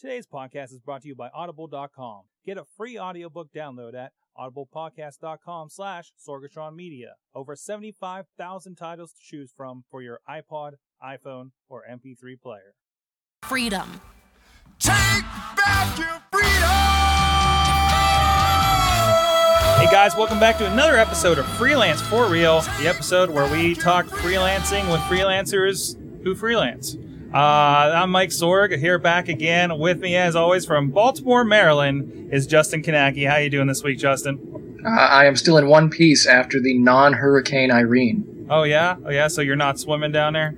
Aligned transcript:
Today's 0.00 0.28
podcast 0.28 0.72
is 0.72 0.78
brought 0.78 1.02
to 1.02 1.08
you 1.08 1.16
by 1.16 1.28
Audible.com. 1.34 2.22
Get 2.46 2.56
a 2.56 2.64
free 2.76 2.96
audiobook 2.96 3.48
download 3.52 3.96
at 3.96 4.12
audiblepodcast.com 4.38 5.70
slash 5.70 6.12
Sorgatron 6.24 6.76
Media. 6.76 7.14
Over 7.34 7.56
75,000 7.56 8.76
titles 8.76 9.12
to 9.14 9.18
choose 9.20 9.52
from 9.56 9.82
for 9.90 10.00
your 10.00 10.20
iPod, 10.30 10.74
iPhone, 11.02 11.50
or 11.68 11.82
MP3 11.90 12.40
player. 12.40 12.74
Freedom. 13.42 14.00
Take 14.78 14.94
back 15.56 15.98
your 15.98 16.22
freedom! 16.30 16.68
Hey 19.80 19.90
guys, 19.90 20.14
welcome 20.14 20.38
back 20.38 20.58
to 20.58 20.70
another 20.70 20.96
episode 20.96 21.38
of 21.38 21.46
Freelance 21.56 22.00
for 22.02 22.28
Real, 22.28 22.60
the 22.78 22.86
episode 22.86 23.30
where 23.30 23.50
we 23.50 23.74
talk 23.74 24.06
freelancing 24.06 24.88
with 24.92 25.00
freelancers 25.02 25.96
who 26.22 26.36
freelance. 26.36 26.96
Uh, 27.32 27.92
I'm 27.94 28.10
Mike 28.10 28.30
Sorg, 28.30 28.74
here 28.78 28.98
back 28.98 29.28
again. 29.28 29.78
With 29.78 30.00
me, 30.00 30.16
as 30.16 30.34
always, 30.34 30.64
from 30.64 30.88
Baltimore, 30.90 31.44
Maryland, 31.44 32.30
is 32.32 32.46
Justin 32.46 32.82
Kanaki. 32.82 33.28
How 33.28 33.36
you 33.36 33.50
doing 33.50 33.66
this 33.66 33.82
week, 33.82 33.98
Justin? 33.98 34.80
Uh, 34.82 34.88
I 34.88 35.26
am 35.26 35.36
still 35.36 35.58
in 35.58 35.68
one 35.68 35.90
piece 35.90 36.26
after 36.26 36.58
the 36.58 36.78
non-hurricane 36.78 37.70
Irene. 37.70 38.46
Oh 38.48 38.62
yeah, 38.62 38.96
oh 39.04 39.10
yeah. 39.10 39.28
So 39.28 39.42
you're 39.42 39.56
not 39.56 39.78
swimming 39.78 40.10
down 40.10 40.32
there? 40.32 40.56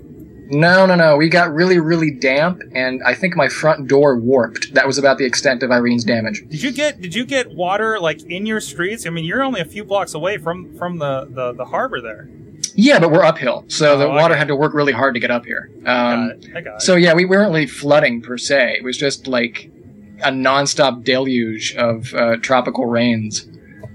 No, 0.53 0.87
no, 0.87 0.95
no. 0.95 1.17
We 1.17 1.29
got 1.29 1.53
really, 1.53 1.81
really 1.81 2.13
damp, 2.13 2.63
and 2.73 3.03
I 3.05 3.15
think 3.15 3.35
my 3.35 3.49
front 3.49 3.89
door 3.89 4.17
warped. 4.17 4.73
That 4.75 4.87
was 4.87 4.97
about 4.97 5.19
the 5.19 5.25
extent 5.25 5.65
of 5.65 5.73
Irene's 5.73 6.05
damage. 6.05 6.45
Did 6.49 6.63
you 6.63 6.71
get 6.71 7.01
Did 7.01 7.17
you 7.17 7.25
get 7.25 7.53
water 7.53 7.99
like 7.99 8.23
in 8.23 8.47
your 8.47 8.61
streets? 8.61 9.07
I 9.07 9.11
mean, 9.11 9.25
you're 9.25 9.43
only 9.43 9.61
a 9.61 9.65
few 9.65 9.85
blocks 9.85 10.15
away 10.15 10.39
from 10.39 10.73
from 10.77 10.99
the 10.99 11.27
the, 11.29 11.53
the 11.53 11.65
harbor 11.65 12.01
there. 12.01 12.29
Yeah, 12.77 12.99
but 12.99 13.11
we're 13.11 13.25
uphill, 13.25 13.65
so 13.69 13.99
the 13.99 14.07
Oh, 14.07 14.11
I 14.13 14.17
water 14.23 14.35
had 14.37 14.49
to 14.49 14.57
work 14.57 14.75
really 14.75 14.93
hard 14.93 15.15
to 15.15 15.21
get 15.21 15.31
up 15.31 15.45
here. 15.45 15.71
Um, 15.79 15.85
Got 15.85 16.31
it. 16.31 16.47
I 16.57 16.61
got 16.61 16.75
it. 16.77 16.83
So 16.83 16.97
yeah, 16.97 17.15
we 17.15 17.25
weren't 17.25 17.51
really 17.53 17.67
flooding 17.67 18.23
per 18.23 18.37
se. 18.39 18.77
It 18.79 18.85
was 18.85 18.97
just 18.97 19.27
like 19.27 19.71
a 20.23 20.31
nonstop 20.31 21.03
deluge 21.05 21.75
of 21.77 22.13
uh, 22.15 22.37
tropical 22.37 22.87
rains, 22.87 23.49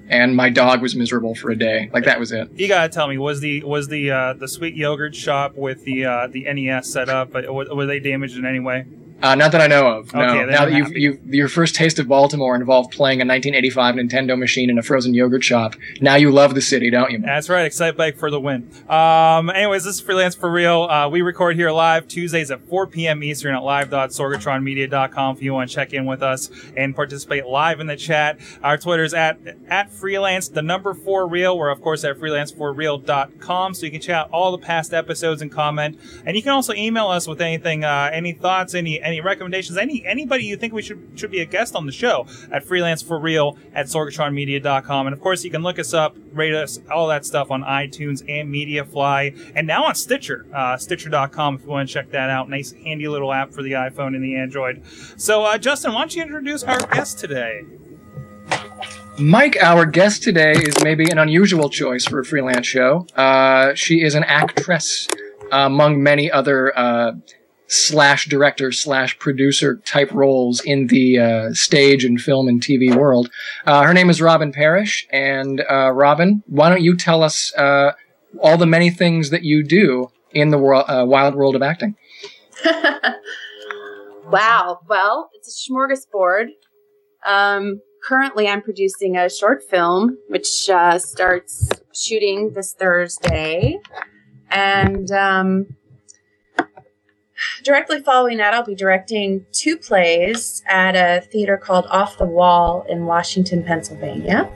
and 0.10 0.36
my 0.36 0.50
dog 0.50 0.82
was 0.82 0.96
miserable 0.96 1.36
for 1.36 1.52
a 1.52 1.56
day. 1.56 1.90
Like 1.94 2.06
that 2.06 2.20
was 2.20 2.32
it. 2.32 2.50
You 2.56 2.68
gotta 2.68 2.90
tell 2.90 3.08
me, 3.08 3.18
was 3.18 3.42
the 3.42 3.64
was 3.64 3.88
the 3.88 4.12
uh, 4.12 4.34
the 4.34 4.48
sweet 4.48 4.76
yogurt 4.76 5.16
shop 5.16 5.56
with 5.56 5.84
the 5.86 6.06
uh, 6.06 6.28
the 6.28 6.52
NES 6.52 6.92
set 6.92 7.10
up? 7.10 7.34
were 7.34 7.86
they 7.86 8.00
damaged 8.00 8.38
in 8.38 8.46
any 8.46 8.60
way? 8.60 8.86
Uh, 9.22 9.34
not 9.34 9.52
that 9.54 9.62
I 9.62 9.68
know 9.68 9.88
of. 9.88 10.14
No. 10.14 10.22
Okay, 10.22 10.46
now 10.52 10.66
that 10.66 10.74
you've, 10.74 10.96
you've 10.96 11.34
your 11.34 11.48
first 11.48 11.74
taste 11.74 12.00
of 12.00 12.08
Baltimore 12.08 12.56
involved 12.56 12.92
playing 12.92 13.20
a 13.20 13.26
1985 13.26 13.96
Nintendo 13.96 14.38
machine 14.38 14.70
in 14.70 14.78
a 14.78 14.84
frozen 14.84 15.14
yogurt 15.14 15.44
shop. 15.44 15.76
Now 16.02 16.16
you 16.16 16.32
love 16.32 16.54
the 16.54 16.62
city, 16.62 16.90
don't 16.90 17.12
you? 17.12 17.20
That's 17.20 17.50
right. 17.50 17.70
Excitebike 17.70 18.18
for 18.18 18.30
the 18.30 18.40
win. 18.40 18.70
Um, 18.90 19.50
anyways, 19.50 19.86
this 19.86 19.96
is 19.96 20.02
Freelance 20.02 20.36
for 20.36 20.52
Real. 20.52 20.84
Uh, 20.84 21.08
we 21.08 21.22
record 21.22 21.56
here 21.56 21.72
live 21.72 22.08
Tuesdays 22.08 22.52
at 22.52 22.62
4 22.68 22.88
p.m. 22.88 23.24
Eastern 23.24 23.56
at 23.56 23.64
live.sorgatronmedia.com 23.64 25.36
if 25.38 25.42
you 25.42 25.54
want 25.54 25.70
to 25.70 25.76
check 25.76 25.94
in 25.94 26.06
with 26.06 26.22
us 26.22 26.50
and 26.76 26.96
participate 26.96 27.46
live 27.46 27.80
in 27.80 27.88
the 27.88 27.96
chat. 27.96 28.38
Our 28.64 28.78
Twitter's 28.78 29.14
at, 29.14 29.40
at 29.70 29.92
freelance, 29.92 30.50
the 30.50 30.62
number 30.62 30.94
four 30.94 31.28
real. 31.28 31.58
We're, 31.58 31.70
of 31.70 31.82
course, 31.82 32.04
at 32.04 32.18
freelanceforreal.com 32.18 33.74
so 33.74 33.86
you 33.86 33.92
can 33.92 34.02
check 34.02 34.16
out 34.16 34.30
all 34.32 34.52
the 34.52 34.58
past 34.58 34.94
episodes 34.94 35.42
and 35.42 35.52
comment. 35.52 36.00
And 36.26 36.36
you 36.36 36.44
can 36.44 36.52
also 36.52 36.74
email 36.74 37.08
us 37.08 37.28
with 37.28 37.42
anything, 37.42 37.84
uh, 37.84 38.10
any 38.12 38.34
thoughts, 38.34 38.76
any, 38.76 39.02
any 39.06 39.22
recommendations, 39.22 39.78
any, 39.78 40.04
anybody 40.06 40.44
you 40.44 40.58
think 40.58 40.74
we 40.74 40.82
should, 40.82 41.12
should 41.16 41.32
be 41.32 41.40
a 41.40 41.46
guest 41.46 41.76
on 41.76 41.86
the 41.86 41.92
show 41.92 42.28
at 42.52 42.66
freelanceforreal 42.66 43.58
at 43.74 43.86
sorgatronmedia.com. 43.86 45.08
And 45.08 45.14
of 45.14 45.22
course, 45.22 45.44
you 45.44 45.52
can 45.52 45.62
look 45.62 45.80
us 45.80 45.94
up, 45.94 46.18
rate 46.34 46.54
us, 46.54 46.80
all 46.92 47.08
that 47.08 47.26
stuff 47.26 47.52
on 47.52 47.64
iTunes 47.64 48.22
and 48.28 48.54
MediaFly, 48.54 49.54
and 49.56 49.68
now 49.68 49.86
on 49.86 49.96
Stitcher, 49.96 50.46
uh, 50.54 50.76
Stitcher.com 50.76 51.56
if 51.56 51.62
you 51.62 51.68
want 51.70 51.88
to 51.88 51.94
check 51.94 52.10
that 52.12 52.30
out. 52.30 52.50
Nice, 52.50 52.74
handy 52.84 53.08
little 53.08 53.32
app 53.32 53.54
for 53.54 53.62
the 53.62 53.74
iPhone 53.74 54.16
and 54.16 54.24
the 54.24 54.36
Android. 54.36 54.82
So, 55.18 55.44
uh, 55.44 55.58
Justin, 55.58 55.94
why 55.94 56.02
don't 56.02 56.16
you 56.16 56.24
introduce 56.24 56.64
our 56.64 56.80
guest 56.88 57.20
today? 57.20 57.64
Mike, 59.18 59.56
our 59.62 59.86
guest 59.86 60.24
today 60.24 60.52
is 60.52 60.76
maybe 60.84 61.10
an 61.10 61.20
unusual 61.20 61.70
choice 61.70 62.06
for 62.06 62.20
a 62.20 62.26
freelance 62.26 62.68
show. 62.68 63.08
Uh, 63.16 63.74
she 63.74 64.02
is 64.02 64.14
an 64.14 64.26
actress, 64.26 65.08
among 65.52 66.02
many 66.04 66.30
other 66.30 66.78
uh, 66.78 67.14
slash 67.68 68.28
director 68.28 68.72
slash 68.72 69.18
producer 69.20 69.78
type 69.86 70.12
roles 70.12 70.62
in 70.62 70.88
the 70.88 71.20
uh, 71.20 71.54
stage 71.54 72.04
and 72.04 72.22
film 72.22 72.48
and 72.48 72.62
TV 72.62 72.96
world. 72.96 73.30
Uh, 73.66 73.84
her 73.84 73.94
name 73.94 74.10
is 74.10 74.22
Robin 74.22 74.52
Parrish, 74.52 75.08
and 75.12 75.62
uh, 75.70 75.92
Robin, 75.92 76.44
why 76.48 76.70
don't 76.70 76.84
you 76.84 76.96
tell 76.96 77.24
us 77.24 77.54
uh, 77.56 77.94
all 78.40 78.58
the 78.58 78.66
many 78.66 78.90
things 78.90 79.30
that 79.30 79.44
you 79.44 79.64
do 79.64 80.10
in 80.32 80.50
the 80.50 80.60
uh, 80.60 81.06
wild 81.06 81.36
world 81.36 81.56
of 81.56 81.62
acting? 81.62 81.96
wow. 84.26 84.80
Well, 84.88 85.30
it's 85.34 85.68
a 85.68 85.72
smorgasbord. 85.72 86.48
Um, 87.26 87.82
currently, 88.04 88.48
I'm 88.48 88.62
producing 88.62 89.18
a 89.18 89.30
short 89.30 89.64
film, 89.64 90.18
which 90.28 90.70
uh, 90.70 91.00
starts 91.00 91.70
shooting 91.94 92.54
this 92.54 92.74
Thursday. 92.74 93.80
And 94.52 95.12
um, 95.12 95.68
directly 97.64 98.02
following 98.02 98.38
that, 98.38 98.54
I'll 98.54 98.66
be 98.66 98.76
directing 98.76 99.46
two 99.52 99.78
plays 99.78 100.64
at 100.68 100.96
a 100.96 101.26
theater 101.26 101.58
called 101.58 101.86
Off 101.88 102.18
the 102.18 102.26
Wall 102.26 102.86
in 102.90 103.06
Washington, 103.06 103.64
Pennsylvania. 103.64 104.50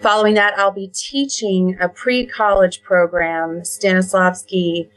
Following 0.00 0.34
that, 0.34 0.58
I'll 0.58 0.70
be 0.72 0.88
teaching 0.88 1.76
a 1.80 1.88
pre 1.88 2.26
college 2.26 2.82
program, 2.82 3.62
Stanislavski 3.62 4.88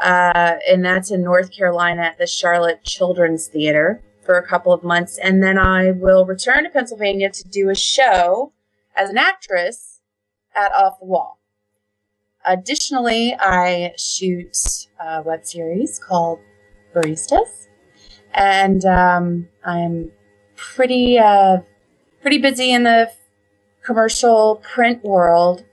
uh, 0.00 0.56
and 0.68 0.84
that's 0.84 1.10
in 1.10 1.22
North 1.22 1.50
Carolina 1.50 2.02
at 2.02 2.18
the 2.18 2.26
Charlotte 2.26 2.84
Children's 2.84 3.48
Theater 3.48 4.00
for 4.24 4.38
a 4.38 4.46
couple 4.46 4.72
of 4.72 4.84
months. 4.84 5.18
And 5.18 5.42
then 5.42 5.58
I 5.58 5.90
will 5.90 6.24
return 6.24 6.64
to 6.64 6.70
Pennsylvania 6.70 7.30
to 7.30 7.48
do 7.48 7.68
a 7.68 7.74
show 7.74 8.52
as 8.96 9.10
an 9.10 9.18
actress 9.18 10.00
at 10.54 10.72
Off 10.72 11.00
the 11.00 11.06
Wall. 11.06 11.37
Additionally, 12.44 13.34
I 13.38 13.92
shoot 13.96 14.56
a 15.00 15.22
web 15.22 15.44
series 15.44 15.98
called 15.98 16.40
Baristas, 16.94 17.68
and 18.32 18.84
um, 18.84 19.48
I'm 19.64 20.12
pretty 20.56 21.18
uh, 21.18 21.58
pretty 22.22 22.38
busy 22.38 22.72
in 22.72 22.84
the 22.84 23.10
commercial 23.84 24.56
print 24.56 25.02
world 25.04 25.64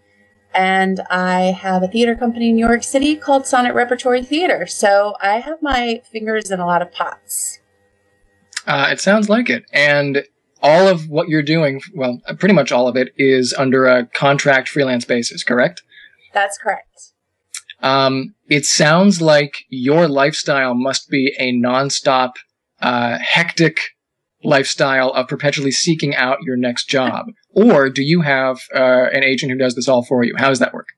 and 0.56 1.02
I 1.10 1.52
have 1.52 1.84
a 1.84 1.88
theater 1.88 2.16
company 2.16 2.50
in 2.50 2.56
New 2.56 2.66
York 2.66 2.84
City 2.84 3.16
called 3.16 3.46
Sonnet 3.46 3.76
Repertory 3.76 4.24
Theater. 4.24 4.66
So 4.66 5.16
I 5.22 5.40
have 5.40 5.62
my 5.62 6.02
fingers 6.10 6.50
in 6.50 6.60
a 6.60 6.66
lot 6.66 6.82
of 6.82 6.92
pots. 6.92 7.60
Uh, 8.66 8.88
it 8.90 9.02
sounds 9.02 9.30
like 9.30 9.50
it. 9.50 9.66
And 9.74 10.24
all 10.64 10.88
of 10.88 11.10
what 11.10 11.28
you're 11.28 11.44
doing, 11.44 11.82
well, 11.94 12.22
pretty 12.40 12.56
much 12.56 12.72
all 12.72 12.88
of 12.88 12.96
it, 12.96 13.14
is 13.18 13.54
under 13.58 13.86
a 13.86 14.06
contract 14.08 14.70
freelance 14.70 15.06
basis, 15.06 15.44
correct? 15.44 15.84
That's 16.36 16.58
correct. 16.58 17.14
Um, 17.82 18.36
it 18.48 18.66
sounds 18.66 19.22
like 19.22 19.64
your 19.70 20.08
lifestyle 20.08 20.76
must 20.76 21.10
be 21.10 21.34
a 21.40 21.54
nonstop, 21.54 22.34
uh, 22.82 23.18
hectic 23.20 23.80
lifestyle 24.44 25.12
of 25.12 25.28
perpetually 25.28 25.72
seeking 25.72 26.14
out 26.14 26.44
your 26.44 26.58
next 26.58 26.88
job. 26.88 27.28
or 27.54 27.90
do 27.90 28.04
you 28.04 28.22
have 28.22 28.60
uh, 28.76 29.08
an 29.14 29.24
agent 29.24 29.52
who 29.52 29.58
does 29.58 29.76
this 29.76 29.88
all 29.88 30.04
for 30.04 30.24
you? 30.26 30.36
How 30.38 30.50
does 30.50 30.60
that 30.60 30.74
work? 30.74 30.90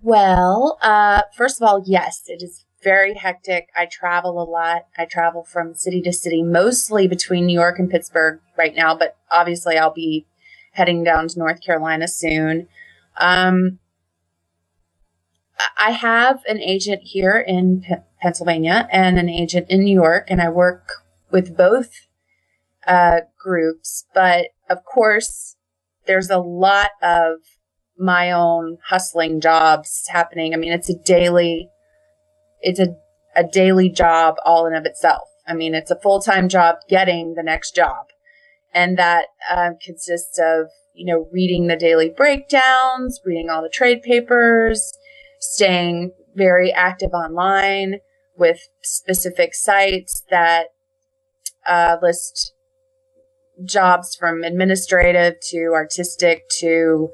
Well, 0.00 0.78
uh, 0.80 1.22
first 1.36 1.60
of 1.60 1.68
all, 1.68 1.82
yes, 1.84 2.22
it 2.28 2.42
is 2.42 2.64
very 2.82 3.14
hectic. 3.14 3.68
I 3.76 3.86
travel 3.86 4.40
a 4.40 4.48
lot. 4.48 4.86
I 4.96 5.04
travel 5.04 5.42
from 5.42 5.74
city 5.74 6.00
to 6.02 6.12
city, 6.12 6.42
mostly 6.42 7.08
between 7.08 7.44
New 7.44 7.58
York 7.58 7.78
and 7.78 7.90
Pittsburgh 7.90 8.40
right 8.56 8.74
now, 8.74 8.96
but 8.96 9.16
obviously 9.30 9.76
I'll 9.76 9.92
be 9.92 10.26
heading 10.72 11.02
down 11.02 11.28
to 11.28 11.38
North 11.38 11.60
Carolina 11.60 12.06
soon. 12.08 12.68
Um, 13.20 13.78
I 15.78 15.90
have 15.90 16.42
an 16.48 16.58
agent 16.58 17.02
here 17.04 17.44
in 17.46 17.82
P- 17.82 17.94
Pennsylvania 18.20 18.88
and 18.90 19.18
an 19.18 19.28
agent 19.28 19.66
in 19.68 19.84
New 19.84 19.94
York, 19.94 20.26
and 20.28 20.40
I 20.40 20.48
work 20.48 20.88
with 21.30 21.56
both 21.56 21.90
uh, 22.86 23.20
groups. 23.38 24.06
But 24.14 24.48
of 24.68 24.84
course, 24.84 25.56
there's 26.06 26.30
a 26.30 26.38
lot 26.38 26.90
of 27.02 27.34
my 27.98 28.32
own 28.32 28.78
hustling 28.88 29.40
jobs 29.40 30.06
happening. 30.08 30.54
I 30.54 30.56
mean, 30.56 30.72
it's 30.72 30.88
a 30.88 30.98
daily, 30.98 31.68
it's 32.62 32.80
a, 32.80 32.96
a 33.36 33.44
daily 33.44 33.90
job 33.90 34.36
all 34.44 34.66
in 34.66 34.74
of 34.74 34.86
itself. 34.86 35.28
I 35.46 35.54
mean, 35.54 35.74
it's 35.74 35.90
a 35.90 36.00
full 36.00 36.20
time 36.20 36.48
job 36.48 36.76
getting 36.88 37.34
the 37.34 37.42
next 37.42 37.74
job. 37.74 38.06
And 38.72 38.96
that 38.98 39.26
uh, 39.50 39.70
consists 39.84 40.38
of, 40.38 40.68
you 40.94 41.06
know, 41.06 41.28
reading 41.32 41.66
the 41.66 41.76
daily 41.76 42.10
breakdowns, 42.10 43.20
reading 43.24 43.48
all 43.50 43.62
the 43.62 43.68
trade 43.68 44.02
papers, 44.02 44.92
staying 45.40 46.12
very 46.34 46.72
active 46.72 47.10
online 47.12 47.98
with 48.36 48.60
specific 48.82 49.54
sites 49.54 50.22
that 50.30 50.68
uh, 51.66 51.96
list 52.02 52.54
jobs 53.64 54.16
from 54.16 54.42
administrative 54.42 55.34
to 55.50 55.72
artistic 55.74 56.44
to 56.58 57.10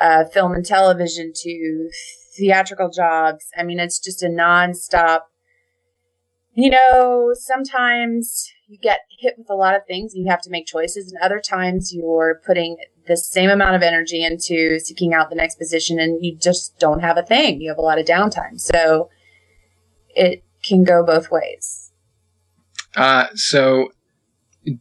uh, 0.00 0.24
film 0.24 0.52
and 0.52 0.66
television 0.66 1.32
to 1.34 1.88
theatrical 2.36 2.90
jobs. 2.90 3.46
I 3.56 3.62
mean, 3.62 3.78
it's 3.78 4.00
just 4.00 4.22
a 4.22 4.28
nonstop 4.28 5.20
you 6.54 6.70
know, 6.70 7.32
sometimes 7.34 8.48
you 8.68 8.78
get 8.78 9.00
hit 9.18 9.34
with 9.36 9.50
a 9.50 9.54
lot 9.54 9.74
of 9.74 9.82
things 9.86 10.14
and 10.14 10.24
you 10.24 10.30
have 10.30 10.42
to 10.42 10.50
make 10.50 10.66
choices, 10.66 11.12
and 11.12 11.20
other 11.20 11.40
times 11.40 11.92
you're 11.92 12.40
putting 12.46 12.76
the 13.06 13.16
same 13.16 13.50
amount 13.50 13.76
of 13.76 13.82
energy 13.82 14.24
into 14.24 14.78
seeking 14.80 15.12
out 15.14 15.30
the 15.30 15.36
next 15.36 15.56
position 15.56 15.98
and 15.98 16.24
you 16.24 16.36
just 16.36 16.78
don't 16.78 17.00
have 17.00 17.18
a 17.18 17.22
thing. 17.22 17.60
You 17.60 17.68
have 17.70 17.78
a 17.78 17.82
lot 17.82 17.98
of 17.98 18.06
downtime. 18.06 18.60
So 18.60 19.10
it 20.10 20.44
can 20.62 20.84
go 20.84 21.04
both 21.04 21.30
ways. 21.30 21.92
Uh, 22.96 23.26
so 23.34 23.88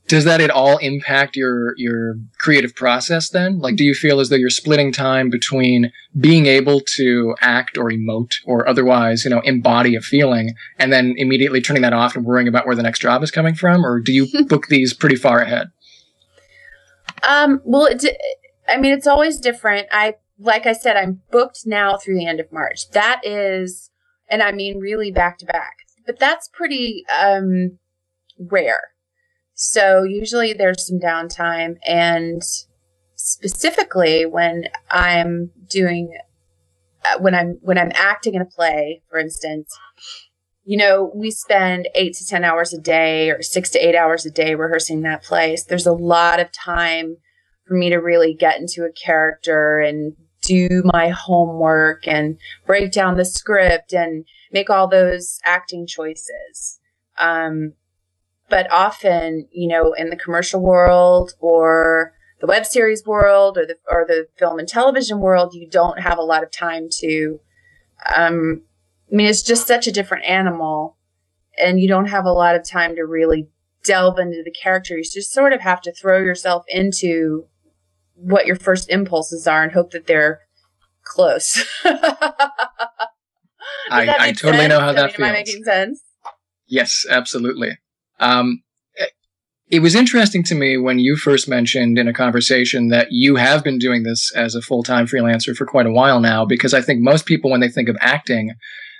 does 0.07 0.23
that 0.23 0.41
at 0.41 0.49
all 0.49 0.77
impact 0.77 1.35
your 1.35 1.73
your 1.77 2.15
creative 2.39 2.75
process 2.75 3.29
then 3.29 3.59
like 3.59 3.75
do 3.75 3.83
you 3.83 3.93
feel 3.93 4.19
as 4.19 4.29
though 4.29 4.35
you're 4.35 4.49
splitting 4.49 4.91
time 4.91 5.29
between 5.29 5.91
being 6.17 6.45
able 6.45 6.79
to 6.79 7.35
act 7.41 7.77
or 7.77 7.89
emote 7.89 8.35
or 8.45 8.67
otherwise 8.67 9.25
you 9.25 9.29
know 9.29 9.41
embody 9.41 9.95
a 9.95 10.01
feeling 10.01 10.53
and 10.79 10.93
then 10.93 11.13
immediately 11.17 11.61
turning 11.61 11.81
that 11.81 11.93
off 11.93 12.15
and 12.15 12.25
worrying 12.25 12.47
about 12.47 12.65
where 12.65 12.75
the 12.75 12.83
next 12.83 12.99
job 12.99 13.21
is 13.23 13.31
coming 13.31 13.55
from 13.55 13.85
or 13.85 13.99
do 13.99 14.13
you 14.13 14.27
book 14.47 14.67
these 14.67 14.93
pretty 14.93 15.15
far 15.15 15.39
ahead 15.39 15.67
um 17.27 17.61
well 17.63 17.85
it, 17.85 18.17
i 18.67 18.77
mean 18.77 18.93
it's 18.93 19.07
always 19.07 19.39
different. 19.39 19.87
I 19.91 20.15
like 20.39 20.65
i 20.65 20.73
said 20.73 20.97
i'm 20.97 21.21
booked 21.31 21.61
now 21.65 21.97
through 21.97 22.15
the 22.15 22.25
end 22.27 22.39
of 22.39 22.51
march. 22.51 22.89
That 22.91 23.21
is 23.23 23.91
and 24.29 24.41
i 24.41 24.51
mean 24.51 24.79
really 24.79 25.11
back 25.11 25.37
to 25.39 25.45
back. 25.45 25.77
But 26.05 26.19
that's 26.19 26.49
pretty 26.49 27.03
um 27.21 27.79
rare. 28.39 28.89
So 29.53 30.03
usually 30.03 30.53
there's 30.53 30.87
some 30.87 30.99
downtime 30.99 31.75
and 31.85 32.41
specifically 33.15 34.25
when 34.25 34.65
I'm 34.91 35.51
doing 35.69 36.13
uh, 37.05 37.19
when 37.19 37.33
I'm 37.35 37.57
when 37.61 37.77
I'm 37.77 37.91
acting 37.95 38.35
in 38.35 38.41
a 38.41 38.45
play, 38.45 39.01
for 39.09 39.19
instance, 39.19 39.77
you 40.65 40.77
know, 40.77 41.11
we 41.13 41.29
spend 41.29 41.89
8 41.93 42.13
to 42.13 42.25
10 42.25 42.43
hours 42.43 42.73
a 42.73 42.79
day 42.79 43.29
or 43.29 43.41
6 43.41 43.69
to 43.71 43.79
8 43.79 43.95
hours 43.95 44.25
a 44.25 44.31
day 44.31 44.55
rehearsing 44.55 45.01
that 45.01 45.23
play. 45.23 45.55
So 45.57 45.65
there's 45.67 45.87
a 45.87 45.93
lot 45.93 46.39
of 46.39 46.51
time 46.51 47.17
for 47.67 47.73
me 47.75 47.89
to 47.89 47.97
really 47.97 48.33
get 48.33 48.59
into 48.59 48.83
a 48.83 48.91
character 48.91 49.79
and 49.79 50.15
do 50.41 50.83
my 50.85 51.09
homework 51.09 52.07
and 52.07 52.37
break 52.65 52.91
down 52.91 53.17
the 53.17 53.25
script 53.25 53.93
and 53.93 54.25
make 54.51 54.69
all 54.69 54.87
those 54.87 55.39
acting 55.45 55.87
choices. 55.87 56.79
Um, 57.17 57.73
but 58.49 58.71
often, 58.71 59.47
you 59.51 59.67
know, 59.67 59.93
in 59.93 60.09
the 60.09 60.15
commercial 60.15 60.61
world 60.61 61.33
or 61.39 62.13
the 62.39 62.47
web 62.47 62.65
series 62.65 63.05
world 63.05 63.57
or 63.57 63.65
the 63.65 63.77
or 63.89 64.05
the 64.07 64.27
film 64.37 64.59
and 64.59 64.67
television 64.67 65.19
world, 65.19 65.53
you 65.53 65.67
don't 65.69 65.99
have 65.99 66.17
a 66.17 66.23
lot 66.23 66.43
of 66.43 66.51
time 66.51 66.87
to. 66.99 67.39
Um, 68.15 68.63
I 69.13 69.15
mean, 69.15 69.27
it's 69.27 69.43
just 69.43 69.67
such 69.67 69.85
a 69.85 69.91
different 69.91 70.25
animal, 70.25 70.97
and 71.59 71.79
you 71.79 71.87
don't 71.87 72.07
have 72.07 72.25
a 72.25 72.33
lot 72.33 72.55
of 72.55 72.67
time 72.67 72.95
to 72.95 73.03
really 73.03 73.47
delve 73.83 74.17
into 74.17 74.41
the 74.43 74.51
character. 74.51 74.97
You 74.97 75.03
just 75.03 75.31
sort 75.31 75.53
of 75.53 75.61
have 75.61 75.81
to 75.81 75.93
throw 75.93 76.17
yourself 76.17 76.63
into 76.67 77.45
what 78.15 78.47
your 78.47 78.55
first 78.55 78.89
impulses 78.89 79.45
are 79.47 79.61
and 79.63 79.71
hope 79.71 79.91
that 79.91 80.07
they're 80.07 80.41
close. 81.03 81.63
I, 83.91 84.15
I 84.19 84.31
totally 84.31 84.57
sense? 84.57 84.69
know 84.69 84.79
how 84.79 84.89
I 84.89 84.93
that 84.93 85.05
mean, 85.05 85.15
feels. 85.15 85.27
Am 85.27 85.35
I 85.35 85.37
making 85.37 85.63
sense? 85.63 86.01
Yes, 86.67 87.05
absolutely. 87.07 87.77
Um, 88.19 88.63
it 89.69 89.81
was 89.81 89.95
interesting 89.95 90.43
to 90.43 90.55
me 90.55 90.77
when 90.77 90.99
you 90.99 91.15
first 91.15 91.47
mentioned 91.47 91.97
in 91.97 92.07
a 92.07 92.13
conversation 92.13 92.89
that 92.89 93.07
you 93.11 93.35
have 93.35 93.63
been 93.63 93.77
doing 93.77 94.03
this 94.03 94.31
as 94.35 94.55
a 94.55 94.61
full 94.61 94.83
time 94.83 95.05
freelancer 95.05 95.55
for 95.55 95.65
quite 95.65 95.85
a 95.85 95.91
while 95.91 96.19
now, 96.19 96.45
because 96.45 96.73
I 96.73 96.81
think 96.81 97.01
most 97.01 97.25
people, 97.25 97.51
when 97.51 97.59
they 97.59 97.69
think 97.69 97.89
of 97.89 97.97
acting, 97.99 98.53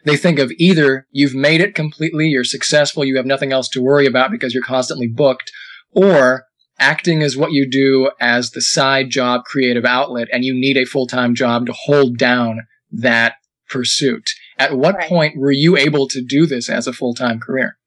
they 0.06 0.18
think 0.18 0.40
of 0.40 0.52
either 0.58 1.08
you've 1.12 1.36
made 1.36 1.62
it 1.62 1.76
completely, 1.76 2.28
you're 2.28 2.44
successful, 2.44 3.06
you 3.06 3.18
have 3.18 3.26
nothing 3.26 3.52
else 3.52 3.70
to 3.70 3.82
worry 3.82 4.06
about 4.06 4.32
because 4.32 4.54
you're 4.54 4.64
constantly 4.64 5.08
booked, 5.08 5.52
or 5.92 6.46
acting 6.80 7.22
is 7.22 7.38
what 7.38 7.52
you 7.52 7.70
do 7.70 8.12
as 8.20 8.52
the 8.52 8.62
side 8.62 9.10
job 9.10 9.44
creative 9.46 9.86
outlet 9.86 10.28
and 10.32 10.44
you 10.44 10.54
need 10.54 10.78
a 10.78 10.86
full 10.86 11.08
time 11.08 11.36
job 11.36 11.66
to 11.66 11.74
hold 11.74 12.18
down 12.18 12.62
that 12.92 13.36
pursuit. 13.70 14.30
At 14.58 14.78
what 14.78 14.96
Right. 14.96 15.10
point 15.10 15.38
were 15.38 15.52
you 15.52 15.78
able 15.78 16.08
to 16.10 16.22
do 16.22 16.46
this 16.46 16.70
as 16.70 16.88
a 16.88 16.94
full 16.94 17.14
time 17.14 17.40
career? 17.40 17.78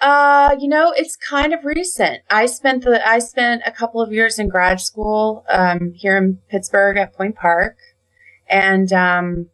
Uh, 0.00 0.56
you 0.58 0.66
know, 0.66 0.92
it's 0.96 1.14
kind 1.14 1.52
of 1.52 1.64
recent. 1.64 2.22
I 2.30 2.46
spent 2.46 2.84
the 2.84 3.06
I 3.06 3.18
spent 3.18 3.62
a 3.66 3.70
couple 3.70 4.00
of 4.00 4.12
years 4.12 4.38
in 4.38 4.48
grad 4.48 4.80
school 4.80 5.44
um, 5.50 5.92
here 5.94 6.16
in 6.16 6.38
Pittsburgh 6.48 6.96
at 6.96 7.12
Point 7.12 7.36
Park, 7.36 7.76
and 8.48 8.90
um, 8.94 9.50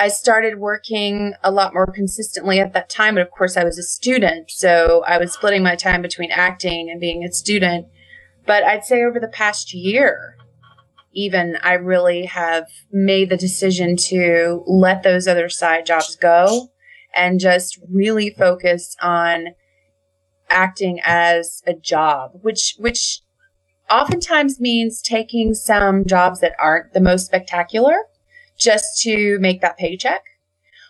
I 0.00 0.08
started 0.08 0.58
working 0.58 1.34
a 1.44 1.50
lot 1.50 1.74
more 1.74 1.86
consistently 1.86 2.58
at 2.58 2.72
that 2.72 2.88
time. 2.88 3.16
But 3.16 3.20
of 3.20 3.30
course, 3.30 3.58
I 3.58 3.64
was 3.64 3.78
a 3.78 3.82
student, 3.82 4.50
so 4.50 5.04
I 5.06 5.18
was 5.18 5.34
splitting 5.34 5.62
my 5.62 5.76
time 5.76 6.00
between 6.00 6.32
acting 6.32 6.88
and 6.88 6.98
being 6.98 7.22
a 7.22 7.30
student. 7.30 7.86
But 8.46 8.64
I'd 8.64 8.86
say 8.86 9.02
over 9.04 9.20
the 9.20 9.28
past 9.28 9.74
year, 9.74 10.38
even 11.12 11.58
I 11.62 11.74
really 11.74 12.24
have 12.24 12.64
made 12.90 13.28
the 13.28 13.36
decision 13.36 13.94
to 14.08 14.64
let 14.66 15.02
those 15.02 15.28
other 15.28 15.50
side 15.50 15.84
jobs 15.84 16.16
go 16.16 16.70
and 17.14 17.38
just 17.38 17.78
really 17.92 18.30
focus 18.30 18.96
on 19.02 19.48
acting 20.48 20.98
as 21.04 21.62
a 21.66 21.74
job, 21.74 22.30
which 22.40 22.74
which 22.78 23.20
oftentimes 23.90 24.60
means 24.60 25.02
taking 25.02 25.52
some 25.52 26.06
jobs 26.06 26.40
that 26.40 26.54
aren't 26.58 26.94
the 26.94 27.00
most 27.00 27.26
spectacular 27.26 27.96
just 28.60 29.00
to 29.02 29.38
make 29.40 29.60
that 29.60 29.78
paycheck, 29.78 30.22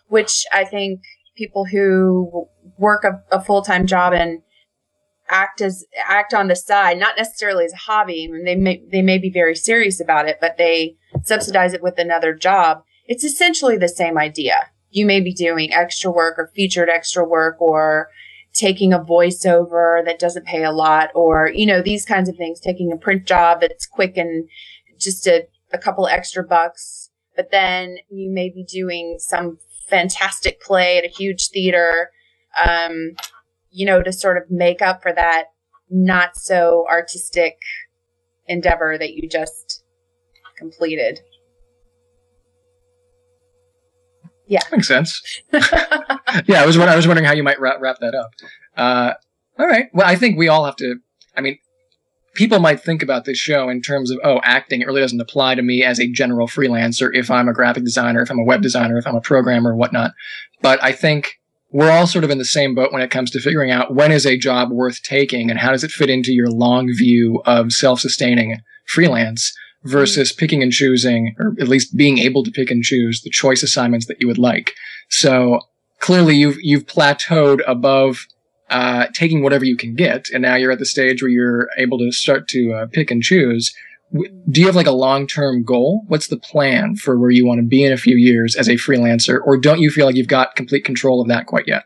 which 0.09 0.45
I 0.53 0.65
think 0.65 1.01
people 1.37 1.65
who 1.65 2.49
work 2.77 3.05
a, 3.05 3.23
a 3.35 3.43
full-time 3.43 3.87
job 3.87 4.13
and 4.13 4.43
act 5.31 5.61
as 5.61 5.85
act 6.07 6.35
on 6.35 6.49
the 6.49 6.57
side, 6.57 6.99
not 6.99 7.17
necessarily 7.17 7.65
as 7.65 7.73
a 7.73 7.77
hobby. 7.77 8.29
I 8.29 8.33
mean, 8.33 8.45
they 8.45 8.57
may 8.57 8.83
they 8.91 9.03
may 9.03 9.19
be 9.19 9.31
very 9.31 9.55
serious 9.55 10.01
about 10.01 10.29
it, 10.29 10.39
but 10.41 10.59
they 10.59 10.97
subsidize 11.25 11.73
it 11.73 11.83
with 11.83 11.99
another 11.99 12.35
job. 12.35 12.83
It's 13.07 13.25
essentially 13.25 13.77
the 13.77 13.89
same 13.89 14.19
idea. 14.19 14.71
You 14.91 15.07
may 15.07 15.21
be 15.21 15.33
doing 15.33 15.73
extra 15.73 16.11
work 16.11 16.37
or 16.39 16.51
featured 16.55 16.89
extra 16.89 17.25
work 17.25 17.61
or 17.61 18.09
taking 18.53 18.93
a 18.93 18.99
voiceover 18.99 20.05
that 20.05 20.19
doesn't 20.19 20.47
pay 20.47 20.65
a 20.65 20.73
lot 20.73 21.11
or, 21.15 21.51
you 21.55 21.67
know, 21.67 21.81
these 21.81 22.05
kinds 22.05 22.29
of 22.29 22.37
things, 22.37 22.59
taking 22.59 22.93
a 22.93 22.97
print 22.97 23.25
job 23.25 23.61
that's 23.61 23.87
quick 23.87 24.17
and 24.17 24.49
just 24.99 25.27
a, 25.27 25.47
a 25.73 25.79
couple 25.79 26.09
extra 26.09 26.43
bucks. 26.43 27.00
But 27.41 27.51
then 27.51 27.97
you 28.11 28.31
may 28.31 28.51
be 28.51 28.65
doing 28.65 29.17
some 29.19 29.57
fantastic 29.89 30.61
play 30.61 30.99
at 30.99 31.07
a 31.07 31.09
huge 31.09 31.49
theater, 31.49 32.11
um, 32.63 33.13
you 33.71 33.87
know, 33.87 34.03
to 34.03 34.13
sort 34.13 34.37
of 34.37 34.51
make 34.51 34.83
up 34.83 35.01
for 35.01 35.11
that 35.15 35.45
not 35.89 36.37
so 36.37 36.85
artistic 36.87 37.57
endeavor 38.47 38.99
that 38.99 39.15
you 39.15 39.27
just 39.27 39.83
completed. 40.59 41.21
Yeah, 44.47 44.61
makes 44.71 44.87
sense. 44.87 45.41
yeah, 45.51 46.61
I 46.63 46.67
was 46.67 46.77
I 46.77 46.95
was 46.95 47.07
wondering 47.07 47.25
how 47.25 47.33
you 47.33 47.43
might 47.43 47.59
wrap, 47.59 47.81
wrap 47.81 48.01
that 48.01 48.15
up. 48.15 48.33
Uh, 48.77 49.15
all 49.59 49.67
right. 49.67 49.87
Well, 49.95 50.07
I 50.07 50.17
think 50.17 50.37
we 50.37 50.49
all 50.49 50.67
have 50.67 50.77
to. 50.77 50.97
I 51.35 51.41
mean, 51.41 51.57
people 52.41 52.59
might 52.59 52.81
think 52.81 53.03
about 53.03 53.27
this 53.27 53.37
show 53.37 53.69
in 53.69 53.83
terms 53.83 54.11
of 54.11 54.19
oh, 54.25 54.41
acting. 54.43 54.81
It 54.81 54.87
really 54.87 55.03
doesn't 55.03 55.21
apply 55.21 55.57
to 55.57 55.63
me 55.63 55.85
as 55.85 56.01
a 56.01 56.11
general 56.11 56.49
freelancer. 56.49 57.11
If 57.13 57.31
I'm 57.31 57.51
a 57.51 57.53
graphic 57.53 57.85
designer, 57.85 58.23
if 58.23 58.31
I'm 58.31 58.39
a 58.39 58.45
web 58.45 58.63
designer, 58.63 58.97
if 58.97 59.07
I'm 59.07 59.15
a 59.15 59.21
programmer, 59.21 59.77
whatnot. 59.77 60.13
But 60.63 60.83
I 60.83 60.93
think 60.93 61.39
we're 61.71 61.91
all 61.91 62.07
sort 62.07 62.25
of 62.25 62.31
in 62.31 62.39
the 62.39 62.47
same 62.47 62.75
boat 62.75 62.95
when 62.95 63.03
it 63.03 63.11
comes 63.11 63.31
to 63.33 63.41
figuring 63.41 63.71
out 63.71 63.95
when 63.95 64.11
is 64.11 64.25
a 64.25 64.39
job 64.39 64.71
worth 64.71 65.03
taking 65.03 65.51
and 65.51 65.59
how 65.59 65.71
does 65.71 65.85
it 65.85 65.91
fit 65.91 66.09
into 66.09 66.33
your 66.33 66.49
long 66.49 66.91
view 66.95 67.43
of 67.45 67.73
self-sustaining 67.73 68.63
freelance 68.87 69.55
versus 69.85 70.33
mm-hmm. 70.33 70.39
picking 70.39 70.63
and 70.63 70.73
choosing, 70.73 71.37
or 71.39 71.55
at 71.61 71.69
least 71.69 71.95
being 71.95 72.17
able 72.17 72.43
to 72.43 72.51
pick 72.51 72.71
and 72.71 72.83
choose 72.83 73.21
the 73.21 73.29
choice 73.29 73.63
assignments 73.63 74.07
that 74.07 74.17
you 74.19 74.27
would 74.27 74.39
like. 74.39 74.73
So 75.11 75.61
clearly 75.99 76.37
you've, 76.37 76.57
you've 76.63 76.87
plateaued 76.87 77.61
above, 77.67 78.27
uh, 78.71 79.09
taking 79.13 79.43
whatever 79.43 79.65
you 79.65 79.77
can 79.77 79.95
get. 79.95 80.29
And 80.33 80.43
now 80.43 80.55
you're 80.55 80.73
at 80.73 80.79
the 80.79 80.87
stage 80.87 81.23
where 81.23 81.31
you're 81.31 81.69
able 81.77 81.99
to 81.99 82.13
start 82.13 82.49
to 82.49 82.73
uh, 82.73 82.87
pick 82.87 83.11
and 83.11 83.23
choose. 83.23 83.75
Do 84.13 84.61
you 84.61 84.67
have 84.67 84.77
like 84.77 84.87
a 84.87 84.93
long-term 84.93 85.65
goal? 85.65 86.03
What's 86.09 86.29
the 86.29 86.39
plan 86.39 86.97
for 86.97 87.19
where 87.19 87.31
you 87.31 87.47
want 87.47 87.61
to 87.61 87.67
be 87.67 87.85
in 87.85 87.93
a 87.93 87.97
few 87.97 88.17
years 88.17 88.57
as 88.57 88.69
a 88.69 88.73
freelancer? 88.73 89.39
Or 89.45 89.57
don't 89.57 89.81
you 89.81 89.91
feel 89.91 90.07
like 90.07 90.17
you've 90.17 90.27
got 90.27 90.57
complete 90.57 90.85
control 90.85 91.21
of 91.21 91.29
that 91.29 91.47
quite 91.47 91.69
yet? 91.69 91.85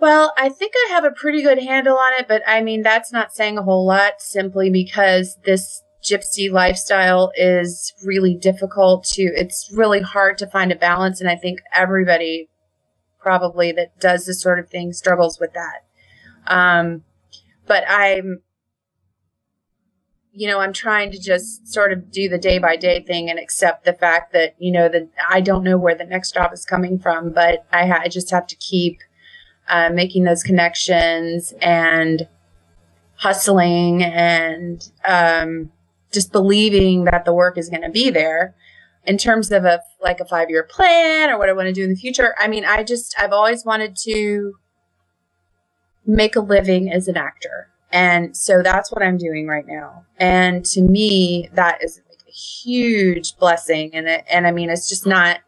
Well, 0.00 0.32
I 0.36 0.50
think 0.50 0.74
I 0.76 0.92
have 0.92 1.04
a 1.04 1.12
pretty 1.12 1.42
good 1.42 1.62
handle 1.62 1.96
on 1.96 2.12
it, 2.18 2.28
but 2.28 2.42
I 2.46 2.60
mean, 2.60 2.82
that's 2.82 3.12
not 3.12 3.32
saying 3.32 3.56
a 3.56 3.62
whole 3.62 3.86
lot 3.86 4.20
simply 4.20 4.68
because 4.68 5.38
this 5.44 5.82
gypsy 6.04 6.52
lifestyle 6.52 7.32
is 7.36 7.94
really 8.04 8.36
difficult 8.36 9.04
to, 9.04 9.22
it's 9.22 9.72
really 9.74 10.02
hard 10.02 10.36
to 10.38 10.46
find 10.46 10.70
a 10.70 10.76
balance. 10.76 11.20
And 11.20 11.30
I 11.30 11.36
think 11.36 11.60
everybody 11.74 12.50
probably 13.24 13.72
that 13.72 13.98
does 13.98 14.26
this 14.26 14.40
sort 14.40 14.58
of 14.58 14.68
thing 14.68 14.92
struggles 14.92 15.40
with 15.40 15.54
that. 15.54 15.86
Um, 16.46 17.02
but 17.66 17.82
I'm, 17.88 18.42
you 20.30 20.46
know, 20.46 20.60
I'm 20.60 20.74
trying 20.74 21.10
to 21.12 21.18
just 21.18 21.66
sort 21.66 21.90
of 21.90 22.12
do 22.12 22.28
the 22.28 22.38
day 22.38 22.58
by 22.58 22.76
day 22.76 23.00
thing 23.00 23.30
and 23.30 23.38
accept 23.38 23.84
the 23.84 23.94
fact 23.94 24.34
that, 24.34 24.54
you 24.58 24.70
know, 24.70 24.90
that 24.90 25.08
I 25.30 25.40
don't 25.40 25.64
know 25.64 25.78
where 25.78 25.94
the 25.94 26.04
next 26.04 26.34
job 26.34 26.52
is 26.52 26.66
coming 26.66 26.98
from, 26.98 27.32
but 27.32 27.64
I, 27.72 27.86
ha- 27.86 28.02
I 28.02 28.08
just 28.08 28.30
have 28.30 28.46
to 28.48 28.56
keep 28.56 28.98
uh, 29.68 29.88
making 29.88 30.24
those 30.24 30.42
connections 30.42 31.54
and 31.62 32.28
hustling 33.14 34.02
and 34.02 34.86
um, 35.06 35.72
just 36.12 36.30
believing 36.30 37.04
that 37.04 37.24
the 37.24 37.32
work 37.32 37.56
is 37.56 37.70
going 37.70 37.82
to 37.82 37.90
be 37.90 38.10
there. 38.10 38.54
In 39.06 39.18
terms 39.18 39.52
of 39.52 39.64
a 39.64 39.80
like 40.04 40.20
a 40.20 40.24
five 40.24 40.50
year 40.50 40.62
plan 40.62 41.30
or 41.30 41.38
what 41.38 41.48
I 41.48 41.52
want 41.52 41.66
to 41.66 41.72
do 41.72 41.82
in 41.82 41.90
the 41.90 41.96
future, 41.96 42.34
I 42.38 42.46
mean, 42.46 42.64
I 42.64 42.84
just 42.84 43.14
I've 43.18 43.32
always 43.32 43.64
wanted 43.64 43.96
to 44.04 44.54
make 46.06 46.36
a 46.36 46.40
living 46.40 46.92
as 46.92 47.08
an 47.08 47.16
actor. 47.16 47.70
And 47.90 48.36
so 48.36 48.62
that's 48.62 48.90
what 48.90 49.02
I'm 49.02 49.16
doing 49.16 49.46
right 49.46 49.66
now. 49.66 50.04
And 50.18 50.64
to 50.66 50.82
me, 50.82 51.48
that 51.54 51.82
is 51.82 52.00
like 52.08 52.18
a 52.26 52.30
huge 52.30 53.36
blessing. 53.36 53.94
And 53.94 54.08
it, 54.08 54.24
and 54.30 54.46
I 54.46 54.50
mean, 54.50 54.68
it's 54.68 54.88
just 54.88 55.06
not, 55.06 55.40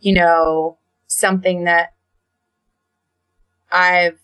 you 0.00 0.14
know, 0.14 0.78
something 1.06 1.64
that 1.64 1.92
I've 3.70 4.18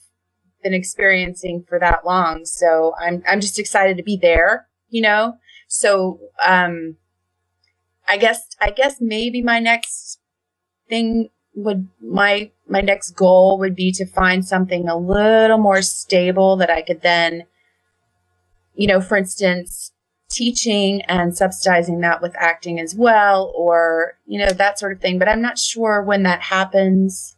been 0.62 0.75
experiencing 0.75 1.64
for 1.69 1.78
that 1.78 2.07
long. 2.07 2.47
So 2.47 2.95
I'm, 2.99 3.23
I'm 3.28 3.40
just 3.40 3.59
excited 3.59 3.97
to 3.99 4.02
be 4.02 4.16
there, 4.16 4.66
you 4.88 5.02
know? 5.02 5.35
So, 5.69 6.21
um, 6.45 6.97
I 8.12 8.19
guess, 8.19 8.47
I 8.61 8.71
guess 8.71 8.97
maybe 9.00 9.40
my 9.40 9.59
next 9.59 10.19
thing 10.87 11.31
would 11.54 11.88
my 12.00 12.50
my 12.69 12.83
next 12.83 13.12
goal 13.12 13.59
would 13.59 13.75
be 13.75 13.90
to 13.92 14.04
find 14.04 14.45
something 14.45 14.87
a 14.87 14.97
little 14.97 15.57
more 15.57 15.81
stable 15.81 16.57
that 16.57 16.71
I 16.71 16.83
could 16.83 17.00
then 17.02 17.45
you 18.75 18.87
know 18.87 19.00
for 19.00 19.16
instance 19.16 19.92
teaching 20.31 21.02
and 21.02 21.37
subsidizing 21.37 22.00
that 22.00 22.23
with 22.23 22.35
acting 22.38 22.81
as 22.81 22.95
well 22.95 23.52
or 23.57 24.19
you 24.26 24.38
know 24.38 24.50
that 24.50 24.78
sort 24.78 24.92
of 24.92 25.00
thing. 25.00 25.19
But 25.19 25.28
I'm 25.28 25.42
not 25.42 25.59
sure 25.59 26.02
when 26.02 26.23
that 26.25 26.40
happens. 26.42 27.37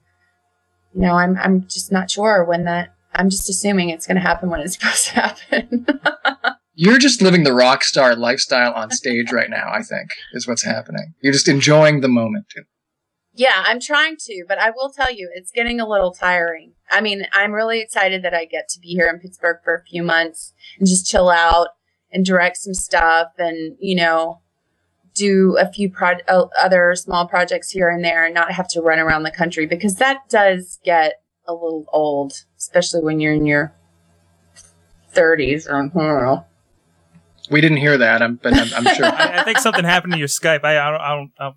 You 0.93 1.03
know 1.03 1.15
I'm 1.15 1.37
I'm 1.39 1.67
just 1.69 1.93
not 1.93 2.11
sure 2.11 2.45
when 2.45 2.65
that 2.65 2.95
I'm 3.15 3.31
just 3.31 3.49
assuming 3.49 3.91
it's 3.91 4.07
going 4.09 4.17
to 4.17 4.21
happen 4.21 4.51
when 4.51 4.61
it's 4.61 4.75
supposed 4.81 5.07
to 5.07 5.13
happen 5.13 5.87
You're 6.77 6.99
just 6.99 7.23
living 7.23 7.45
the 7.45 7.55
rock 7.55 7.85
star 7.85 8.17
lifestyle 8.17 8.73
on 8.73 8.91
stage 8.91 9.31
right 9.31 9.51
now, 9.51 9.71
I 9.73 9.83
think, 9.83 10.11
is 10.33 10.49
what's 10.49 10.65
happening. 10.65 11.15
You're 11.21 11.33
just 11.33 11.49
enjoying 11.49 12.01
the 12.01 12.09
moment. 12.09 12.47
Yeah, 13.37 13.65
I'm 13.67 13.81
trying 13.81 14.17
to, 14.21 14.45
but 14.47 14.59
I 14.59 14.71
will 14.71 14.91
tell 14.91 15.13
you, 15.13 15.31
it's 15.35 15.51
getting 15.51 15.81
a 15.81 15.89
little 15.89 16.13
tiring. 16.13 16.73
I 16.91 17.01
mean, 17.01 17.27
I'm 17.33 17.53
really 17.53 17.81
excited 17.81 18.23
that 18.23 18.35
I 18.35 18.45
get 18.45 18.69
to 18.71 18.81
be 18.81 18.89
here 18.89 19.09
in 19.09 19.19
Pittsburgh 19.19 19.59
for 19.65 19.75
a 19.75 19.83
few 19.83 20.03
months 20.03 20.53
and 20.79 20.89
just 20.89 21.09
chill 21.09 21.31
out 21.31 21.69
and 22.13 22.25
direct 22.25 22.59
some 22.59 22.75
stuff 22.75 23.29
and, 23.39 23.77
you 23.81 23.97
know, 23.97 24.41
do 25.15 25.57
a 25.59 25.71
few 25.71 25.91
pro- 25.91 26.19
uh, 26.29 26.47
other 26.59 26.95
small 26.97 27.27
projects 27.27 27.71
here 27.71 27.89
and 27.89 28.05
there 28.05 28.25
and 28.25 28.35
not 28.35 28.53
have 28.53 28.69
to 28.69 28.81
run 28.81 28.99
around 28.99 29.23
the 29.23 29.31
country 29.31 29.67
because 29.67 29.97
that 29.97 30.29
does 30.29 30.79
get 30.85 31.21
a 31.47 31.53
little 31.53 31.87
old, 31.93 32.45
especially 32.59 33.01
when 33.01 33.21
you're 33.21 33.33
in 33.33 33.47
your 33.47 33.73
30s 35.13 35.71
We 37.51 37.61
didn't 37.61 37.79
hear 37.79 37.99
that, 37.99 38.23
I'm, 38.23 38.37
but 38.37 38.55
I'm, 38.55 38.87
I'm 38.87 38.95
sure. 38.95 39.05
I, 39.07 39.41
I 39.41 39.45
think 39.45 39.59
something 39.59 39.85
happened 39.85 40.15
to 40.15 40.19
your 40.19 40.29
Skype. 40.29 40.65
I, 40.65 40.79
I 40.79 40.91
don't. 40.91 41.01
I 41.01 41.15
don't. 41.15 41.31
I 41.39 41.45
don't 41.45 41.57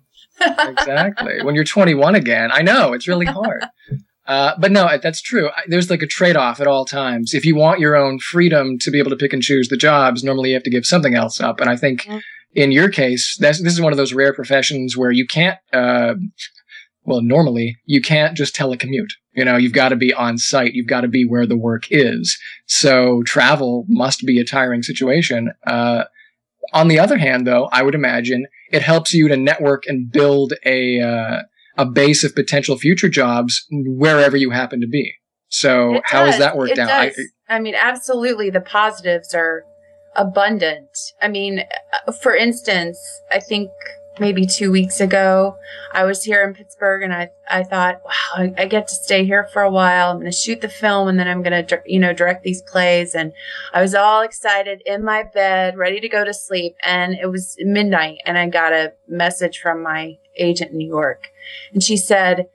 exactly. 0.78 1.42
When 1.42 1.54
you're 1.54 1.64
21 1.64 2.14
again, 2.14 2.50
I 2.52 2.62
know 2.62 2.92
it's 2.92 3.08
really 3.08 3.26
hard. 3.26 3.64
Uh, 4.26 4.52
but 4.58 4.70
no, 4.70 4.88
that's 5.02 5.22
true. 5.22 5.48
There's 5.68 5.88
like 5.88 6.02
a 6.02 6.06
trade-off 6.06 6.60
at 6.60 6.66
all 6.66 6.84
times. 6.84 7.32
If 7.32 7.46
you 7.46 7.56
want 7.56 7.80
your 7.80 7.96
own 7.96 8.18
freedom 8.18 8.78
to 8.80 8.90
be 8.90 8.98
able 8.98 9.10
to 9.10 9.16
pick 9.16 9.32
and 9.32 9.42
choose 9.42 9.68
the 9.68 9.76
jobs, 9.76 10.22
normally 10.22 10.50
you 10.50 10.54
have 10.54 10.62
to 10.64 10.70
give 10.70 10.84
something 10.84 11.14
else 11.14 11.40
up. 11.40 11.60
And 11.60 11.70
I 11.70 11.76
think 11.76 12.06
in 12.54 12.70
your 12.70 12.90
case, 12.90 13.36
that's, 13.40 13.62
this 13.62 13.72
is 13.72 13.80
one 13.80 13.92
of 13.92 13.96
those 13.96 14.12
rare 14.12 14.34
professions 14.34 14.96
where 14.96 15.10
you 15.10 15.26
can't, 15.26 15.58
uh, 15.72 16.14
well, 17.08 17.22
normally 17.22 17.78
you 17.86 18.00
can't 18.00 18.36
just 18.36 18.54
telecommute. 18.54 19.10
You 19.32 19.44
know, 19.44 19.56
you've 19.56 19.72
got 19.72 19.88
to 19.90 19.96
be 19.96 20.12
on 20.12 20.36
site. 20.38 20.74
You've 20.74 20.86
got 20.86 21.00
to 21.00 21.08
be 21.08 21.24
where 21.24 21.46
the 21.46 21.56
work 21.56 21.84
is. 21.90 22.38
So 22.66 23.22
travel 23.24 23.86
must 23.88 24.26
be 24.26 24.38
a 24.38 24.44
tiring 24.44 24.82
situation. 24.82 25.52
Uh, 25.66 26.04
on 26.72 26.88
the 26.88 26.98
other 26.98 27.16
hand, 27.16 27.46
though, 27.46 27.68
I 27.72 27.82
would 27.82 27.94
imagine 27.94 28.46
it 28.70 28.82
helps 28.82 29.14
you 29.14 29.28
to 29.28 29.36
network 29.36 29.84
and 29.86 30.10
build 30.10 30.52
a 30.66 31.00
uh, 31.00 31.42
a 31.78 31.86
base 31.86 32.24
of 32.24 32.34
potential 32.34 32.76
future 32.76 33.08
jobs 33.08 33.64
wherever 33.70 34.36
you 34.36 34.50
happen 34.50 34.80
to 34.80 34.88
be. 34.88 35.14
So 35.48 35.94
It 35.94 36.02
how 36.04 36.26
has 36.26 36.38
that 36.38 36.56
worked 36.56 36.72
It 36.72 36.78
out? 36.80 36.90
I, 36.90 37.06
does. 37.06 37.32
I, 37.48 37.60
mean, 37.60 37.74
absolutely. 37.74 38.50
The 38.50 38.60
positives 38.60 39.32
are 39.32 39.64
abundant. 40.14 40.88
I 41.22 41.28
mean, 41.28 41.60
uh, 42.06 42.12
for 42.12 42.34
instance, 42.34 42.98
I 43.32 43.40
think 43.40 43.70
maybe 44.20 44.46
two 44.46 44.70
weeks 44.70 45.00
ago, 45.00 45.56
I 45.92 46.04
was 46.04 46.22
here 46.22 46.42
in 46.42 46.54
Pittsburgh 46.54 47.02
and 47.02 47.12
I, 47.12 47.30
I 47.48 47.62
thought, 47.62 48.00
wow, 48.04 48.12
I, 48.36 48.54
I 48.58 48.66
get 48.66 48.88
to 48.88 48.94
stay 48.94 49.24
here 49.24 49.48
for 49.52 49.62
a 49.62 49.70
while. 49.70 50.10
I'm 50.10 50.18
going 50.18 50.30
to 50.30 50.36
shoot 50.36 50.60
the 50.60 50.68
film 50.68 51.08
and 51.08 51.18
then 51.18 51.28
I'm 51.28 51.42
going 51.42 51.66
to, 51.66 51.82
you 51.86 51.98
know, 51.98 52.12
direct 52.12 52.44
these 52.44 52.62
plays. 52.62 53.14
And 53.14 53.32
I 53.72 53.82
was 53.82 53.94
all 53.94 54.22
excited 54.22 54.82
in 54.86 55.04
my 55.04 55.22
bed, 55.22 55.76
ready 55.76 56.00
to 56.00 56.08
go 56.08 56.24
to 56.24 56.34
sleep. 56.34 56.76
And 56.84 57.14
it 57.14 57.30
was 57.30 57.56
midnight 57.60 58.18
and 58.24 58.38
I 58.38 58.48
got 58.48 58.72
a 58.72 58.92
message 59.06 59.58
from 59.58 59.82
my 59.82 60.18
agent 60.36 60.72
in 60.72 60.78
New 60.78 60.88
York. 60.88 61.28
And 61.72 61.82
she 61.82 61.96
said, 61.96 62.48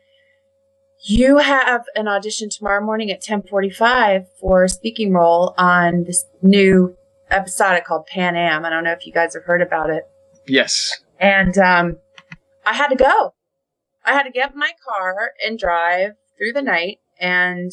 you 1.06 1.40
have 1.40 1.84
an 1.96 2.08
audition 2.08 2.50
tomorrow 2.50 2.84
morning 2.84 3.12
at 3.12 3.18
1045 3.18 4.26
for 4.40 4.64
a 4.64 4.70
speaking 4.70 5.12
role 5.12 5.54
on 5.58 6.06
this 6.06 6.26
new 6.42 6.96
episodic 7.30 7.84
called 7.84 8.08
Pan 8.08 8.38
Am. 8.38 8.64
I 8.64 8.70
don't 8.70 8.86
know 8.86 8.92
if 8.94 9.06
you 9.06 9.12
guys 9.12 9.34
have 9.34 9.44
heard 9.44 9.62
about 9.62 9.90
it. 9.90 10.08
yes. 10.48 11.03
And 11.20 11.58
um, 11.58 11.98
I 12.66 12.74
had 12.74 12.88
to 12.90 12.96
go. 12.96 13.34
I 14.06 14.14
had 14.14 14.24
to 14.24 14.32
get 14.32 14.56
my 14.56 14.72
car 14.86 15.32
and 15.46 15.58
drive 15.58 16.12
through 16.38 16.54
the 16.54 16.62
night 16.62 16.98
and, 17.20 17.72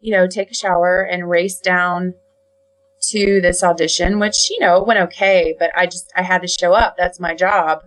you 0.00 0.12
know, 0.12 0.26
take 0.26 0.50
a 0.50 0.54
shower 0.54 1.02
and 1.02 1.28
race 1.28 1.58
down 1.60 2.14
to 3.10 3.40
this 3.40 3.62
audition, 3.62 4.18
which, 4.18 4.50
you 4.50 4.60
know, 4.60 4.82
went 4.82 5.00
okay, 5.00 5.54
but 5.58 5.70
I 5.74 5.86
just, 5.86 6.12
I 6.16 6.22
had 6.22 6.42
to 6.42 6.48
show 6.48 6.72
up. 6.74 6.96
That's 6.98 7.20
my 7.20 7.34
job. 7.34 7.82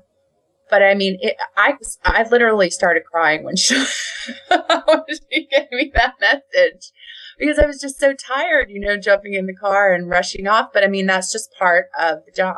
But 0.69 0.81
I 0.81 0.95
mean, 0.95 1.17
it, 1.19 1.35
I, 1.57 1.73
I 2.05 2.23
literally 2.29 2.69
started 2.69 3.03
crying 3.03 3.43
when 3.43 3.55
she, 3.57 3.75
when 3.75 5.03
she 5.31 5.47
gave 5.51 5.69
me 5.71 5.91
that 5.93 6.15
message 6.19 6.91
because 7.37 7.59
I 7.59 7.65
was 7.65 7.81
just 7.81 7.99
so 7.99 8.13
tired, 8.13 8.69
you 8.69 8.79
know, 8.79 8.97
jumping 8.97 9.33
in 9.33 9.47
the 9.47 9.53
car 9.53 9.93
and 9.93 10.09
rushing 10.09 10.47
off. 10.47 10.69
But 10.73 10.83
I 10.83 10.87
mean, 10.87 11.07
that's 11.07 11.31
just 11.31 11.53
part 11.59 11.87
of 11.99 12.19
the 12.25 12.31
job. 12.31 12.57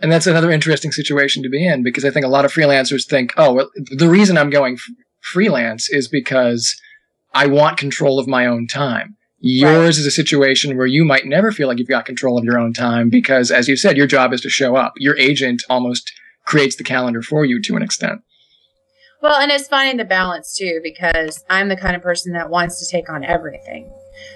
And 0.00 0.10
that's 0.10 0.26
another 0.26 0.50
interesting 0.50 0.92
situation 0.92 1.42
to 1.42 1.48
be 1.48 1.66
in 1.66 1.82
because 1.82 2.04
I 2.04 2.10
think 2.10 2.26
a 2.26 2.28
lot 2.28 2.44
of 2.44 2.52
freelancers 2.52 3.06
think, 3.06 3.32
oh, 3.36 3.52
well, 3.52 3.70
the 3.76 4.08
reason 4.08 4.36
I'm 4.36 4.50
going 4.50 4.74
f- 4.74 4.82
freelance 5.20 5.88
is 5.88 6.08
because 6.08 6.76
I 7.32 7.46
want 7.46 7.78
control 7.78 8.18
of 8.18 8.28
my 8.28 8.46
own 8.46 8.66
time. 8.66 9.16
Yours 9.38 9.98
is 9.98 10.06
a 10.06 10.10
situation 10.10 10.76
where 10.76 10.86
you 10.86 11.04
might 11.04 11.26
never 11.26 11.52
feel 11.52 11.68
like 11.68 11.78
you've 11.78 11.88
got 11.88 12.06
control 12.06 12.38
of 12.38 12.44
your 12.44 12.58
own 12.58 12.72
time 12.72 13.10
because, 13.10 13.50
as 13.50 13.68
you 13.68 13.76
said, 13.76 13.96
your 13.96 14.06
job 14.06 14.32
is 14.32 14.40
to 14.40 14.48
show 14.48 14.74
up. 14.74 14.94
Your 14.96 15.18
agent 15.18 15.62
almost 15.68 16.10
creates 16.46 16.76
the 16.76 16.84
calendar 16.84 17.20
for 17.20 17.44
you 17.44 17.60
to 17.62 17.76
an 17.76 17.82
extent. 17.82 18.22
Well, 19.20 19.38
and 19.38 19.50
it's 19.50 19.68
finding 19.68 19.96
the 19.96 20.04
balance 20.04 20.54
too, 20.56 20.80
because 20.82 21.44
I'm 21.50 21.68
the 21.68 21.76
kind 21.76 21.94
of 21.96 22.02
person 22.02 22.32
that 22.32 22.50
wants 22.50 22.78
to 22.80 22.90
take 22.90 23.10
on 23.10 23.24
everything. 23.24 23.92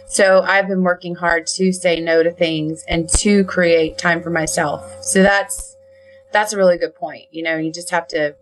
So 0.07 0.43
I've 0.43 0.69
been 0.69 0.83
working 0.83 1.15
hard 1.15 1.47
to 1.49 1.73
say 1.73 2.01
no 2.01 2.23
to 2.23 2.31
things 2.33 2.85
and 2.89 3.09
to 3.11 3.45
create 3.45 3.99
time 3.99 4.23
for 4.23 4.31
myself. 4.31 5.03
So 5.03 5.23
that's 5.23 5.77
that's 6.33 6.53
a 6.53 6.57
really 6.57 6.79
good 6.79 6.95
point. 6.95 7.25
You 7.31 7.43
know, 7.43 7.57
you 7.57 7.73
just 7.73 7.91
have 7.91 8.07
to 8.09 8.37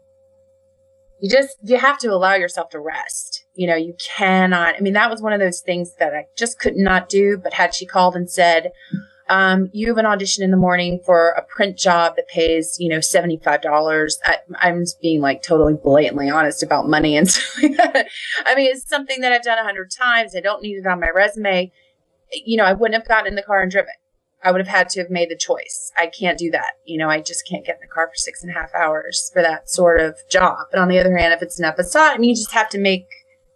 you 1.20 1.30
just 1.30 1.56
you 1.62 1.78
have 1.78 1.98
to 1.98 2.08
allow 2.08 2.34
yourself 2.34 2.70
to 2.70 2.80
rest. 2.80 3.44
You 3.54 3.66
know, 3.66 3.76
you 3.76 3.94
cannot 4.16 4.76
I 4.76 4.80
mean 4.80 4.94
that 4.94 5.10
was 5.10 5.22
one 5.22 5.32
of 5.32 5.40
those 5.40 5.60
things 5.60 5.94
that 5.96 6.14
I 6.14 6.26
just 6.36 6.58
could 6.58 6.76
not 6.76 7.08
do, 7.08 7.36
but 7.36 7.54
had 7.54 7.74
she 7.74 7.86
called 7.86 8.16
and 8.16 8.30
said, 8.30 8.72
um, 9.28 9.70
you 9.72 9.88
have 9.88 9.98
an 9.98 10.06
audition 10.06 10.44
in 10.44 10.50
the 10.50 10.56
morning 10.56 11.00
for 11.04 11.30
a 11.30 11.42
print 11.42 11.76
job 11.76 12.14
that 12.16 12.28
pays, 12.28 12.76
you 12.78 12.88
know, 12.88 12.98
$75. 12.98 14.12
I, 14.24 14.36
I'm 14.58 14.80
just 14.82 15.00
being 15.00 15.20
like 15.20 15.42
totally 15.42 15.74
blatantly 15.74 16.30
honest 16.30 16.62
about 16.62 16.88
money 16.88 17.16
and 17.16 17.26
that. 17.76 18.06
I 18.44 18.54
mean, 18.54 18.70
it's 18.70 18.88
something 18.88 19.20
that 19.22 19.32
I've 19.32 19.42
done 19.42 19.58
a 19.58 19.64
hundred 19.64 19.90
times. 19.90 20.34
I 20.36 20.40
don't 20.40 20.62
need 20.62 20.76
it 20.76 20.86
on 20.86 21.00
my 21.00 21.10
resume. 21.14 21.72
You 22.32 22.56
know, 22.56 22.64
I 22.64 22.72
wouldn't 22.72 23.00
have 23.00 23.08
gotten 23.08 23.26
in 23.28 23.34
the 23.36 23.42
car 23.42 23.62
and 23.62 23.70
driven. 23.70 23.94
I 24.44 24.52
would 24.52 24.60
have 24.60 24.68
had 24.68 24.88
to 24.90 25.00
have 25.00 25.10
made 25.10 25.28
the 25.30 25.36
choice. 25.36 25.90
I 25.96 26.06
can't 26.06 26.38
do 26.38 26.50
that. 26.52 26.72
You 26.84 26.98
know, 26.98 27.08
I 27.08 27.20
just 27.20 27.48
can't 27.48 27.64
get 27.66 27.76
in 27.76 27.80
the 27.80 27.92
car 27.92 28.06
for 28.08 28.14
six 28.16 28.42
and 28.42 28.50
a 28.50 28.54
half 28.54 28.72
hours 28.74 29.30
for 29.32 29.42
that 29.42 29.68
sort 29.68 30.00
of 30.00 30.16
job. 30.30 30.58
But 30.70 30.78
on 30.80 30.88
the 30.88 30.98
other 31.00 31.16
hand, 31.16 31.32
if 31.34 31.42
it's 31.42 31.58
an 31.58 31.64
episode, 31.64 31.98
I 32.00 32.18
mean, 32.18 32.30
you 32.30 32.36
just 32.36 32.52
have 32.52 32.68
to 32.70 32.78
make, 32.78 33.06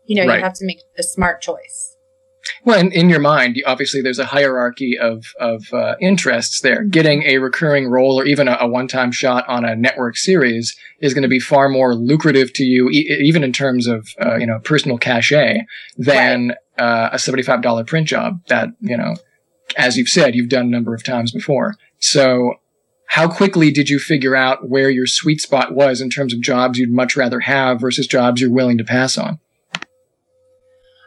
you 0.07 0.17
know, 0.17 0.27
Right. 0.27 0.39
you 0.39 0.43
have 0.43 0.55
to 0.55 0.65
make 0.67 0.81
a 0.99 1.03
smart 1.05 1.43
choice. 1.43 1.90
Well, 2.64 2.79
in, 2.79 2.93
in 2.93 3.09
your 3.09 3.21
mind, 3.21 3.62
obviously, 3.67 4.02
there's 4.02 4.19
a 4.19 4.26
hierarchy 4.26 4.99
of 4.99 5.25
of 5.40 5.73
uh, 5.73 5.95
interests 6.00 6.61
there. 6.61 6.85
Getting 6.85 7.23
a 7.23 7.38
recurring 7.38 7.88
role 7.88 8.21
or 8.21 8.26
even 8.26 8.49
a, 8.49 8.59
a 8.61 8.69
one-time 8.69 9.12
shot 9.12 9.49
on 9.49 9.64
a 9.64 9.75
network 9.75 10.17
series 10.17 10.76
is 11.00 11.14
going 11.14 11.23
to 11.23 11.29
be 11.29 11.40
far 11.40 11.69
more 11.69 11.95
lucrative 11.95 12.52
to 12.55 12.64
you, 12.64 12.90
e- 12.90 13.19
even 13.23 13.43
in 13.43 13.52
terms 13.52 13.87
of 13.87 14.09
uh, 14.25 14.37
you 14.37 14.47
know 14.47 14.59
personal 14.62 14.99
cachet, 14.99 15.64
than 15.97 16.52
uh, 16.79 17.09
a 17.12 17.19
seventy-five 17.19 17.62
dollar 17.62 17.85
print 17.85 18.09
job 18.09 18.40
that 18.49 18.69
you 18.81 18.97
know, 18.97 19.17
as 19.76 19.97
you've 19.97 20.09
said, 20.09 20.35
you've 20.35 20.50
done 20.50 20.67
a 20.67 20.71
number 20.71 20.95
of 20.95 21.02
times 21.02 21.33
before. 21.33 21.76
So 21.99 22.55
how 23.07 23.26
quickly 23.26 23.73
did 23.73 23.88
you 23.88 23.99
figure 23.99 24.37
out 24.37 24.69
where 24.69 24.88
your 24.88 25.07
sweet 25.07 25.40
spot 25.40 25.75
was 25.75 26.00
in 26.00 26.11
terms 26.11 26.33
of 26.33 26.40
jobs 26.40 26.79
you'd 26.79 26.93
much 26.93 27.17
rather 27.17 27.40
have 27.40 27.81
versus 27.81 28.07
jobs 28.07 28.40
you're 28.40 28.52
willing 28.52 28.79
to 28.79 28.85
pass 28.85 29.19
on? 29.19 29.40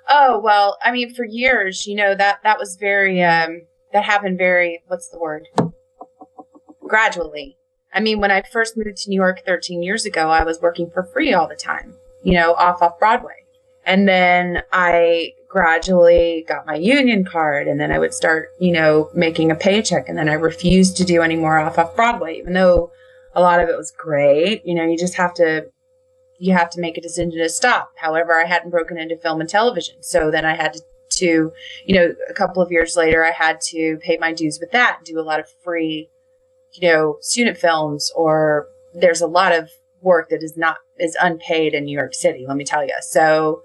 Oh, 0.10 0.39
well, 0.39 0.77
I 0.83 0.91
mean, 0.91 1.13
for 1.13 1.25
years, 1.25 1.88
you 1.88 1.95
know, 1.95 2.15
that, 2.15 2.39
that 2.43 2.60
was 2.60 2.75
very, 2.75 3.24
um, 3.24 3.62
that 3.93 4.03
happened 4.03 4.38
very, 4.38 4.81
what's 4.88 5.10
the 5.10 5.19
word? 5.19 5.48
Gradually. 6.81 7.57
I 7.93 8.00
mean, 8.00 8.19
when 8.19 8.31
I 8.31 8.41
first 8.41 8.75
moved 8.75 8.98
to 8.98 9.10
New 9.10 9.15
York 9.15 9.41
13 9.45 9.83
years 9.83 10.05
ago, 10.05 10.29
I 10.29 10.43
was 10.43 10.60
working 10.62 10.89
for 10.89 11.03
free 11.03 11.33
all 11.33 11.48
the 11.48 11.55
time, 11.55 11.93
you 12.24 12.33
know, 12.33 12.53
off 12.55 12.81
off 12.81 13.00
Broadway. 13.00 13.36
And 13.86 14.07
then 14.07 14.63
I 14.72 15.33
gradually 15.50 16.45
got 16.48 16.65
my 16.65 16.75
union 16.75 17.25
card 17.25 17.67
and 17.67 17.79
then 17.79 17.91
I 17.91 18.00
would 18.00 18.13
start, 18.13 18.48
you 18.60 18.72
know, 18.72 19.10
making 19.13 19.51
a 19.51 19.55
paycheck 19.55 20.10
and 20.10 20.17
then 20.17 20.29
I 20.29 20.33
refused 20.33 20.98
to 20.98 21.03
do 21.03 21.22
any 21.22 21.36
more 21.36 21.60
off 21.60 21.77
off 21.77 21.95
Broadway, 21.95 22.38
even 22.38 22.53
though 22.53 22.91
a 23.36 23.41
lot 23.41 23.60
of 23.60 23.69
it 23.69 23.77
was 23.77 23.91
great. 23.91 24.65
You 24.65 24.75
know, 24.75 24.86
you 24.86 24.98
just 24.98 25.15
have 25.15 25.33
to 25.36 25.65
you 26.38 26.54
have 26.54 26.70
to 26.72 26.82
make 26.82 26.98
a 26.98 27.02
decision 27.02 27.32
to 27.32 27.50
stop. 27.50 27.92
However, 27.96 28.34
I 28.34 28.46
hadn't 28.46 28.72
broken 28.72 28.98
into 28.98 29.18
film 29.18 29.40
and 29.40 29.50
television. 29.50 30.02
So 30.02 30.32
then 30.32 30.46
I 30.46 30.56
had 30.56 30.74
to, 30.74 30.82
to, 31.18 31.52
you 31.86 31.96
know, 31.96 32.13
a 32.30 32.34
couple 32.34 32.62
of 32.62 32.72
years 32.72 32.96
later, 32.96 33.24
I 33.24 33.32
had 33.32 33.62
to 33.70 33.98
pay 34.02 34.18
my 34.18 34.34
dues 34.34 34.60
with 34.60 34.72
that, 34.72 35.00
do 35.06 35.20
a 35.20 35.22
lot 35.22 35.40
of 35.40 35.48
free, 35.63 36.10
you 36.74 36.90
know, 36.90 37.18
student 37.22 37.58
films, 37.58 38.12
or 38.16 38.68
there's 38.94 39.22
a 39.22 39.28
lot 39.28 39.54
of 39.54 39.70
work 40.02 40.30
that 40.30 40.44
is 40.44 40.58
not, 40.58 40.78
is 41.00 41.16
unpaid 41.22 41.74
in 41.74 41.86
New 41.86 41.98
York 41.98 42.13
City, 42.13 42.46
let 42.48 42.58
me 42.58 42.66
tell 42.66 42.84
you. 42.84 42.96
So, 43.02 43.62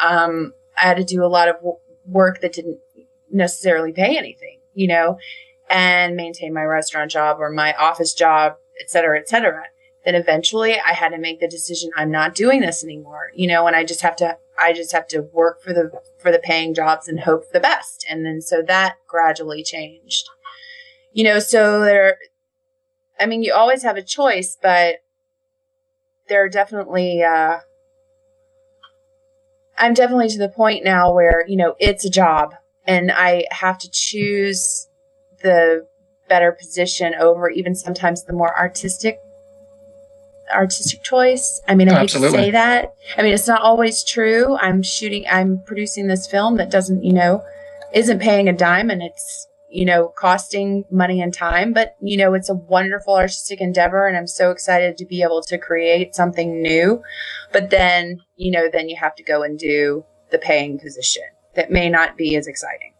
um, 0.00 0.54
I 0.76 0.82
had 0.82 0.96
to 0.96 1.04
do 1.04 1.24
a 1.24 1.26
lot 1.26 1.48
of 1.48 1.56
w- 1.56 1.76
work 2.06 2.40
that 2.40 2.52
didn't 2.52 2.78
necessarily 3.30 3.92
pay 3.92 4.16
anything, 4.16 4.60
you 4.74 4.88
know, 4.88 5.18
and 5.68 6.16
maintain 6.16 6.54
my 6.54 6.62
restaurant 6.62 7.10
job 7.10 7.38
or 7.40 7.50
my 7.50 7.74
office 7.74 8.14
job, 8.14 8.54
et 8.80 8.90
cetera, 8.90 9.18
et 9.18 9.28
cetera 9.28 9.64
then 10.04 10.14
eventually 10.14 10.78
I 10.80 10.92
had 10.92 11.10
to 11.10 11.18
make 11.18 11.40
the 11.40 11.48
decision 11.48 11.90
I'm 11.96 12.10
not 12.10 12.34
doing 12.34 12.60
this 12.60 12.82
anymore, 12.82 13.30
you 13.34 13.46
know, 13.46 13.66
and 13.66 13.76
I 13.76 13.84
just 13.84 14.00
have 14.00 14.16
to 14.16 14.36
I 14.58 14.72
just 14.72 14.92
have 14.92 15.06
to 15.08 15.22
work 15.32 15.62
for 15.62 15.72
the 15.72 15.90
for 16.18 16.32
the 16.32 16.38
paying 16.38 16.74
jobs 16.74 17.08
and 17.08 17.20
hope 17.20 17.46
for 17.46 17.52
the 17.52 17.60
best. 17.60 18.04
And 18.08 18.24
then 18.24 18.40
so 18.40 18.62
that 18.62 18.96
gradually 19.06 19.62
changed. 19.62 20.28
You 21.12 21.24
know, 21.24 21.38
so 21.38 21.80
there 21.80 22.16
I 23.20 23.26
mean, 23.26 23.42
you 23.42 23.54
always 23.54 23.82
have 23.84 23.96
a 23.96 24.02
choice, 24.02 24.56
but 24.60 24.96
there 26.28 26.44
are 26.44 26.48
definitely 26.48 27.22
uh 27.22 27.58
I'm 29.78 29.94
definitely 29.94 30.28
to 30.28 30.38
the 30.38 30.48
point 30.48 30.84
now 30.84 31.12
where, 31.12 31.44
you 31.46 31.56
know, 31.56 31.74
it's 31.78 32.04
a 32.04 32.10
job 32.10 32.54
and 32.86 33.10
I 33.12 33.46
have 33.50 33.78
to 33.78 33.90
choose 33.90 34.88
the 35.42 35.86
better 36.28 36.52
position 36.52 37.14
over 37.14 37.50
even 37.50 37.74
sometimes 37.74 38.24
the 38.24 38.32
more 38.32 38.56
artistic 38.58 39.18
artistic 40.52 41.02
choice. 41.02 41.60
I 41.66 41.74
mean, 41.74 41.88
I 41.88 42.00
hate 42.00 42.10
to 42.10 42.30
say 42.30 42.50
that. 42.50 42.94
I 43.16 43.22
mean, 43.22 43.32
it's 43.32 43.48
not 43.48 43.62
always 43.62 44.04
true. 44.04 44.56
I'm 44.56 44.82
shooting, 44.82 45.24
I'm 45.30 45.62
producing 45.66 46.06
this 46.06 46.26
film 46.26 46.56
that 46.56 46.70
doesn't, 46.70 47.04
you 47.04 47.12
know, 47.12 47.42
isn't 47.94 48.20
paying 48.20 48.48
a 48.48 48.52
dime 48.52 48.90
and 48.90 49.02
it's, 49.02 49.46
you 49.70 49.84
know, 49.84 50.12
costing 50.16 50.84
money 50.90 51.22
and 51.22 51.32
time, 51.32 51.72
but, 51.72 51.96
you 52.02 52.16
know, 52.16 52.34
it's 52.34 52.50
a 52.50 52.54
wonderful 52.54 53.16
artistic 53.16 53.60
endeavor 53.60 54.06
and 54.06 54.16
I'm 54.16 54.26
so 54.26 54.50
excited 54.50 54.98
to 54.98 55.06
be 55.06 55.22
able 55.22 55.42
to 55.42 55.56
create 55.58 56.14
something 56.14 56.60
new. 56.60 57.02
But 57.52 57.70
then, 57.70 58.20
you 58.36 58.50
know, 58.50 58.68
then 58.70 58.88
you 58.88 58.96
have 59.00 59.14
to 59.16 59.22
go 59.22 59.42
and 59.42 59.58
do 59.58 60.04
the 60.30 60.38
paying 60.38 60.78
position 60.78 61.22
that 61.54 61.70
may 61.70 61.88
not 61.88 62.16
be 62.16 62.36
as 62.36 62.46
exciting. 62.46 62.92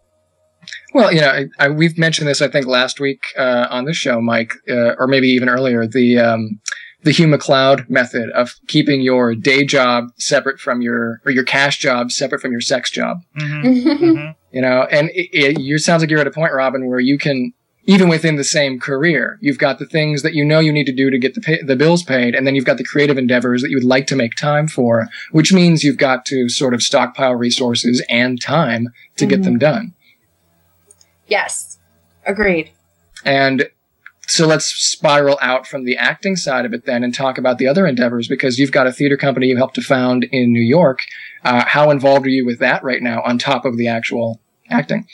Well, 0.95 1.13
you 1.13 1.21
know, 1.21 1.29
I, 1.29 1.47
I, 1.59 1.69
we've 1.69 1.99
mentioned 1.99 2.29
this, 2.29 2.41
I 2.41 2.49
think, 2.49 2.67
last 2.67 3.01
week 3.01 3.23
uh, 3.37 3.67
on 3.71 3.85
the 3.85 3.93
show, 3.93 4.21
Mike, 4.21 4.55
uh, 4.69 4.95
or 4.99 5.07
maybe 5.09 5.29
even 5.29 5.49
earlier. 5.49 5.87
The 5.87 6.19
um, 6.19 6.61
the 7.03 7.11
Hugh 7.11 7.27
MacLeod 7.27 7.89
method 7.89 8.31
of 8.31 8.55
keeping 8.69 9.01
your 9.01 9.35
day 9.35 9.65
job 9.65 10.09
separate 10.19 10.61
from 10.61 10.83
your 10.83 11.21
or 11.25 11.33
your 11.33 11.45
cash 11.45 11.79
job 11.79 12.13
separate 12.13 12.41
from 12.41 12.53
your 12.53 12.61
sex 12.61 12.91
job. 12.91 13.19
Mm-hmm. 13.39 13.67
mm-hmm. 13.67 14.31
You 14.53 14.61
know, 14.61 14.87
and 14.91 15.09
it, 15.11 15.31
it, 15.33 15.61
you 15.61 15.79
sounds 15.79 16.03
like 16.03 16.11
you're 16.11 16.21
at 16.21 16.27
a 16.27 16.31
point, 16.31 16.53
Robin, 16.53 16.87
where 16.87 17.01
you 17.01 17.17
can 17.17 17.55
even 17.85 18.09
within 18.09 18.37
the 18.37 18.45
same 18.45 18.79
career, 18.79 19.39
you've 19.41 19.59
got 19.59 19.79
the 19.79 19.87
things 19.87 20.23
that 20.23 20.35
you 20.35 20.45
know 20.45 20.61
you 20.61 20.73
need 20.73 20.87
to 20.87 20.93
do 20.93 21.11
to 21.11 21.19
get 21.19 21.35
the 21.35 21.41
pay, 21.41 21.61
the 21.63 21.75
bills 21.75 22.03
paid, 22.03 22.35
and 22.35 22.47
then 22.47 22.55
you've 22.55 22.65
got 22.65 22.79
the 22.79 22.85
creative 22.85 23.19
endeavors 23.19 23.63
that 23.63 23.71
you 23.71 23.77
would 23.77 23.85
like 23.85 24.07
to 24.07 24.17
make 24.17 24.35
time 24.37 24.69
for, 24.69 25.09
which 25.33 25.53
means 25.53 25.83
you've 25.83 25.97
got 25.97 26.25
to 26.27 26.49
sort 26.49 26.75
of 26.75 26.83
stockpile 26.83 27.35
resources 27.35 28.05
and 28.09 28.41
time 28.41 28.89
to 29.17 29.25
mm-hmm. 29.25 29.31
get 29.31 29.43
them 29.43 29.59
done. 29.59 29.95
Yes, 31.27 31.79
agreed. 32.25 32.71
And 33.25 33.69
so 34.33 34.47
let's 34.47 34.65
spiral 34.65 35.39
out 35.43 35.67
from 35.67 35.85
the 35.85 35.99
acting 35.99 36.37
side 36.37 36.65
of 36.65 36.73
it 36.73 36.87
then 36.87 37.05
and 37.05 37.15
talk 37.15 37.37
about 37.37 37.59
the 37.59 37.67
other 37.67 37.87
endeavors 37.87 38.29
because 38.29 38.59
you've 38.59 38.73
got 38.73 38.87
a 38.87 38.93
theater 38.93 39.19
company 39.19 39.49
you 39.49 39.59
helped 39.59 39.75
to 39.75 39.83
found 39.83 40.25
in 40.33 40.51
New 40.51 40.63
York. 40.63 41.01
Uh, 41.45 41.63
how 41.67 41.91
involved 41.91 42.25
are 42.25 42.31
you 42.31 42.47
with 42.47 42.59
that 42.59 42.83
right 42.83 43.03
now 43.03 43.21
on 43.27 43.37
top 43.37 43.67
of 43.67 43.77
the 43.77 43.89
actual 43.89 44.41
acting? 44.71 45.07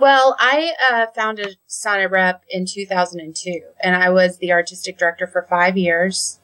Well, 0.00 0.34
I 0.40 0.72
uh, 0.90 1.06
founded 1.14 1.58
Sonnet 1.68 2.10
Rep 2.10 2.42
in 2.50 2.66
2002, 2.66 3.60
and 3.84 3.94
I 3.94 4.10
was 4.10 4.38
the 4.38 4.50
artistic 4.50 4.98
director 4.98 5.28
for 5.28 5.46
five 5.48 5.76
years. 5.76 6.40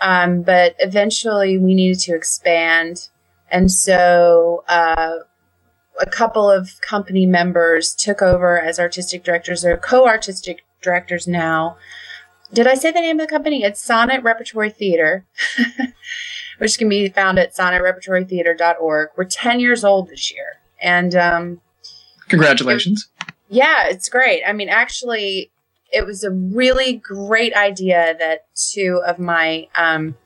Um, 0.00 0.40
but 0.40 0.76
eventually, 0.78 1.58
we 1.58 1.74
needed 1.74 2.00
to 2.00 2.14
expand, 2.14 3.10
and 3.50 3.70
so 3.70 4.64
uh, 4.66 5.18
a 6.00 6.06
couple 6.06 6.50
of 6.50 6.80
company 6.80 7.26
members 7.26 7.94
took 7.94 8.22
over 8.22 8.58
as 8.58 8.80
artistic 8.80 9.24
directors 9.24 9.64
or 9.64 9.76
co-artistic 9.76 10.64
directors 10.82 11.26
now. 11.26 11.76
Did 12.52 12.66
I 12.66 12.74
say 12.74 12.90
the 12.90 13.00
name 13.00 13.18
of 13.18 13.26
the 13.26 13.30
company? 13.30 13.62
It's 13.62 13.82
Sonnet 13.82 14.22
Repertory 14.22 14.70
Theater, 14.70 15.24
which 16.58 16.76
can 16.76 16.88
be 16.88 17.08
found 17.08 17.38
at 17.38 17.54
sonnetrepertorytheater.org. 17.54 19.08
We're 19.16 19.24
10 19.24 19.60
years 19.60 19.84
old 19.84 20.08
this 20.08 20.30
year. 20.30 20.60
And 20.80 21.14
um, 21.14 21.60
congratulations. 22.28 23.08
It, 23.20 23.34
yeah, 23.48 23.88
it's 23.88 24.08
great. 24.08 24.42
I 24.46 24.52
mean, 24.52 24.68
actually, 24.68 25.50
it 25.92 26.04
was 26.04 26.24
a 26.24 26.30
really 26.30 26.94
great 26.94 27.54
idea 27.54 28.16
that 28.18 28.46
two 28.54 29.00
of 29.06 29.18
my 29.18 29.68
um, 29.74 30.16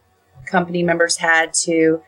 company 0.47 0.83
members 0.83 1.16
had 1.16 1.53
to 1.55 2.03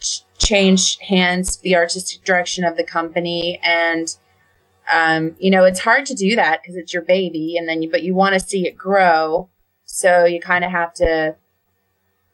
ch- 0.00 0.22
change 0.38 0.98
hands, 0.98 1.56
the 1.58 1.76
artistic 1.76 2.24
direction 2.24 2.64
of 2.64 2.76
the 2.76 2.84
company, 2.84 3.58
and 3.62 4.16
um, 4.92 5.36
you 5.38 5.50
know, 5.50 5.64
it's 5.64 5.80
hard 5.80 6.06
to 6.06 6.14
do 6.14 6.36
that 6.36 6.62
because 6.62 6.76
it's 6.76 6.92
your 6.92 7.02
baby 7.02 7.56
and 7.56 7.68
then 7.68 7.82
you, 7.82 7.90
but 7.90 8.02
you 8.02 8.14
want 8.14 8.34
to 8.34 8.40
see 8.40 8.66
it 8.66 8.76
grow. 8.76 9.48
So 9.84 10.24
you 10.24 10.40
kind 10.40 10.64
of 10.64 10.70
have 10.70 10.92
to 10.94 11.36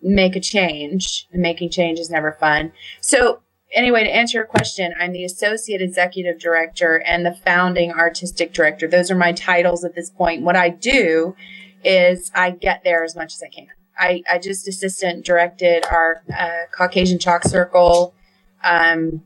make 0.02 0.36
a 0.36 0.40
change 0.40 1.26
and 1.32 1.42
making 1.42 1.70
change 1.70 1.98
is 1.98 2.10
never 2.10 2.32
fun. 2.32 2.72
So 3.00 3.42
anyway, 3.72 4.04
to 4.04 4.10
answer 4.10 4.38
your 4.38 4.46
question, 4.46 4.94
I'm 4.98 5.12
the 5.12 5.24
associate 5.24 5.82
executive 5.82 6.38
director 6.38 7.02
and 7.06 7.24
the 7.24 7.34
founding 7.34 7.92
artistic 7.92 8.52
director. 8.52 8.88
Those 8.88 9.10
are 9.10 9.16
my 9.16 9.32
titles 9.32 9.84
at 9.84 9.94
this 9.94 10.10
point. 10.10 10.42
What 10.42 10.56
I 10.56 10.68
do 10.70 11.36
is 11.84 12.30
I 12.34 12.50
get 12.50 12.82
there 12.84 13.04
as 13.04 13.14
much 13.14 13.34
as 13.34 13.42
I 13.42 13.48
can. 13.48 13.68
I, 13.98 14.22
I 14.30 14.38
just 14.38 14.68
assistant 14.68 15.24
directed 15.24 15.84
our 15.90 16.22
uh, 16.36 16.66
Caucasian 16.72 17.18
Chalk 17.18 17.42
Circle 17.44 18.14
um, 18.62 19.22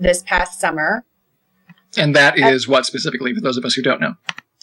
this 0.00 0.22
past 0.22 0.60
summer. 0.60 1.04
And 1.96 2.14
that 2.14 2.38
is 2.38 2.64
at, 2.64 2.70
what 2.70 2.86
specifically 2.86 3.34
for 3.34 3.40
those 3.40 3.56
of 3.56 3.64
us 3.64 3.74
who 3.74 3.82
don't 3.82 4.00
know? 4.00 4.14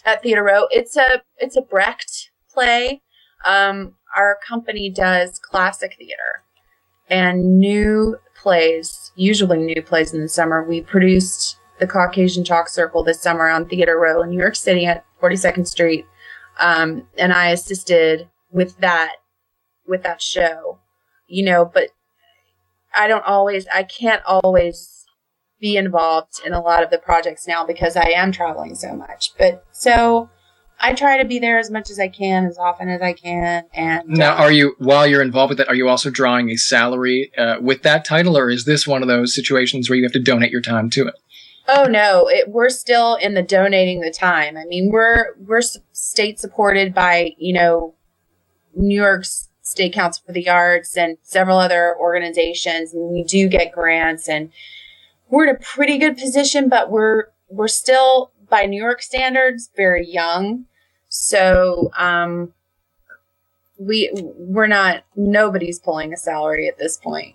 At 0.04 0.22
Theater 0.22 0.44
Row, 0.44 0.66
it's 0.70 0.96
a 0.96 1.22
it's 1.38 1.56
a 1.56 1.62
Brecht 1.62 2.30
play. 2.52 3.02
Um, 3.44 3.94
our 4.16 4.38
company 4.46 4.90
does 4.90 5.38
classic 5.38 5.96
theater 5.98 6.44
and 7.08 7.58
new 7.58 8.16
plays, 8.34 9.12
usually 9.14 9.58
new 9.58 9.82
plays 9.82 10.12
in 10.12 10.20
the 10.20 10.28
summer. 10.28 10.64
We 10.64 10.80
produced 10.80 11.58
the 11.78 11.86
Caucasian 11.86 12.44
Chalk 12.44 12.68
Circle 12.68 13.04
this 13.04 13.20
summer 13.20 13.48
on 13.48 13.68
Theater 13.68 13.98
Row 13.98 14.22
in 14.22 14.30
New 14.30 14.38
York 14.38 14.56
City 14.56 14.86
at 14.86 15.04
42nd 15.20 15.66
Street, 15.66 16.06
um, 16.58 17.06
and 17.18 17.32
I 17.32 17.50
assisted 17.50 18.28
with 18.50 18.78
that 18.78 19.16
with 19.86 20.02
that 20.02 20.22
show. 20.22 20.78
You 21.28 21.44
know, 21.44 21.64
but 21.64 21.90
I 22.94 23.08
don't 23.08 23.24
always, 23.24 23.66
I 23.72 23.82
can't 23.82 24.22
always 24.24 24.95
be 25.60 25.76
involved 25.76 26.40
in 26.44 26.52
a 26.52 26.60
lot 26.60 26.82
of 26.82 26.90
the 26.90 26.98
projects 26.98 27.46
now 27.46 27.64
because 27.64 27.96
I 27.96 28.10
am 28.10 28.32
traveling 28.32 28.74
so 28.74 28.94
much. 28.94 29.32
But 29.38 29.64
so 29.72 30.28
I 30.78 30.92
try 30.92 31.18
to 31.18 31.24
be 31.24 31.38
there 31.38 31.58
as 31.58 31.70
much 31.70 31.90
as 31.90 31.98
I 31.98 32.08
can, 32.08 32.44
as 32.44 32.58
often 32.58 32.88
as 32.88 33.00
I 33.00 33.12
can. 33.14 33.64
And 33.72 34.06
now, 34.06 34.34
uh, 34.34 34.42
are 34.42 34.52
you 34.52 34.74
while 34.78 35.06
you're 35.06 35.22
involved 35.22 35.50
with 35.50 35.58
that, 35.58 35.68
are 35.68 35.74
you 35.74 35.88
also 35.88 36.10
drawing 36.10 36.50
a 36.50 36.56
salary 36.56 37.32
uh, 37.36 37.56
with 37.60 37.82
that 37.82 38.04
title, 38.04 38.36
or 38.36 38.50
is 38.50 38.64
this 38.64 38.86
one 38.86 39.02
of 39.02 39.08
those 39.08 39.34
situations 39.34 39.88
where 39.88 39.96
you 39.96 40.04
have 40.04 40.12
to 40.12 40.20
donate 40.20 40.50
your 40.50 40.60
time 40.60 40.90
to 40.90 41.06
it? 41.06 41.14
Oh 41.68 41.84
no, 41.84 42.28
it, 42.28 42.48
we're 42.48 42.68
still 42.68 43.16
in 43.16 43.34
the 43.34 43.42
donating 43.42 44.00
the 44.00 44.10
time. 44.10 44.56
I 44.56 44.64
mean, 44.64 44.90
we're 44.92 45.34
we're 45.38 45.62
state 45.92 46.38
supported 46.38 46.94
by 46.94 47.34
you 47.38 47.54
know 47.54 47.94
New 48.74 49.00
York's 49.00 49.48
State 49.62 49.94
Council 49.94 50.22
for 50.26 50.32
the 50.32 50.48
Arts 50.48 50.96
and 50.96 51.16
several 51.22 51.58
other 51.58 51.96
organizations, 51.98 52.92
and 52.92 53.10
we 53.10 53.24
do 53.24 53.48
get 53.48 53.72
grants 53.72 54.28
and 54.28 54.52
we're 55.28 55.48
in 55.48 55.56
a 55.56 55.58
pretty 55.58 55.98
good 55.98 56.16
position, 56.16 56.68
but 56.68 56.90
we're 56.90 57.26
we're 57.48 57.68
still 57.68 58.32
by 58.48 58.66
New 58.66 58.80
York 58.80 59.02
standards, 59.02 59.70
very 59.76 60.06
young. 60.06 60.66
So, 61.08 61.90
um, 61.96 62.52
we 63.78 64.10
we're 64.14 64.66
not 64.66 65.04
nobody's 65.14 65.78
pulling 65.78 66.12
a 66.12 66.16
salary 66.16 66.68
at 66.68 66.78
this 66.78 66.96
point. 66.96 67.34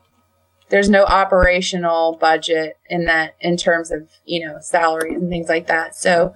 There's 0.69 0.89
no 0.89 1.03
operational 1.03 2.17
budget 2.17 2.77
in 2.89 3.05
that 3.05 3.35
in 3.41 3.57
terms 3.57 3.91
of 3.91 4.09
you 4.25 4.45
know 4.45 4.57
salaries 4.59 5.17
and 5.17 5.29
things 5.29 5.49
like 5.49 5.67
that. 5.67 5.95
So, 5.95 6.33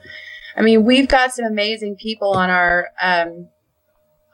I 0.55 0.61
mean, 0.61 0.83
we've 0.83 1.07
got 1.07 1.33
some 1.33 1.45
amazing 1.45 1.95
people 1.95 2.31
on 2.31 2.49
our 2.49 2.89
um, 3.01 3.47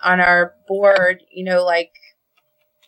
on 0.03 0.19
our 0.19 0.55
board. 0.67 1.23
You 1.31 1.45
know, 1.45 1.63
like 1.63 1.91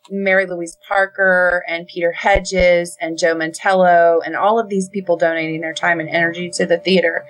Mary 0.10 0.46
Louise 0.46 0.78
Parker 0.88 1.63
and 1.68 1.88
Peter 1.88 2.12
Hedges 2.12 2.98
and 3.00 3.18
Joe 3.18 3.36
Mantello 3.36 4.20
and 4.26 4.36
all 4.36 4.60
of 4.60 4.70
these 4.70 4.89
people 4.89 5.18
donating 5.18 5.62
their 5.62 5.74
time 5.74 6.00
and 6.00 6.10
energy 6.10 6.50
to 6.52 6.66
the 6.66 6.78
theater. 6.78 7.26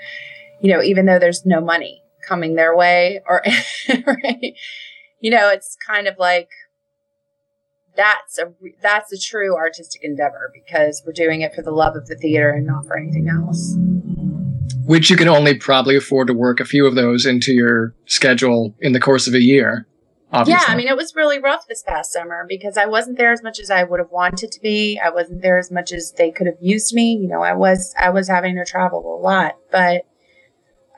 You 0.62 0.74
know, 0.74 0.82
even 0.82 1.06
though 1.06 1.20
there's 1.20 1.46
no 1.46 1.62
money 1.62 2.02
coming 2.28 2.56
their 2.56 2.76
way 2.76 3.22
or 3.28 3.44
right? 4.08 4.56
you 5.20 5.32
know, 5.32 5.50
it's 5.50 5.78
kind 5.86 6.08
of 6.08 6.18
like 6.18 6.50
that's 7.96 8.40
a 8.40 8.52
that's 8.82 9.14
a 9.14 9.20
true 9.20 9.56
artistic 9.56 10.04
endeavor 10.04 10.52
because 10.54 11.04
we're 11.06 11.14
doing 11.14 11.42
it 11.42 11.54
for 11.54 11.62
the 11.62 11.72
love 11.72 11.96
of 11.96 12.08
the 12.08 12.16
theater 12.16 12.50
and 12.52 12.66
not 12.66 12.86
for 12.86 12.98
anything 12.98 13.30
else. 13.30 13.78
Which 14.86 15.10
you 15.10 15.16
can 15.16 15.28
only 15.28 15.58
probably 15.58 15.96
afford 15.96 16.28
to 16.28 16.34
work 16.34 16.60
a 16.60 16.66
few 16.66 16.86
of 16.86 16.96
those 16.96 17.26
into 17.26 17.54
your 17.54 17.94
schedule 18.06 18.76
in 18.82 18.94
the 18.94 19.00
course 19.00 19.28
of 19.28 19.34
a 19.34 19.42
year. 19.42 19.88
Obviously. 20.34 20.64
Yeah, 20.68 20.74
I 20.74 20.76
mean, 20.76 20.88
it 20.88 20.98
was 20.98 21.16
really 21.16 21.40
rough 21.40 21.68
this 21.68 21.84
past 21.84 22.12
summer 22.12 22.44
because 22.50 22.76
I 22.76 22.88
wasn't 22.88 23.18
there 23.18 23.32
as 23.32 23.44
much 23.44 23.60
as 23.60 23.70
I 23.70 23.84
would 23.84 24.00
have 24.00 24.10
wanted 24.10 24.52
to 24.52 24.60
be. 24.60 25.00
I 25.00 25.12
wasn't 25.12 25.44
there 25.44 25.60
as 25.60 25.70
much 25.70 25.92
as 25.92 26.12
they 26.14 26.32
could 26.32 26.48
have 26.48 26.58
used 26.60 26.94
me. 26.94 27.14
You 27.14 27.28
know, 27.28 27.44
I 27.44 27.54
was 27.54 27.94
I 28.00 28.10
was 28.10 28.28
having 28.28 28.56
to 28.56 28.66
travel 28.66 29.00
a 29.00 29.22
lot, 29.22 29.58
but 29.72 30.08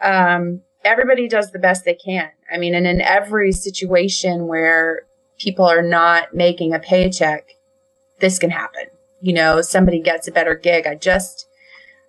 um, 0.01 0.61
everybody 0.85 1.27
does 1.27 1.51
the 1.51 1.59
best 1.59 1.83
they 1.83 1.95
can. 1.95 2.29
I 2.49 2.57
mean, 2.57 2.75
and 2.75 2.87
in 2.87 3.01
every 3.01 3.51
situation 3.51 4.47
where 4.47 5.01
people 5.37 5.65
are 5.65 5.81
not 5.81 6.33
making 6.33 6.73
a 6.73 6.79
paycheck, 6.79 7.57
this 8.21 8.39
can 8.39 8.51
happen. 8.51 8.85
You 9.19 9.33
know, 9.33 9.61
somebody 9.61 9.99
gets 9.99 10.29
a 10.29 10.31
better 10.31 10.55
gig. 10.55 10.87
I 10.87 10.95
just 10.95 11.49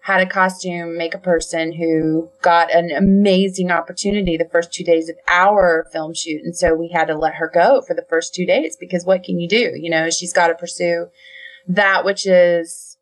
had 0.07 0.21
a 0.21 0.27
costume 0.27 0.97
makeup 0.97 1.25
person 1.25 1.73
who 1.73 2.31
got 2.41 2.73
an 2.73 2.93
amazing 2.93 3.73
opportunity 3.73 4.37
the 4.37 4.49
first 4.53 4.73
two 4.73 4.85
days 4.85 5.09
of 5.09 5.17
our 5.27 5.85
film 5.93 6.15
shoot. 6.15 6.41
And 6.45 6.57
so 6.57 6.77
we 6.77 6.89
had 6.95 7.07
to 7.07 7.19
let 7.19 7.35
her 7.35 7.51
go 7.53 7.83
for 7.85 7.93
the 7.93 8.07
first 8.09 8.33
two 8.33 8.47
days 8.47 8.77
because 8.79 9.05
what 9.05 9.25
can 9.25 9.41
you 9.41 9.49
do? 9.49 9.73
You 9.75 9.91
know, 9.91 10.09
she's 10.09 10.33
got 10.33 10.47
to 10.47 10.55
pursue 10.55 11.09
that 11.67 12.05
which 12.05 12.25
is 12.25 12.97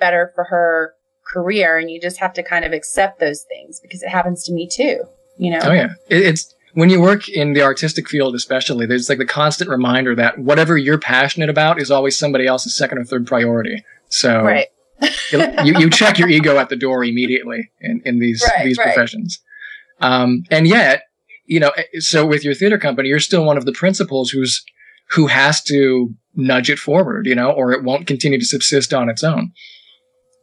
better 0.00 0.32
for 0.34 0.44
her 0.44 0.94
career. 1.30 1.76
And 1.76 1.90
you 1.90 2.00
just 2.00 2.18
have 2.18 2.32
to 2.32 2.42
kind 2.42 2.64
of 2.64 2.72
accept 2.72 3.20
those 3.20 3.42
things 3.42 3.78
because 3.78 4.02
it 4.02 4.08
happens 4.08 4.42
to 4.44 4.52
me 4.54 4.66
too, 4.66 5.02
you 5.36 5.50
know? 5.50 5.60
Oh, 5.62 5.72
yeah. 5.72 5.96
It's, 6.08 6.54
when 6.72 6.88
you 6.88 6.98
work 6.98 7.28
in 7.28 7.52
the 7.52 7.60
artistic 7.60 8.08
field, 8.08 8.34
especially, 8.34 8.86
there's 8.86 9.10
like 9.10 9.18
the 9.18 9.26
constant 9.26 9.68
reminder 9.68 10.14
that 10.14 10.38
whatever 10.38 10.78
you're 10.78 10.96
passionate 10.96 11.50
about 11.50 11.78
is 11.78 11.90
always 11.90 12.16
somebody 12.16 12.46
else's 12.46 12.74
second 12.74 12.96
or 12.96 13.04
third 13.04 13.26
priority. 13.26 13.84
So, 14.08 14.42
right 14.44 14.68
you, 15.32 15.78
you 15.78 15.90
check 15.90 16.18
your 16.18 16.28
ego 16.28 16.58
at 16.58 16.68
the 16.68 16.76
door 16.76 17.04
immediately 17.04 17.70
in, 17.80 18.02
in 18.04 18.18
these 18.18 18.42
Right, 18.56 18.64
these 18.64 18.78
right. 18.78 18.84
professions. 18.92 19.40
Um, 20.00 20.42
and 20.50 20.66
yet, 20.66 21.02
you 21.46 21.60
know, 21.60 21.72
so 21.98 22.26
with 22.26 22.44
your 22.44 22.54
theater 22.54 22.78
company, 22.78 23.08
you're 23.08 23.18
still 23.20 23.44
one 23.44 23.56
of 23.56 23.64
the 23.64 23.72
principals 23.72 24.30
who's 24.30 24.64
who 25.10 25.26
has 25.26 25.62
to 25.64 26.14
nudge 26.34 26.70
it 26.70 26.78
forward, 26.78 27.26
you 27.26 27.34
know, 27.34 27.50
or 27.50 27.72
it 27.72 27.82
won't 27.82 28.06
continue 28.06 28.38
to 28.38 28.44
subsist 28.44 28.92
on 28.92 29.08
its 29.08 29.24
own. 29.24 29.52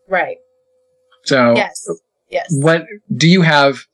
Right. 0.10 0.38
So, 1.24 1.54
Yes. 1.56 1.88
Yes. 2.30 2.48
what 2.50 2.86
do 3.16 3.30
you 3.30 3.42
have? 3.44 3.86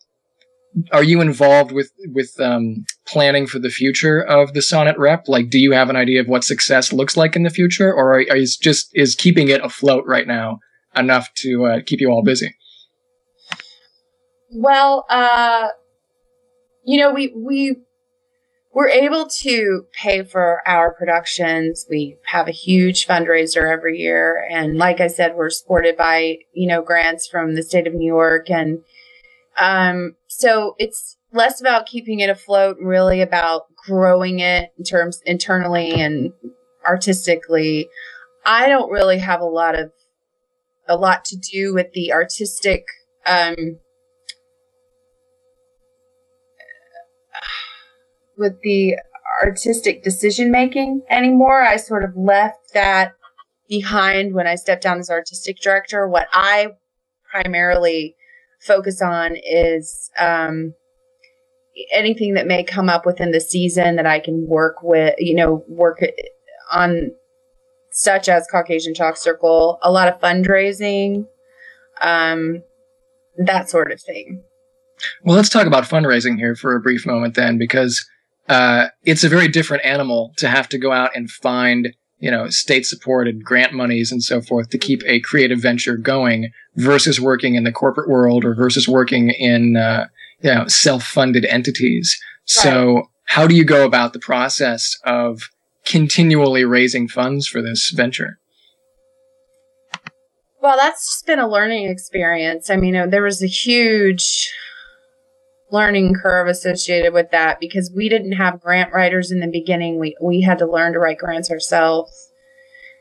Are 0.91 1.03
you 1.03 1.19
involved 1.19 1.71
with 1.71 1.91
with 2.07 2.39
um, 2.39 2.85
planning 3.05 3.45
for 3.45 3.59
the 3.59 3.69
future 3.69 4.21
of 4.21 4.53
the 4.53 4.61
Sonnet 4.61 4.97
Rep? 4.97 5.27
Like, 5.27 5.49
do 5.49 5.59
you 5.59 5.73
have 5.73 5.89
an 5.89 5.97
idea 5.97 6.21
of 6.21 6.27
what 6.27 6.43
success 6.43 6.93
looks 6.93 7.17
like 7.17 7.35
in 7.35 7.43
the 7.43 7.49
future, 7.49 7.93
or 7.93 8.13
are, 8.13 8.21
you 8.21 8.47
just 8.61 8.89
is 8.93 9.15
keeping 9.15 9.49
it 9.49 9.63
afloat 9.63 10.05
right 10.07 10.27
now 10.27 10.59
enough 10.95 11.33
to 11.35 11.65
uh, 11.65 11.79
keep 11.85 11.99
you 11.99 12.09
all 12.09 12.23
busy? 12.23 12.55
Well, 14.53 15.05
uh, 15.09 15.69
you 16.83 16.99
know, 16.99 17.13
we, 17.13 17.33
we, 17.35 17.77
we're 18.73 18.89
able 18.89 19.27
to 19.27 19.85
pay 19.93 20.23
for 20.23 20.61
our 20.67 20.93
productions. 20.93 21.85
We 21.89 22.17
have 22.25 22.47
a 22.47 22.51
huge 22.51 23.07
fundraiser 23.07 23.71
every 23.71 23.99
year. 23.99 24.45
And 24.49 24.77
like 24.77 24.99
I 24.99 25.07
said, 25.07 25.35
we're 25.35 25.49
supported 25.49 25.95
by, 25.95 26.39
you 26.53 26.67
know, 26.67 26.81
grants 26.81 27.27
from 27.27 27.55
the 27.55 27.63
state 27.63 27.87
of 27.87 27.93
New 27.93 28.05
York. 28.05 28.49
And, 28.49 28.79
um, 29.61 30.15
so 30.27 30.73
it's 30.79 31.17
less 31.31 31.61
about 31.61 31.85
keeping 31.85 32.19
it 32.19 32.31
afloat, 32.31 32.77
really 32.81 33.21
about 33.21 33.63
growing 33.75 34.39
it 34.39 34.71
in 34.75 34.83
terms 34.83 35.21
internally 35.23 35.91
and 35.91 36.33
artistically. 36.85 37.87
I 38.43 38.67
don't 38.67 38.91
really 38.91 39.19
have 39.19 39.39
a 39.39 39.45
lot 39.45 39.77
of, 39.77 39.91
a 40.87 40.95
lot 40.97 41.25
to 41.25 41.37
do 41.37 41.75
with 41.75 41.93
the 41.93 42.11
artistic, 42.11 42.85
um, 43.27 43.77
with 48.35 48.59
the 48.63 48.97
artistic 49.43 50.01
decision 50.03 50.49
making 50.49 51.03
anymore. 51.07 51.61
I 51.61 51.77
sort 51.77 52.03
of 52.03 52.17
left 52.17 52.73
that 52.73 53.13
behind 53.69 54.33
when 54.33 54.47
I 54.47 54.55
stepped 54.55 54.81
down 54.81 54.97
as 54.97 55.11
artistic 55.11 55.59
director. 55.61 56.07
What 56.07 56.27
I 56.33 56.69
primarily 57.29 58.15
focus 58.65 59.01
on 59.01 59.35
is 59.35 60.09
um, 60.19 60.73
anything 61.93 62.35
that 62.35 62.47
may 62.47 62.63
come 62.63 62.89
up 62.89 63.05
within 63.05 63.31
the 63.31 63.39
season 63.39 63.95
that 63.95 64.05
I 64.05 64.19
can 64.19 64.47
work 64.47 64.83
with, 64.83 65.15
you 65.17 65.35
know, 65.35 65.63
work 65.67 66.01
on, 66.71 67.11
such 67.91 68.29
as 68.29 68.47
Caucasian 68.51 68.93
Chalk 68.93 69.17
Circle, 69.17 69.79
a 69.81 69.91
lot 69.91 70.07
of 70.07 70.19
fundraising, 70.19 71.25
um, 72.01 72.63
that 73.37 73.69
sort 73.69 73.91
of 73.91 74.01
thing. 74.01 74.43
Well, 75.23 75.35
let's 75.35 75.49
talk 75.49 75.65
about 75.65 75.85
fundraising 75.85 76.37
here 76.37 76.55
for 76.55 76.75
a 76.75 76.79
brief 76.79 77.05
moment 77.05 77.35
then, 77.35 77.57
because 77.57 78.05
uh, 78.47 78.87
it's 79.03 79.23
a 79.23 79.29
very 79.29 79.47
different 79.47 79.83
animal 79.83 80.33
to 80.37 80.47
have 80.47 80.69
to 80.69 80.77
go 80.77 80.91
out 80.91 81.11
and 81.15 81.29
find, 81.29 81.95
you 82.21 82.31
know, 82.31 82.49
state-supported 82.49 83.43
grant 83.43 83.73
monies 83.73 84.11
and 84.11 84.23
so 84.23 84.41
forth 84.41 84.69
to 84.69 84.77
keep 84.77 85.01
a 85.05 85.19
creative 85.21 85.59
venture 85.59 85.97
going 85.97 86.51
versus 86.75 87.19
working 87.19 87.55
in 87.55 87.63
the 87.63 87.71
corporate 87.71 88.07
world 88.07 88.45
or 88.45 88.53
versus 88.53 88.87
working 88.87 89.31
in, 89.31 89.75
uh, 89.75 90.07
you 90.41 90.53
know, 90.53 90.67
self-funded 90.67 91.45
entities. 91.45 92.17
So, 92.45 93.09
how 93.25 93.47
do 93.47 93.55
you 93.55 93.65
go 93.65 93.85
about 93.85 94.13
the 94.13 94.19
process 94.19 94.97
of 95.03 95.49
continually 95.83 96.63
raising 96.63 97.07
funds 97.07 97.47
for 97.47 97.61
this 97.61 97.89
venture? 97.89 98.37
Well, 100.61 100.77
that's 100.77 101.07
just 101.07 101.25
been 101.25 101.39
a 101.39 101.49
learning 101.49 101.89
experience. 101.89 102.69
I 102.69 102.75
mean, 102.75 102.95
uh, 102.95 103.07
there 103.07 103.23
was 103.23 103.41
a 103.41 103.47
huge 103.47 104.53
learning 105.71 106.13
curve 106.13 106.47
associated 106.47 107.13
with 107.13 107.31
that 107.31 107.59
because 107.59 107.91
we 107.95 108.09
didn't 108.09 108.33
have 108.33 108.61
grant 108.61 108.93
writers 108.93 109.31
in 109.31 109.39
the 109.39 109.47
beginning. 109.47 109.99
We 109.99 110.15
we 110.21 110.41
had 110.41 110.59
to 110.59 110.65
learn 110.65 110.93
to 110.93 110.99
write 110.99 111.17
grants 111.17 111.49
ourselves. 111.49 112.11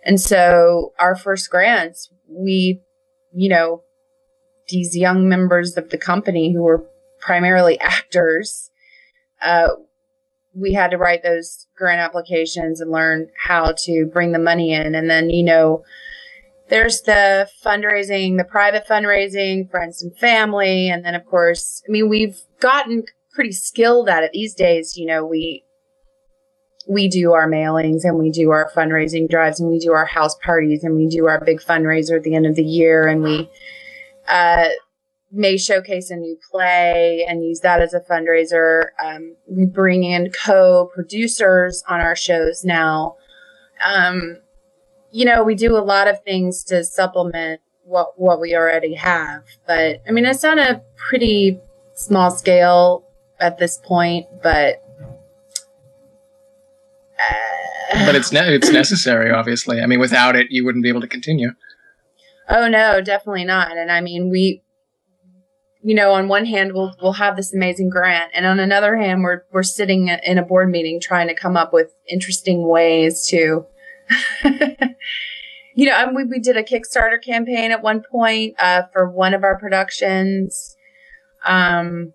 And 0.04 0.20
so 0.20 0.92
our 0.98 1.14
first 1.14 1.50
grants, 1.50 2.10
we, 2.28 2.80
you 3.34 3.50
know, 3.50 3.82
these 4.68 4.96
young 4.96 5.28
members 5.28 5.76
of 5.76 5.90
the 5.90 5.98
company 5.98 6.52
who 6.52 6.62
were 6.62 6.86
primarily 7.20 7.78
actors, 7.80 8.70
uh, 9.42 9.68
we 10.54 10.72
had 10.72 10.90
to 10.90 10.98
write 10.98 11.22
those 11.22 11.66
grant 11.76 12.00
applications 12.00 12.80
and 12.80 12.90
learn 12.90 13.28
how 13.46 13.74
to 13.84 14.06
bring 14.12 14.32
the 14.32 14.38
money 14.38 14.72
in. 14.72 14.94
And 14.94 15.08
then, 15.08 15.30
you 15.30 15.44
know, 15.44 15.84
there's 16.70 17.02
the 17.02 17.48
fundraising, 17.64 18.38
the 18.38 18.44
private 18.44 18.86
fundraising, 18.88 19.70
friends 19.70 20.02
and 20.02 20.16
family. 20.16 20.88
And 20.88 21.04
then, 21.04 21.14
of 21.14 21.26
course, 21.26 21.82
I 21.86 21.92
mean, 21.92 22.08
we've 22.08 22.40
gotten 22.60 23.04
pretty 23.34 23.52
skilled 23.52 24.08
at 24.08 24.22
it 24.22 24.30
these 24.32 24.54
days. 24.54 24.96
You 24.96 25.06
know, 25.06 25.26
we, 25.26 25.64
we 26.88 27.08
do 27.08 27.32
our 27.32 27.48
mailings 27.48 28.04
and 28.04 28.18
we 28.18 28.30
do 28.30 28.50
our 28.50 28.70
fundraising 28.74 29.28
drives 29.28 29.60
and 29.60 29.70
we 29.70 29.78
do 29.78 29.92
our 29.92 30.06
house 30.06 30.36
parties 30.44 30.82
and 30.82 30.96
we 30.96 31.06
do 31.08 31.26
our 31.26 31.44
big 31.44 31.60
fundraiser 31.60 32.16
at 32.16 32.22
the 32.22 32.34
end 32.34 32.46
of 32.46 32.54
the 32.54 32.64
year 32.64 33.06
and 33.06 33.22
we, 33.22 33.50
uh, 34.28 34.68
may 35.32 35.56
showcase 35.56 36.10
a 36.10 36.16
new 36.16 36.36
play 36.50 37.24
and 37.28 37.44
use 37.44 37.60
that 37.60 37.80
as 37.80 37.94
a 37.94 38.00
fundraiser. 38.00 38.86
Um, 39.02 39.36
we 39.48 39.64
bring 39.66 40.02
in 40.02 40.30
co-producers 40.32 41.84
on 41.88 42.00
our 42.00 42.16
shows 42.16 42.64
now. 42.64 43.16
Um, 43.84 44.38
you 45.12 45.24
know, 45.24 45.42
we 45.42 45.54
do 45.54 45.76
a 45.76 45.80
lot 45.80 46.08
of 46.08 46.22
things 46.22 46.64
to 46.64 46.84
supplement 46.84 47.60
what 47.84 48.12
what 48.16 48.40
we 48.40 48.54
already 48.54 48.94
have, 48.94 49.42
but 49.66 50.02
I 50.08 50.12
mean, 50.12 50.24
it's 50.24 50.44
on 50.44 50.58
a 50.58 50.82
pretty 50.96 51.58
small 51.94 52.30
scale 52.30 53.04
at 53.40 53.58
this 53.58 53.78
point, 53.78 54.26
but. 54.42 54.82
Uh, 57.18 58.06
But 58.06 58.14
it's 58.14 58.32
ne- 58.32 58.54
it's 58.54 58.70
necessary, 58.72 59.30
obviously. 59.30 59.80
I 59.80 59.86
mean, 59.86 60.00
without 60.00 60.36
it, 60.36 60.46
you 60.50 60.64
wouldn't 60.64 60.82
be 60.84 60.88
able 60.88 61.00
to 61.00 61.08
continue. 61.08 61.50
Oh 62.48 62.68
no, 62.68 63.00
definitely 63.00 63.44
not. 63.44 63.76
And 63.76 63.90
I 63.90 64.00
mean, 64.00 64.30
we 64.30 64.62
you 65.82 65.94
know, 65.94 66.12
on 66.12 66.28
one 66.28 66.44
hand, 66.44 66.72
we'll 66.74 66.94
we'll 67.00 67.14
have 67.14 67.36
this 67.36 67.54
amazing 67.54 67.88
grant, 67.88 68.30
and 68.34 68.44
on 68.44 68.60
another 68.60 68.96
hand, 68.96 69.22
we're 69.22 69.42
we're 69.52 69.62
sitting 69.62 70.08
in 70.08 70.38
a 70.38 70.42
board 70.42 70.70
meeting 70.70 71.00
trying 71.00 71.28
to 71.28 71.34
come 71.34 71.56
up 71.56 71.72
with 71.72 71.94
interesting 72.08 72.68
ways 72.68 73.26
to, 73.28 73.64
you 75.74 75.86
know, 75.86 75.94
and 75.94 76.14
we 76.14 76.24
we 76.24 76.38
did 76.38 76.56
a 76.56 76.62
Kickstarter 76.62 77.22
campaign 77.22 77.70
at 77.70 77.82
one 77.82 78.02
point 78.10 78.54
uh, 78.58 78.82
for 78.92 79.10
one 79.10 79.34
of 79.34 79.44
our 79.44 79.58
productions. 79.58 80.76
Um, 81.44 82.12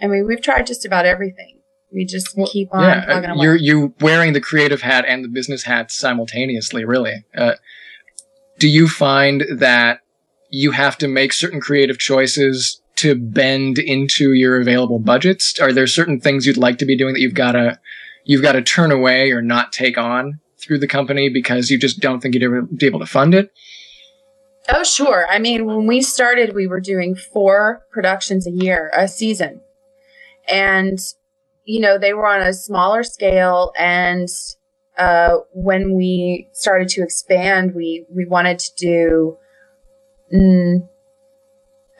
I 0.00 0.06
mean, 0.06 0.26
we've 0.26 0.42
tried 0.42 0.66
just 0.66 0.84
about 0.84 1.06
everything. 1.06 1.60
We 1.92 2.04
just 2.04 2.36
Well, 2.36 2.46
keep 2.46 2.68
on 2.72 2.82
yeah, 2.82 3.04
plugging 3.04 3.30
uh, 3.30 3.42
you're 3.42 3.56
you 3.56 3.94
wearing 4.00 4.32
the 4.32 4.40
creative 4.40 4.82
hat 4.82 5.04
and 5.06 5.24
the 5.24 5.28
business 5.28 5.62
hat 5.62 5.90
simultaneously. 5.90 6.84
Really, 6.84 7.24
uh, 7.36 7.54
do 8.58 8.68
you 8.68 8.88
find 8.88 9.44
that 9.52 10.00
you 10.50 10.72
have 10.72 10.98
to 10.98 11.08
make 11.08 11.32
certain 11.32 11.60
creative 11.60 11.98
choices 11.98 12.80
to 12.96 13.14
bend 13.14 13.78
into 13.78 14.32
your 14.32 14.60
available 14.60 14.98
budgets? 14.98 15.58
Are 15.60 15.72
there 15.72 15.86
certain 15.86 16.20
things 16.20 16.46
you'd 16.46 16.56
like 16.56 16.78
to 16.78 16.86
be 16.86 16.96
doing 16.96 17.14
that 17.14 17.20
you've 17.20 17.34
got 17.34 17.52
to 17.52 17.78
you've 18.24 18.42
got 18.42 18.52
to 18.52 18.62
turn 18.62 18.90
away 18.90 19.30
or 19.30 19.42
not 19.42 19.72
take 19.72 19.98
on 19.98 20.40
through 20.64 20.78
the 20.78 20.86
company 20.86 21.28
because 21.28 21.70
you 21.70 21.78
just 21.78 22.00
don't 22.00 22.20
think 22.20 22.34
you'd 22.34 22.42
ever 22.42 22.62
be 22.62 22.86
able 22.86 23.00
to 23.00 23.06
fund 23.06 23.34
it? 23.34 23.50
Oh, 24.68 24.82
sure. 24.82 25.26
I 25.28 25.38
mean, 25.38 25.66
when 25.66 25.86
we 25.86 26.00
started, 26.00 26.54
we 26.54 26.66
were 26.66 26.80
doing 26.80 27.14
four 27.14 27.82
productions 27.90 28.46
a 28.46 28.50
year, 28.50 28.90
a 28.96 29.06
season. 29.08 29.60
And, 30.48 30.98
you 31.64 31.80
know, 31.80 31.98
they 31.98 32.14
were 32.14 32.26
on 32.26 32.40
a 32.40 32.52
smaller 32.52 33.02
scale. 33.02 33.72
And 33.78 34.28
uh, 34.96 35.38
when 35.52 35.94
we 35.94 36.48
started 36.52 36.88
to 36.90 37.02
expand, 37.02 37.74
we, 37.74 38.06
we 38.14 38.24
wanted 38.24 38.58
to 38.60 38.70
do, 38.76 39.36
mm, 40.34 40.88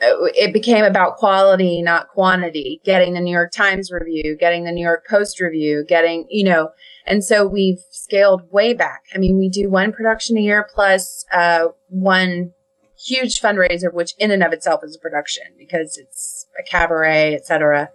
it 0.01 0.51
became 0.51 0.83
about 0.83 1.17
quality, 1.17 1.81
not 1.81 2.09
quantity, 2.09 2.81
getting 2.83 3.13
the 3.13 3.21
New 3.21 3.31
York 3.31 3.51
Times 3.51 3.91
review, 3.91 4.35
getting 4.39 4.63
the 4.63 4.71
New 4.71 4.83
York 4.83 5.05
Post 5.07 5.39
review, 5.39 5.85
getting, 5.87 6.25
you 6.29 6.43
know, 6.43 6.69
and 7.05 7.23
so 7.23 7.45
we've 7.45 7.83
scaled 7.91 8.51
way 8.51 8.73
back. 8.73 9.03
I 9.13 9.17
mean, 9.17 9.37
we 9.37 9.49
do 9.49 9.69
one 9.69 9.91
production 9.91 10.37
a 10.37 10.41
year 10.41 10.67
plus 10.73 11.25
uh, 11.31 11.67
one 11.89 12.53
huge 12.97 13.39
fundraiser, 13.39 13.93
which 13.93 14.13
in 14.17 14.31
and 14.31 14.43
of 14.43 14.53
itself 14.53 14.83
is 14.83 14.95
a 14.95 14.99
production 14.99 15.43
because 15.57 15.97
it's 15.97 16.47
a 16.59 16.63
cabaret, 16.63 17.35
etc. 17.35 17.89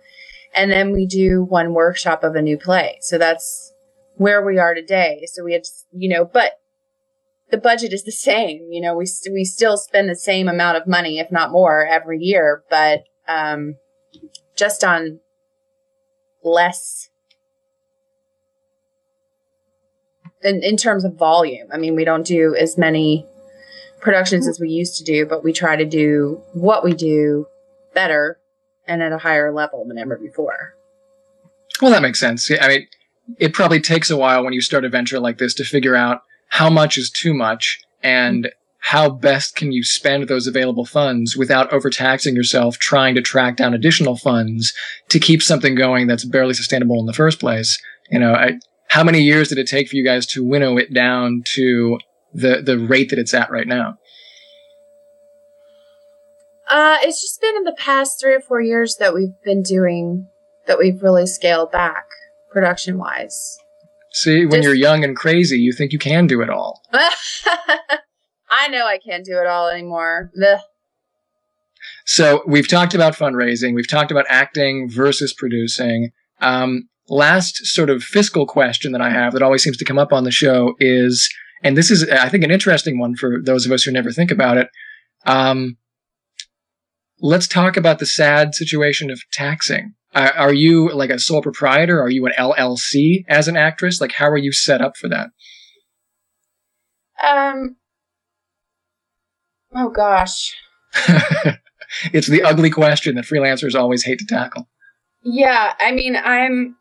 And 0.54 0.70
then 0.70 0.92
we 0.92 1.06
do 1.06 1.42
one 1.42 1.74
workshop 1.74 2.22
of 2.22 2.34
a 2.34 2.42
new 2.42 2.56
play. 2.56 2.98
So 3.00 3.18
that's 3.18 3.72
where 4.16 4.44
we 4.44 4.58
are 4.58 4.74
today. 4.74 5.26
So 5.32 5.44
we 5.44 5.54
had, 5.54 5.62
you 5.92 6.08
know, 6.08 6.24
but 6.24 6.52
the 7.50 7.58
budget 7.58 7.92
is 7.92 8.04
the 8.04 8.12
same. 8.12 8.68
You 8.70 8.80
know, 8.80 8.94
we 8.94 9.06
we 9.32 9.44
still 9.44 9.76
spend 9.76 10.08
the 10.08 10.14
same 10.14 10.48
amount 10.48 10.76
of 10.76 10.86
money, 10.86 11.18
if 11.18 11.32
not 11.32 11.50
more, 11.50 11.84
every 11.84 12.18
year, 12.20 12.62
but 12.70 13.02
um, 13.26 13.74
just 14.56 14.84
on 14.84 15.20
less 16.44 17.09
in, 20.42 20.62
in 20.62 20.76
terms 20.76 21.05
of 21.05 21.14
volume. 21.14 21.68
I 21.72 21.79
mean, 21.79 21.94
we 21.94 22.05
don't 22.05 22.26
do 22.26 22.55
as 22.55 22.79
many 22.79 23.26
productions 24.00 24.48
as 24.48 24.59
we 24.59 24.70
used 24.70 24.96
to 24.98 25.05
do, 25.05 25.26
but 25.26 25.44
we 25.44 25.53
try 25.53 25.76
to 25.76 25.85
do 25.85 26.40
what 26.53 26.83
we 26.85 26.94
do 26.94 27.46
better 27.94 28.38
and 28.87 29.03
at 29.03 29.12
a 29.12 29.18
higher 29.18 29.53
level 29.53 29.85
than 29.87 29.98
ever 29.98 30.16
before. 30.16 30.74
Well, 31.81 31.90
that 31.90 32.03
makes 32.03 32.20
sense. 32.20 32.50
I 32.50 32.68
mean, 32.68 32.87
it 33.38 33.55
probably 33.55 33.81
takes 33.81 34.11
a 34.11 34.16
while 34.16 34.42
when 34.42 34.53
you 34.53 34.61
start 34.61 34.85
a 34.85 34.88
venture 34.88 35.20
like 35.20 35.38
this 35.38 35.55
to 35.55 35.64
figure 35.64 35.94
out 35.94 36.22
how 36.48 36.68
much 36.68 36.98
is 36.98 37.11
too 37.11 37.33
much 37.33 37.81
and 38.03 38.50
how 38.81 39.11
best 39.11 39.55
can 39.55 39.72
you 39.72 39.85
spend 39.85 40.26
those 40.26 40.46
available 40.46 40.87
funds 40.87 41.37
without 41.37 41.72
overtaxing 41.72 42.35
yourself 42.35 42.79
trying 42.79 43.14
to 43.14 43.22
track 43.22 43.57
down 43.57 43.74
additional 43.74 44.16
funds 44.16 44.72
to 45.09 45.20
keep 45.20 45.42
something 45.42 45.74
going 45.74 46.07
that's 46.07 46.24
barely 46.24 46.55
sustainable 46.55 46.98
in 46.98 47.07
the 47.07 47.12
first 47.12 47.38
place. 47.38 47.81
You 48.11 48.18
know, 48.18 48.33
I, 48.33 48.59
how 48.90 49.05
many 49.05 49.20
years 49.20 49.48
did 49.48 49.59
it 49.59 49.68
take 49.68 49.88
for 49.88 49.94
you 49.94 50.05
guys 50.05 50.26
to 50.26 50.44
winnow 50.44 50.76
it 50.76 50.92
down 50.92 51.42
to 51.44 51.98
the 52.35 52.61
the 52.61 52.76
rate 52.76 53.11
that 53.11 53.20
it's 53.20 53.33
at 53.33 53.50
right 53.50 53.66
now? 53.66 53.96
Uh, 56.68 56.98
it's 57.03 57.22
just 57.22 57.40
been 57.40 57.57
in 57.57 57.64
the 57.64 57.74
past 57.79 58.20
three 58.20 58.35
or 58.35 58.40
four 58.40 58.61
years 58.61 58.96
that 58.98 59.14
we've 59.14 59.35
been 59.44 59.62
doing 59.62 60.29
that 60.66 60.79
we've 60.79 61.03
really 61.03 61.26
scaled 61.26 61.70
back 61.70 62.05
production 62.53 62.98
wise. 62.98 63.59
See, 64.12 64.44
when 64.44 64.62
you're 64.62 64.74
young 64.74 65.05
and 65.05 65.16
crazy, 65.16 65.59
you 65.59 65.72
think 65.72 65.92
you 65.92 65.98
can 65.98 66.26
do 66.26 66.42
it 66.42 66.50
all. 66.50 66.83
I 68.50 68.66
know 68.68 68.87
I 68.87 68.98
can't 68.98 69.24
do 69.24 69.38
it 69.38 69.46
all 69.46 69.68
anymore. 69.68 70.33
So 72.07 72.42
we've 72.44 72.66
talked 72.66 72.94
about 72.94 73.14
fundraising, 73.14 73.74
we've 73.74 73.88
talked 73.88 74.11
about 74.11 74.26
acting 74.29 74.90
versus 74.90 75.33
producing. 75.33 76.11
Um, 76.40 76.88
last 77.10 77.66
sort 77.66 77.90
of 77.90 78.02
fiscal 78.02 78.46
question 78.46 78.92
that 78.92 79.02
I 79.02 79.10
have 79.10 79.32
that 79.34 79.42
always 79.42 79.62
seems 79.62 79.76
to 79.78 79.84
come 79.84 79.98
up 79.98 80.12
on 80.12 80.24
the 80.24 80.30
show 80.30 80.74
is, 80.78 81.28
and 81.62 81.76
this 81.76 81.90
is, 81.90 82.08
I 82.08 82.28
think, 82.28 82.44
an 82.44 82.50
interesting 82.50 82.98
one 82.98 83.16
for 83.16 83.42
those 83.42 83.66
of 83.66 83.72
us 83.72 83.82
who 83.82 83.90
never 83.90 84.12
think 84.12 84.30
about 84.30 84.56
it. 84.56 84.68
Um, 85.26 85.76
let's 87.20 87.48
talk 87.48 87.76
about 87.76 87.98
the 87.98 88.06
sad 88.06 88.54
situation 88.54 89.10
of 89.10 89.20
taxing. 89.32 89.94
Uh, 90.14 90.30
are 90.36 90.52
you 90.52 90.90
like 90.92 91.10
a 91.10 91.18
sole 91.18 91.42
proprietor? 91.42 92.00
Are 92.00 92.10
you 92.10 92.24
an 92.26 92.32
LLC 92.38 93.24
as 93.28 93.48
an 93.48 93.56
actress? 93.56 94.00
Like, 94.00 94.12
how 94.12 94.28
are 94.28 94.38
you 94.38 94.52
set 94.52 94.80
up 94.80 94.96
for 94.96 95.08
that? 95.08 95.30
Um. 97.22 97.76
Oh 99.74 99.90
gosh. 99.90 100.56
it's 102.12 102.26
the 102.26 102.42
ugly 102.42 102.70
question 102.70 103.14
that 103.16 103.24
freelancers 103.24 103.78
always 103.78 104.04
hate 104.04 104.18
to 104.20 104.26
tackle. 104.26 104.68
Yeah, 105.22 105.74
I 105.78 105.92
mean, 105.92 106.16
I'm 106.16 106.76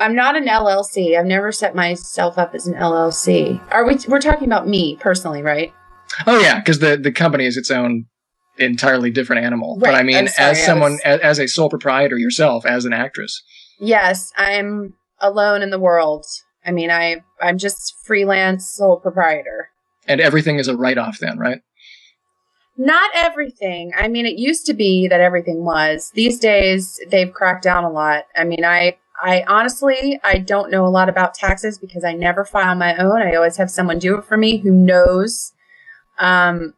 I'm 0.00 0.14
not 0.14 0.34
an 0.36 0.46
LLC. 0.46 1.16
I've 1.18 1.26
never 1.26 1.52
set 1.52 1.74
myself 1.74 2.38
up 2.38 2.54
as 2.54 2.66
an 2.66 2.74
LLC. 2.74 3.60
Are 3.70 3.84
we 3.86 3.98
we're 4.08 4.20
talking 4.20 4.46
about 4.48 4.66
me 4.66 4.96
personally, 4.96 5.42
right? 5.42 5.72
Oh 6.26 6.40
yeah, 6.40 6.58
because 6.58 6.78
the 6.80 6.96
the 6.96 7.12
company 7.12 7.44
is 7.46 7.56
its 7.56 7.70
own 7.70 8.06
entirely 8.58 9.10
different 9.10 9.44
animal. 9.44 9.76
But 9.78 9.94
I 9.94 10.02
mean, 10.02 10.26
sorry, 10.28 10.50
as 10.50 10.64
someone, 10.64 10.92
was- 10.92 11.00
as, 11.04 11.20
as 11.20 11.38
a 11.38 11.46
sole 11.46 11.70
proprietor 11.70 12.18
yourself, 12.18 12.66
as 12.66 12.84
an 12.84 12.92
actress, 12.92 13.42
Yes, 13.78 14.32
I'm 14.36 14.94
alone 15.20 15.62
in 15.62 15.70
the 15.70 15.78
world. 15.78 16.24
I 16.64 16.72
mean, 16.72 16.90
I 16.90 17.22
I'm 17.40 17.58
just 17.58 17.94
freelance 18.04 18.66
sole 18.70 18.98
proprietor. 18.98 19.68
and 20.08 20.20
everything 20.20 20.58
is 20.58 20.66
a 20.68 20.76
write 20.76 20.98
off, 20.98 21.18
then, 21.18 21.38
right? 21.38 21.60
Not 22.76 23.10
everything. 23.14 23.92
I 23.96 24.08
mean, 24.08 24.24
it 24.24 24.38
used 24.38 24.64
to 24.66 24.74
be 24.74 25.06
that 25.08 25.20
everything 25.20 25.64
was. 25.64 26.10
These 26.14 26.38
days, 26.38 26.98
they've 27.10 27.32
cracked 27.32 27.62
down 27.62 27.84
a 27.84 27.90
lot. 27.90 28.24
I 28.34 28.44
mean, 28.44 28.64
I 28.64 28.96
I 29.22 29.44
honestly 29.46 30.18
I 30.24 30.38
don't 30.38 30.70
know 30.70 30.86
a 30.86 30.88
lot 30.88 31.08
about 31.08 31.34
taxes 31.34 31.78
because 31.78 32.04
I 32.04 32.12
never 32.12 32.44
file 32.44 32.74
my 32.74 32.96
own. 32.96 33.20
I 33.22 33.34
always 33.34 33.56
have 33.56 33.70
someone 33.70 33.98
do 33.98 34.16
it 34.18 34.24
for 34.24 34.36
me 34.36 34.58
who 34.58 34.70
knows 34.70 35.52
um, 36.18 36.74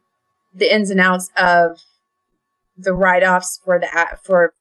the 0.55 0.73
ins 0.75 0.91
and 0.91 1.01
outs 1.01 1.31
of 1.37 1.81
the 2.77 2.93
write 2.93 3.23
offs 3.23 3.61
for 3.65 3.79
the 3.79 3.89
for 4.23 4.55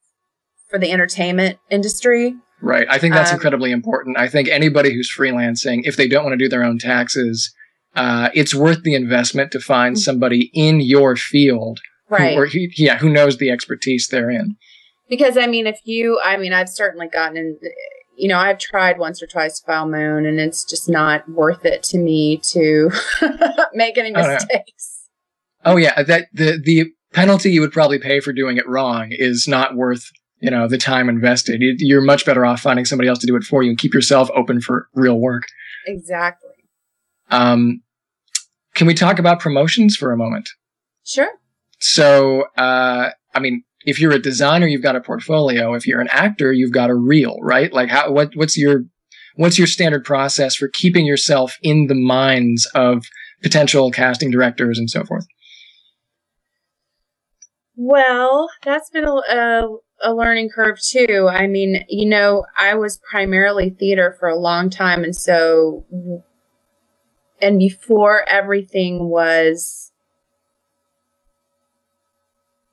for 0.68 0.78
the 0.78 0.90
entertainment 0.90 1.58
industry. 1.70 2.36
Right. 2.60 2.86
I 2.88 2.98
think 2.98 3.14
that's 3.14 3.30
Um, 3.30 3.36
incredibly 3.36 3.72
important. 3.72 4.16
I 4.16 4.28
think 4.28 4.48
anybody 4.48 4.94
who's 4.94 5.12
freelancing, 5.12 5.80
if 5.84 5.96
they 5.96 6.06
don't 6.06 6.24
want 6.24 6.34
to 6.34 6.44
do 6.44 6.48
their 6.48 6.62
own 6.62 6.78
taxes, 6.78 7.52
uh, 7.96 8.30
it's 8.34 8.54
worth 8.54 8.82
the 8.84 8.94
investment 8.94 9.50
to 9.52 9.60
find 9.60 9.98
somebody 9.98 10.50
in 10.54 10.80
your 10.80 11.16
field, 11.16 11.80
who. 12.08 12.14
Right. 12.14 12.38
or 12.38 12.46
who, 12.46 12.60
yeah, 12.76 12.98
who 12.98 13.10
knows 13.10 13.38
the 13.38 13.50
expertise 13.50 14.06
they're 14.06 14.30
in. 14.30 14.56
Because 15.12 15.36
I 15.36 15.46
mean, 15.46 15.66
if 15.66 15.78
you, 15.84 16.18
I 16.24 16.38
mean, 16.38 16.54
I've 16.54 16.70
certainly 16.70 17.06
gotten 17.06 17.36
in, 17.36 17.58
you 18.16 18.28
know, 18.28 18.38
I've 18.38 18.58
tried 18.58 18.96
once 18.98 19.22
or 19.22 19.26
twice 19.26 19.60
to 19.60 19.66
file 19.66 19.86
my 19.86 20.06
own, 20.06 20.24
and 20.24 20.40
it's 20.40 20.64
just 20.64 20.88
not 20.88 21.28
worth 21.28 21.66
it 21.66 21.82
to 21.90 21.98
me 21.98 22.38
to 22.52 22.90
make 23.74 23.98
any 23.98 24.14
Oh, 24.14 24.22
no. 24.22 24.28
mistakes. 24.32 25.08
Oh 25.66 25.76
yeah, 25.76 26.02
that 26.02 26.28
the 26.32 26.58
the 26.64 26.86
penalty 27.12 27.50
you 27.52 27.60
would 27.60 27.72
probably 27.72 27.98
pay 27.98 28.20
for 28.20 28.32
doing 28.32 28.56
it 28.56 28.66
wrong 28.66 29.08
is 29.10 29.46
not 29.46 29.76
worth 29.76 30.04
you 30.40 30.50
know 30.50 30.66
the 30.66 30.78
time 30.78 31.10
invested. 31.10 31.60
You- 31.60 31.76
You're 31.78 32.00
much 32.00 32.24
better 32.24 32.46
off 32.46 32.62
finding 32.62 32.86
somebody 32.86 33.08
else 33.10 33.18
to 33.18 33.26
do 33.26 33.36
it 33.36 33.44
for 33.44 33.62
you 33.62 33.68
and 33.68 33.78
keep 33.78 33.92
yourself 33.92 34.30
open 34.34 34.62
for 34.62 34.88
real 34.94 35.18
work. 35.20 35.42
Exactly. 35.86 36.48
Um, 37.30 37.82
can 38.74 38.86
we 38.86 38.94
talk 38.94 39.18
about 39.18 39.40
promotions 39.40 39.94
for 39.94 40.10
a 40.10 40.16
moment? 40.16 40.48
Sure. 41.04 41.30
So, 41.80 42.44
uh, 42.56 43.10
I 43.34 43.40
mean, 43.40 43.62
if 43.84 44.00
you're 44.00 44.12
a 44.12 44.18
designer, 44.18 44.66
you've 44.66 44.82
got 44.82 44.96
a 44.96 45.00
portfolio. 45.00 45.74
If 45.74 45.86
you're 45.86 46.00
an 46.00 46.08
actor, 46.10 46.52
you've 46.52 46.72
got 46.72 46.90
a 46.90 46.94
reel, 46.94 47.36
right? 47.40 47.72
Like, 47.72 47.88
how 47.88 48.10
what 48.12 48.30
what's 48.34 48.56
your 48.56 48.84
what's 49.36 49.58
your 49.58 49.66
standard 49.66 50.04
process 50.04 50.54
for 50.54 50.68
keeping 50.68 51.06
yourself 51.06 51.56
in 51.62 51.86
the 51.86 51.94
minds 51.94 52.66
of 52.74 53.04
potential 53.42 53.90
casting 53.90 54.30
directors 54.30 54.78
and 54.78 54.90
so 54.90 55.04
forth? 55.04 55.26
Well, 57.76 58.48
that's 58.64 58.90
been 58.90 59.04
a, 59.04 59.12
a, 59.12 59.76
a 60.02 60.14
learning 60.14 60.50
curve 60.54 60.78
too. 60.80 61.28
I 61.30 61.46
mean, 61.46 61.84
you 61.88 62.08
know, 62.08 62.44
I 62.58 62.74
was 62.74 63.00
primarily 63.10 63.70
theater 63.70 64.16
for 64.18 64.28
a 64.28 64.38
long 64.38 64.70
time, 64.70 65.04
and 65.04 65.16
so, 65.16 65.84
and 67.40 67.58
before 67.58 68.28
everything 68.28 69.08
was 69.08 69.91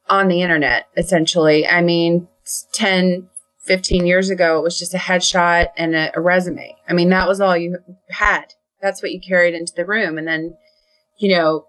on 0.10 0.28
the 0.28 0.42
internet, 0.42 0.88
essentially. 0.98 1.68
I 1.68 1.82
mean, 1.82 2.28
10, 2.74 3.30
15 3.60 4.06
years 4.06 4.30
ago, 4.30 4.58
it 4.58 4.64
was 4.64 4.80
just 4.80 4.94
a 4.94 4.98
headshot 4.98 5.68
and 5.78 5.96
a, 5.96 6.12
a 6.16 6.22
resume. 6.22 6.76
I 6.88 6.94
mean, 6.94 7.10
that 7.10 7.28
was 7.28 7.40
all 7.40 7.56
you 7.56 7.78
had. 8.10 8.54
That's 8.82 9.02
what 9.02 9.12
you 9.12 9.20
carried 9.20 9.54
into 9.54 9.74
the 9.76 9.86
room. 9.86 10.18
And 10.18 10.28
then, 10.28 10.58
you 11.18 11.36
know, 11.36 11.68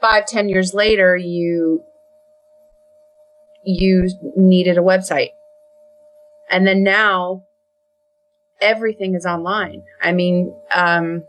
five, 0.00 0.26
ten 0.26 0.48
years 0.48 0.74
later, 0.74 1.16
you 1.16 1.82
you 3.64 4.10
needed 4.36 4.76
a 4.76 4.82
website. 4.82 5.30
And 6.50 6.66
then 6.66 6.82
now 6.82 7.44
everything 8.60 9.14
is 9.14 9.24
online. 9.24 9.82
I 10.02 10.12
mean, 10.12 10.54
um, 10.74 11.24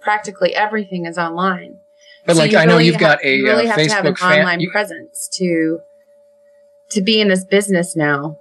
practically 0.00 0.54
everything 0.54 1.04
is 1.04 1.18
online. 1.18 1.79
But 2.26 2.36
So 2.36 2.42
like 2.42 2.54
I 2.54 2.64
know 2.64 2.74
really 2.74 2.86
you've 2.86 2.98
got 2.98 3.24
a 3.24 3.36
you 3.36 3.44
really 3.44 3.66
uh, 3.68 3.72
have 3.76 3.88
to 3.88 3.94
have 3.94 4.04
an 4.04 4.14
Facebook 4.14 4.18
fan. 4.18 4.38
online 4.40 4.60
you- 4.60 4.70
presence 4.70 5.28
to 5.34 5.80
to 6.90 7.00
be 7.00 7.20
in 7.20 7.28
this 7.28 7.44
business 7.44 7.94
now. 7.96 8.38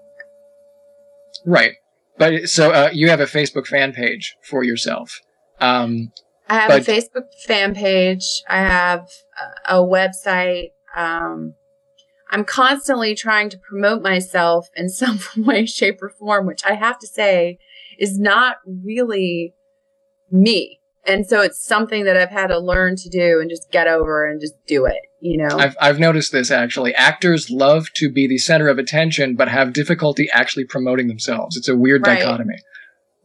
right. 1.45 1.73
But 2.17 2.49
so 2.49 2.71
uh, 2.71 2.89
you 2.91 3.09
have 3.09 3.21
a 3.21 3.25
Facebook 3.25 3.65
fan 3.67 3.93
page 3.93 4.35
for 4.43 4.63
yourself. 4.63 5.21
Um, 5.61 6.11
I 6.49 6.55
have 6.55 6.67
But- 6.69 6.87
a 6.87 6.91
Facebook 6.91 7.33
fan 7.45 7.73
page. 7.73 8.43
I 8.49 8.57
have 8.57 9.07
a, 9.69 9.75
a 9.77 9.83
website. 9.83 10.71
Um, 10.95 11.53
I'm 12.31 12.43
constantly 12.43 13.15
trying 13.15 13.49
to 13.51 13.57
promote 13.57 14.01
myself 14.01 14.69
in 14.75 14.89
some 15.01 15.19
way, 15.37 15.65
shape, 15.65 16.01
or 16.01 16.09
form, 16.09 16.45
which 16.45 16.61
I 16.65 16.73
have 16.73 16.99
to 16.99 17.07
say 17.07 17.57
is 17.97 18.19
not 18.19 18.57
really 18.65 19.53
me. 20.31 20.78
And 21.05 21.25
so 21.25 21.41
it's 21.41 21.63
something 21.63 22.03
that 22.05 22.17
I've 22.17 22.29
had 22.29 22.47
to 22.47 22.59
learn 22.59 22.95
to 22.97 23.09
do 23.09 23.39
and 23.39 23.49
just 23.49 23.71
get 23.71 23.87
over 23.87 24.25
and 24.27 24.39
just 24.39 24.53
do 24.67 24.85
it, 24.85 24.99
you 25.21 25.37
know? 25.37 25.57
I've 25.57 25.75
I've 25.81 25.99
noticed 25.99 26.31
this 26.31 26.51
actually. 26.51 26.93
Actors 26.95 27.49
love 27.49 27.91
to 27.95 28.11
be 28.11 28.27
the 28.27 28.37
center 28.37 28.67
of 28.67 28.77
attention, 28.77 29.35
but 29.35 29.47
have 29.47 29.73
difficulty 29.73 30.29
actually 30.33 30.65
promoting 30.65 31.07
themselves. 31.07 31.55
It's 31.57 31.69
a 31.69 31.75
weird 31.75 32.05
Right. 32.05 32.19
dichotomy. 32.19 32.55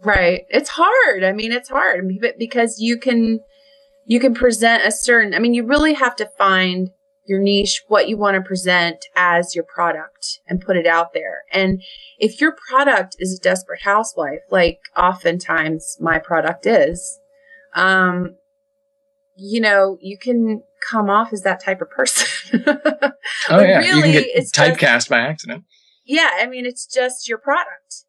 Right. 0.04 0.42
It's 0.50 0.70
hard. 0.70 1.24
I 1.24 1.32
mean, 1.32 1.52
it's 1.52 1.68
hard 1.68 1.98
I 1.98 2.02
mean, 2.02 2.18
but- 2.20 2.38
because 2.38 2.78
you 2.78 2.96
can 2.96 3.40
you 4.06 4.20
can 4.20 4.34
present 4.34 4.84
a 4.86 4.90
certain 4.92 5.34
I 5.34 5.38
mean, 5.38 5.54
you 5.54 5.64
really 5.66 5.94
have 5.94 6.14
to 6.16 6.26
find 6.38 6.90
your 7.26 7.40
niche, 7.40 7.82
what 7.88 8.06
you 8.06 8.18
want 8.18 8.34
to 8.34 8.42
present 8.42 9.06
as 9.16 9.54
your 9.54 9.64
product 9.64 10.40
and 10.46 10.60
put 10.60 10.76
it 10.76 10.86
out 10.86 11.14
there. 11.14 11.42
And 11.50 11.82
if 12.18 12.38
your 12.38 12.54
product 12.68 13.16
is 13.18 13.34
a 13.38 13.42
desperate 13.42 13.80
housewife, 13.82 14.40
like 14.50 14.78
oftentimes 14.96 15.96
my 16.00 16.18
product 16.18 16.66
is, 16.66 17.18
um 17.74 18.36
you 19.36 19.60
know, 19.60 19.98
you 20.00 20.16
can 20.16 20.62
come 20.88 21.10
off 21.10 21.32
as 21.32 21.42
that 21.42 21.62
type 21.62 21.80
of 21.80 21.90
person. 21.90 22.64
Oh 23.50 23.60
yeah, 23.60 23.80
you 23.80 24.02
can 24.02 24.12
get 24.12 24.26
it's 24.26 24.50
just- 24.52 24.78
typecast 24.78 25.08
by 25.08 25.18
accident. 25.18 25.64
yeah 26.06 26.30
i 26.40 26.46
mean 26.46 26.66
it's 26.66 26.86
just 26.86 27.28
your 27.28 27.38
product. 27.38 28.04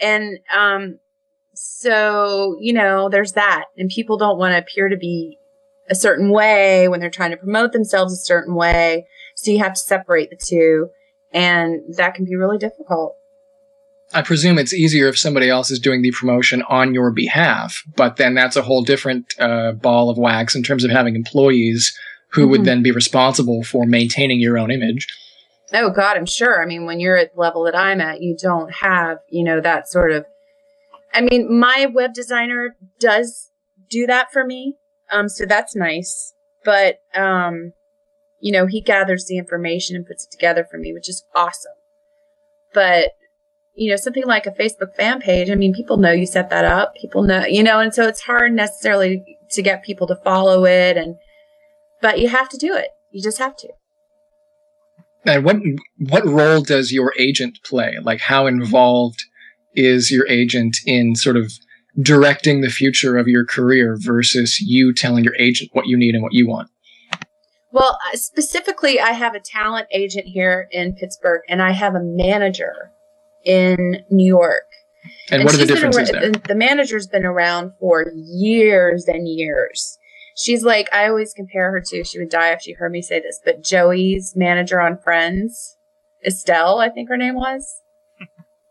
And 0.00 0.38
um 0.54 0.98
so 1.54 2.56
you 2.60 2.72
know 2.72 3.08
there's 3.08 3.32
that. 3.32 3.64
And 3.76 3.88
people 3.90 4.16
don't 4.16 4.38
want 4.38 4.52
to 4.52 4.58
appear 4.58 4.88
to 4.88 4.96
be 4.96 5.36
a 5.88 5.94
certain 5.94 6.30
way 6.30 6.88
when 6.88 7.00
they're 7.00 7.10
trying 7.10 7.32
to 7.32 7.36
promote 7.36 7.72
themselves 7.72 8.12
a 8.12 8.16
certain 8.24 8.54
way. 8.54 9.06
So 9.34 9.50
you 9.50 9.58
have 9.58 9.74
to 9.74 9.80
separate 9.80 10.30
the 10.30 10.36
two. 10.42 10.88
And 11.32 11.80
that 11.96 12.14
can 12.14 12.24
be 12.24 12.36
really 12.36 12.58
difficult 12.58 13.14
I 14.12 14.22
presume 14.22 14.58
it's 14.58 14.74
easier 14.74 15.08
if 15.08 15.18
somebody 15.18 15.48
else 15.48 15.70
is 15.70 15.78
doing 15.78 16.02
the 16.02 16.10
promotion 16.10 16.62
on 16.68 16.94
your 16.94 17.10
behalf, 17.12 17.82
but 17.96 18.16
then 18.16 18.34
that's 18.34 18.56
a 18.56 18.62
whole 18.62 18.82
different 18.82 19.32
uh, 19.38 19.72
ball 19.72 20.10
of 20.10 20.18
wax 20.18 20.54
in 20.56 20.62
terms 20.64 20.82
of 20.84 20.90
having 20.90 21.14
employees 21.14 21.96
who 22.32 22.46
would 22.48 22.60
Mhm. 22.62 22.64
then 22.64 22.82
be 22.82 22.90
responsible 22.92 23.62
for 23.62 23.86
maintaining 23.86 24.40
your 24.40 24.58
own 24.58 24.70
image. 24.70 25.06
oh 25.72 25.88
god 25.90 26.16
i'm 26.16 26.26
sure 26.26 26.60
i 26.60 26.66
mean 26.66 26.84
when 26.84 26.98
you're 26.98 27.16
at 27.16 27.32
the 27.32 27.40
level 27.40 27.62
that 27.62 27.76
i'm 27.76 28.00
at 28.00 28.20
you 28.20 28.36
don't 28.36 28.72
have 28.74 29.18
you 29.28 29.44
know 29.44 29.60
that 29.60 29.88
sort 29.88 30.10
of 30.10 30.26
i 31.14 31.20
mean 31.20 31.46
my 31.60 31.86
web 31.86 32.12
designer 32.12 32.74
does 32.98 33.50
do 33.88 34.04
that 34.04 34.32
for 34.32 34.44
me 34.44 34.74
um 35.12 35.28
so 35.28 35.46
that's 35.46 35.76
nice 35.76 36.34
but 36.64 36.96
um 37.14 37.72
you 38.40 38.50
know 38.50 38.66
he 38.66 38.80
gathers 38.80 39.26
the 39.26 39.38
information 39.38 39.94
and 39.94 40.04
puts 40.06 40.24
it 40.24 40.30
together 40.32 40.66
for 40.68 40.76
me 40.76 40.92
which 40.92 41.08
is 41.08 41.22
awesome 41.36 41.70
but 42.74 43.10
you 43.74 43.90
know 43.90 43.96
something 43.96 44.26
like 44.26 44.46
a 44.46 44.50
facebook 44.50 44.94
fan 44.96 45.20
page 45.20 45.50
i 45.50 45.54
mean 45.54 45.72
people 45.72 45.96
know 45.96 46.12
you 46.12 46.26
set 46.26 46.50
that 46.50 46.64
up 46.64 46.94
people 46.94 47.22
know 47.22 47.44
you 47.44 47.62
know 47.62 47.80
and 47.80 47.94
so 47.94 48.06
it's 48.06 48.22
hard 48.22 48.52
necessarily 48.52 49.24
to 49.50 49.62
get 49.62 49.82
people 49.82 50.06
to 50.06 50.16
follow 50.16 50.64
it 50.64 50.96
and 50.96 51.16
but 52.02 52.18
you 52.18 52.28
have 52.28 52.48
to 52.48 52.56
do 52.56 52.74
it 52.74 52.88
you 53.12 53.22
just 53.22 53.38
have 53.38 53.56
to 53.56 53.68
And 55.24 55.44
what 55.44 55.56
what 55.98 56.26
role 56.26 56.62
does 56.62 56.92
your 56.92 57.12
agent 57.18 57.58
play? 57.64 57.96
Like, 58.02 58.20
how 58.20 58.46
involved 58.46 59.24
is 59.74 60.10
your 60.10 60.26
agent 60.28 60.78
in 60.86 61.14
sort 61.14 61.36
of 61.36 61.52
directing 62.00 62.60
the 62.60 62.70
future 62.70 63.18
of 63.18 63.28
your 63.28 63.44
career 63.44 63.96
versus 64.00 64.60
you 64.60 64.94
telling 64.94 65.24
your 65.24 65.36
agent 65.36 65.70
what 65.72 65.86
you 65.86 65.96
need 65.96 66.14
and 66.14 66.22
what 66.22 66.32
you 66.32 66.48
want? 66.48 66.68
Well, 67.72 67.98
specifically, 68.14 68.98
I 68.98 69.10
have 69.10 69.34
a 69.34 69.40
talent 69.40 69.86
agent 69.92 70.26
here 70.26 70.68
in 70.72 70.94
Pittsburgh, 70.94 71.42
and 71.48 71.62
I 71.62 71.72
have 71.72 71.94
a 71.94 72.02
manager 72.02 72.90
in 73.44 74.04
New 74.10 74.26
York. 74.26 74.64
And, 75.30 75.44
what 75.44 75.54
are 75.54 75.56
the 75.56 75.66
she's 75.66 75.80
been 75.80 75.90
differences 75.90 76.10
there? 76.12 76.32
The, 76.32 76.54
manager's 76.54 77.06
been 77.06 77.24
around 77.24 77.72
for 77.78 78.12
years 78.14 79.06
and 79.06 79.28
years. 79.28 79.98
She's 80.36 80.64
like, 80.64 80.92
I 80.92 81.08
always 81.08 81.32
compare 81.32 81.70
her 81.70 81.80
to, 81.86 82.04
she 82.04 82.18
would 82.18 82.30
die 82.30 82.50
if 82.52 82.62
she 82.62 82.72
heard 82.72 82.92
me 82.92 83.02
say 83.02 83.20
this, 83.20 83.40
but 83.44 83.62
Joey's 83.62 84.34
manager 84.34 84.80
on 84.80 84.98
Friends, 84.98 85.76
Estelle, 86.26 86.80
I 86.80 86.88
think 86.88 87.08
her 87.08 87.16
name 87.16 87.34
was. 87.34 87.80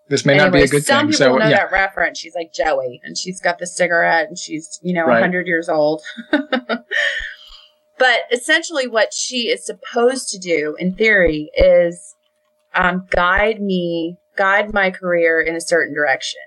This 0.10 0.26
may 0.26 0.38
not 0.38 0.52
be 0.52 0.64
a 0.64 0.68
good 0.68 0.84
some 0.84 1.06
thing. 1.06 1.12
people 1.12 1.18
So, 1.18 1.38
know 1.38 1.48
yeah. 1.48 1.58
that 1.58 1.72
reference. 1.72 2.18
She's 2.18 2.34
like 2.34 2.52
Joey, 2.52 3.00
and 3.04 3.16
she's 3.16 3.40
got 3.40 3.60
the 3.60 3.68
cigarette, 3.68 4.28
and 4.28 4.38
she's 4.38 4.80
you 4.82 4.92
know 4.92 5.06
Right. 5.06 5.22
100 5.22 5.46
years 5.46 5.70
old. 5.70 6.02
but 6.32 8.22
essentially, 8.32 8.88
what 8.88 9.14
she 9.14 9.50
is 9.50 9.64
supposed 9.64 10.30
to 10.30 10.40
do, 10.40 10.76
in 10.80 10.96
theory, 10.96 11.52
is 11.56 12.16
um, 12.74 13.06
guide 13.12 13.62
me, 13.62 14.18
guide 14.40 14.74
my 14.74 14.90
career 14.90 15.42
in 15.42 15.56
a 15.56 15.62
certain 15.62 15.94
direction, 15.94 16.40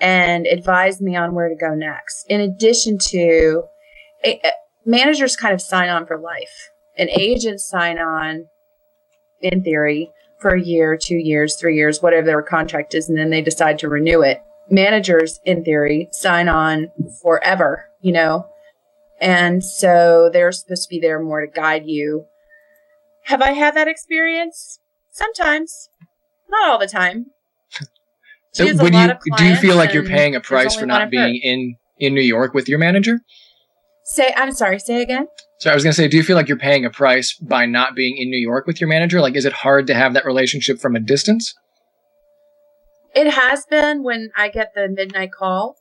and 0.00 0.46
advise 0.46 1.00
me 1.00 1.14
on 1.14 1.34
where 1.34 1.48
to 1.48 1.54
go 1.54 1.72
next. 1.72 2.26
In 2.28 2.40
addition 2.40 2.98
to, 2.98 3.62
managers 4.84 5.36
kind 5.36 5.54
of 5.54 5.62
sign 5.62 5.88
on 5.88 6.04
for 6.04 6.18
life, 6.18 6.70
and 6.98 7.08
agents 7.10 7.64
sign 7.64 7.98
on, 7.98 8.46
in 9.40 9.62
theory, 9.62 10.10
for 10.40 10.56
a 10.56 10.60
year, 10.60 10.98
two 11.00 11.16
years, 11.16 11.54
three 11.54 11.76
years, 11.76 12.02
whatever 12.02 12.26
their 12.26 12.42
contract 12.42 12.94
is, 12.94 13.08
and 13.08 13.16
then 13.16 13.30
they 13.30 13.40
decide 13.40 13.78
to 13.78 13.88
renew 13.88 14.22
it. 14.22 14.42
Managers, 14.68 15.38
in 15.44 15.62
theory, 15.62 16.08
sign 16.10 16.48
on 16.48 16.90
forever, 17.22 17.86
you 18.00 18.10
know? 18.10 18.46
And 19.20 19.62
so 19.64 20.30
they're 20.32 20.50
supposed 20.50 20.82
to 20.82 20.88
be 20.88 20.98
there 20.98 21.22
more 21.22 21.46
to 21.46 21.46
guide 21.46 21.86
you. 21.86 22.26
Have 23.26 23.40
I 23.40 23.52
had 23.52 23.76
that 23.76 23.86
experience? 23.86 24.80
Sometimes. 25.12 25.88
Not 26.52 26.68
all 26.68 26.78
the 26.78 26.86
time. 26.86 27.26
So 28.54 28.64
She 28.64 28.68
has 28.68 28.80
a 28.80 28.84
lot 28.84 29.18
you 29.24 29.36
do 29.38 29.46
you 29.46 29.56
feel 29.56 29.76
like 29.76 29.94
you're 29.94 30.04
paying 30.04 30.36
a 30.36 30.40
price 30.40 30.76
for 30.76 30.84
not 30.84 31.08
being 31.08 31.36
in 31.36 31.74
in 31.98 32.12
New 32.12 32.20
York 32.20 32.52
with 32.52 32.68
your 32.68 32.78
manager? 32.78 33.20
Say, 34.04 34.34
I'm 34.36 34.52
sorry, 34.52 34.78
say 34.78 35.00
again? 35.00 35.26
So 35.58 35.70
I 35.70 35.74
was 35.74 35.82
going 35.82 35.92
to 35.92 35.96
say, 35.96 36.06
do 36.06 36.18
you 36.18 36.22
feel 36.22 36.36
like 36.36 36.48
you're 36.48 36.58
paying 36.58 36.84
a 36.84 36.90
price 36.90 37.32
by 37.32 37.64
not 37.64 37.94
being 37.94 38.18
in 38.18 38.28
New 38.28 38.36
York 38.36 38.66
with 38.66 38.78
your 38.78 38.88
manager? 38.88 39.22
Like, 39.22 39.36
is 39.36 39.46
it 39.46 39.54
hard 39.54 39.86
to 39.86 39.94
have 39.94 40.12
that 40.12 40.26
relationship 40.26 40.80
from 40.80 40.96
a 40.96 41.00
distance? 41.00 41.54
It 43.14 43.30
has 43.30 43.64
been 43.64 44.02
when 44.02 44.30
I 44.36 44.48
get 44.48 44.72
the 44.74 44.88
midnight 44.88 45.32
call, 45.32 45.76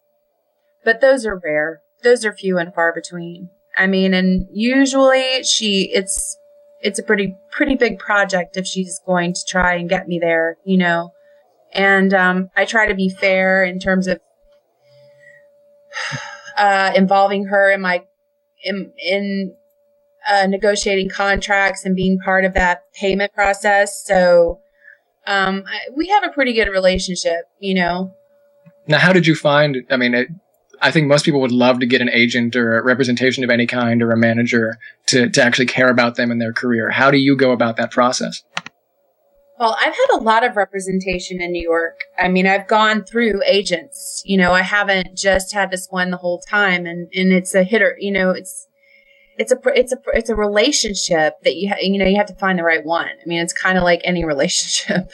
but 0.86 1.02
those 1.02 1.26
are 1.26 1.42
rare. 1.44 1.82
Those 2.04 2.24
are 2.24 2.32
few 2.32 2.58
and 2.58 2.74
far 2.74 2.94
between. 2.94 3.50
I 3.76 3.88
mean, 3.88 4.14
and 4.14 4.48
usually 4.54 5.44
she, 5.44 5.92
it's, 5.94 6.38
it's 6.82 7.00
a 7.00 7.04
pretty, 7.04 7.36
pretty 7.52 7.76
big 7.76 8.00
project 8.00 8.58
if 8.58 8.66
she's 8.66 9.00
going 9.06 9.34
to 9.34 9.42
try 9.48 9.76
and 9.76 9.90
get 9.90 10.08
me 10.08 10.20
there, 10.20 10.58
you 10.66 10.78
know. 10.78 11.12
And 11.74 12.14
um, 12.14 12.50
I 12.56 12.66
try 12.66 12.88
to 12.88 12.96
be 12.96 13.10
fair 13.10 13.64
in 13.64 13.80
terms 13.80 14.08
of 14.08 14.20
uh, 16.58 16.92
involving 16.96 17.46
her 17.46 17.72
in 17.72 17.82
my, 17.82 18.04
in, 18.64 18.92
in 18.98 19.56
uh, 20.30 20.48
negotiating 20.48 21.10
contracts 21.10 21.86
and 21.86 21.96
being 21.96 22.20
part 22.20 22.46
of 22.46 22.54
that 22.54 22.84
payment 22.94 23.34
process. 23.34 24.04
So, 24.06 24.60
um, 25.28 25.64
I, 25.68 25.80
we 25.96 26.08
have 26.08 26.24
a 26.24 26.30
pretty 26.30 26.54
good 26.54 26.68
relationship, 26.68 27.46
you 27.60 27.76
know. 27.76 28.14
Now, 28.88 28.98
how 28.98 29.14
did 29.14 29.28
you 29.28 29.36
find? 29.36 29.78
I 29.90 29.98
mean, 29.98 30.14
it, 30.14 30.28
I 30.82 30.92
think 30.92 31.08
most 31.08 31.26
people 31.26 31.42
would 31.42 31.52
love 31.52 31.80
to 31.80 31.86
get 31.86 32.02
an 32.02 32.10
agent 32.10 32.56
or 32.56 32.80
a 32.80 32.84
representation 32.84 33.44
of 33.44 33.50
any 33.50 33.68
kind 33.68 34.02
or 34.02 34.12
a 34.12 34.18
manager 34.18 34.80
to, 35.08 35.30
to 35.30 35.44
actually 35.44 35.68
care 35.68 35.90
about 35.90 36.16
them 36.16 36.32
and 36.32 36.42
their 36.42 36.54
career. 36.54 36.90
How 36.90 37.12
do 37.12 37.18
you 37.18 37.36
go 37.36 37.52
about 37.52 37.78
that 37.78 37.92
process? 37.92 38.44
Well, 39.60 39.78
I've 39.80 39.94
had 39.94 40.08
a 40.14 40.18
lot 40.18 40.44
of 40.44 40.56
representation 40.56 41.40
in 41.40 41.52
New 41.52 41.62
York. 41.62 42.00
I 42.18 42.30
mean, 42.30 42.48
I've 42.48 42.68
gone 42.68 43.04
through 43.04 43.44
agents. 43.46 44.24
You 44.26 44.38
know, 44.38 44.54
I 44.54 44.64
haven't 44.64 45.16
just 45.16 45.54
had 45.54 45.70
this 45.70 45.88
one 45.92 46.10
the 46.10 46.18
whole 46.18 46.40
time, 46.40 46.88
and 46.88 47.08
and 47.14 47.32
it's 47.32 47.54
a 47.54 47.64
hitter. 47.64 47.96
You 48.00 48.12
know, 48.12 48.32
it's 48.32 48.68
it's 49.38 49.52
a 49.52 49.58
it's 49.66 49.92
a 49.92 49.98
it's 50.14 50.32
a 50.32 50.36
relationship 50.36 51.36
that 51.44 51.58
you 51.58 51.70
ha- 51.70 51.80
you 51.80 52.00
know 52.00 52.06
you 52.06 52.18
have 52.18 52.26
to 52.26 52.36
find 52.36 52.58
the 52.58 52.64
right 52.64 52.84
one. 52.84 53.06
I 53.08 53.28
mean, 53.28 53.40
it's 53.40 53.54
kind 53.54 53.78
of 53.78 53.84
like 53.84 54.02
any 54.04 54.26
relationship. 54.34 55.12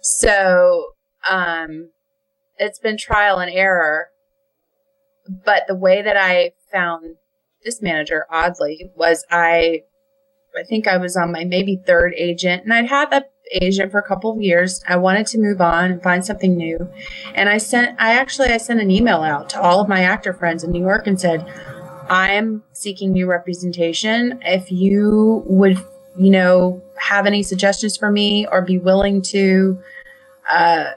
so, 0.00 0.92
um, 1.28 1.90
it's 2.56 2.78
been 2.78 2.96
trial 2.96 3.40
and 3.40 3.50
error. 3.50 4.08
But 5.44 5.64
the 5.66 5.74
way 5.74 6.02
that 6.02 6.16
I 6.16 6.52
found 6.70 7.16
this 7.64 7.82
manager, 7.82 8.26
oddly, 8.30 8.90
was 8.94 9.24
I, 9.30 9.82
I 10.56 10.62
think 10.64 10.86
I 10.86 10.96
was 10.96 11.16
on 11.16 11.32
my 11.32 11.44
maybe 11.44 11.82
third 11.86 12.14
agent, 12.16 12.64
and 12.64 12.72
I'd 12.72 12.86
had 12.86 13.10
that 13.10 13.30
agent 13.52 13.92
for 13.92 13.98
a 13.98 14.06
couple 14.06 14.32
of 14.32 14.40
years. 14.40 14.82
I 14.88 14.96
wanted 14.96 15.26
to 15.28 15.38
move 15.38 15.60
on 15.60 15.90
and 15.92 16.02
find 16.02 16.24
something 16.24 16.56
new, 16.56 16.88
and 17.34 17.48
I 17.48 17.58
sent, 17.58 18.00
I 18.00 18.12
actually, 18.12 18.50
I 18.50 18.56
sent 18.56 18.80
an 18.80 18.90
email 18.90 19.22
out 19.22 19.50
to 19.50 19.60
all 19.60 19.80
of 19.80 19.88
my 19.88 20.02
actor 20.02 20.32
friends 20.32 20.64
in 20.64 20.70
New 20.70 20.80
York 20.80 21.06
and 21.06 21.20
said, 21.20 21.46
I'm 22.08 22.62
seeking 22.72 23.12
new 23.12 23.26
representation. 23.26 24.38
If 24.42 24.70
you 24.70 25.42
would, 25.46 25.76
you 26.16 26.30
know, 26.30 26.82
have 26.98 27.26
any 27.26 27.42
suggestions 27.42 27.96
for 27.96 28.10
me 28.10 28.46
or 28.46 28.62
be 28.62 28.78
willing 28.78 29.22
to, 29.22 29.80
uh, 30.48 30.92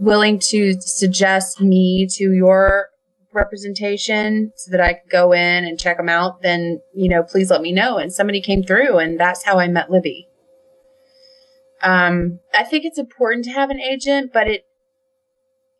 willing 0.00 0.38
to 0.38 0.80
suggest 0.80 1.60
me 1.60 2.06
to 2.16 2.32
your 2.32 2.88
representation 3.32 4.52
so 4.56 4.70
that 4.70 4.80
I 4.80 4.94
could 4.94 5.10
go 5.10 5.32
in 5.32 5.64
and 5.64 5.78
check 5.78 5.96
them 5.96 6.08
out, 6.08 6.42
then, 6.42 6.80
you 6.94 7.08
know, 7.08 7.22
please 7.22 7.50
let 7.50 7.60
me 7.60 7.72
know. 7.72 7.98
And 7.98 8.12
somebody 8.12 8.40
came 8.40 8.62
through 8.62 8.98
and 8.98 9.18
that's 9.18 9.44
how 9.44 9.58
I 9.58 9.68
met 9.68 9.90
Libby. 9.90 10.28
Um, 11.82 12.38
I 12.54 12.64
think 12.64 12.84
it's 12.84 12.98
important 12.98 13.44
to 13.46 13.50
have 13.50 13.70
an 13.70 13.80
agent, 13.80 14.30
but 14.32 14.46
it, 14.46 14.64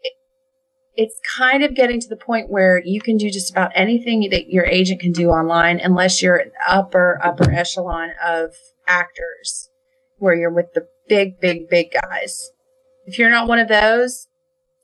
it, 0.02 0.12
it's 0.96 1.18
kind 1.36 1.62
of 1.62 1.74
getting 1.74 2.00
to 2.00 2.08
the 2.08 2.16
point 2.16 2.50
where 2.50 2.82
you 2.84 3.00
can 3.00 3.16
do 3.16 3.30
just 3.30 3.50
about 3.50 3.72
anything 3.74 4.28
that 4.30 4.50
your 4.50 4.66
agent 4.66 5.00
can 5.00 5.12
do 5.12 5.30
online 5.30 5.80
unless 5.82 6.20
you're 6.20 6.36
an 6.36 6.50
upper, 6.68 7.18
upper 7.22 7.50
echelon 7.50 8.10
of 8.22 8.54
actors 8.86 9.70
where 10.18 10.34
you're 10.34 10.52
with 10.52 10.72
the 10.74 10.86
big, 11.08 11.40
big, 11.40 11.68
big 11.68 11.92
guys. 11.92 12.50
If 13.06 13.18
you're 13.18 13.30
not 13.30 13.48
one 13.48 13.58
of 13.58 13.68
those, 13.68 14.28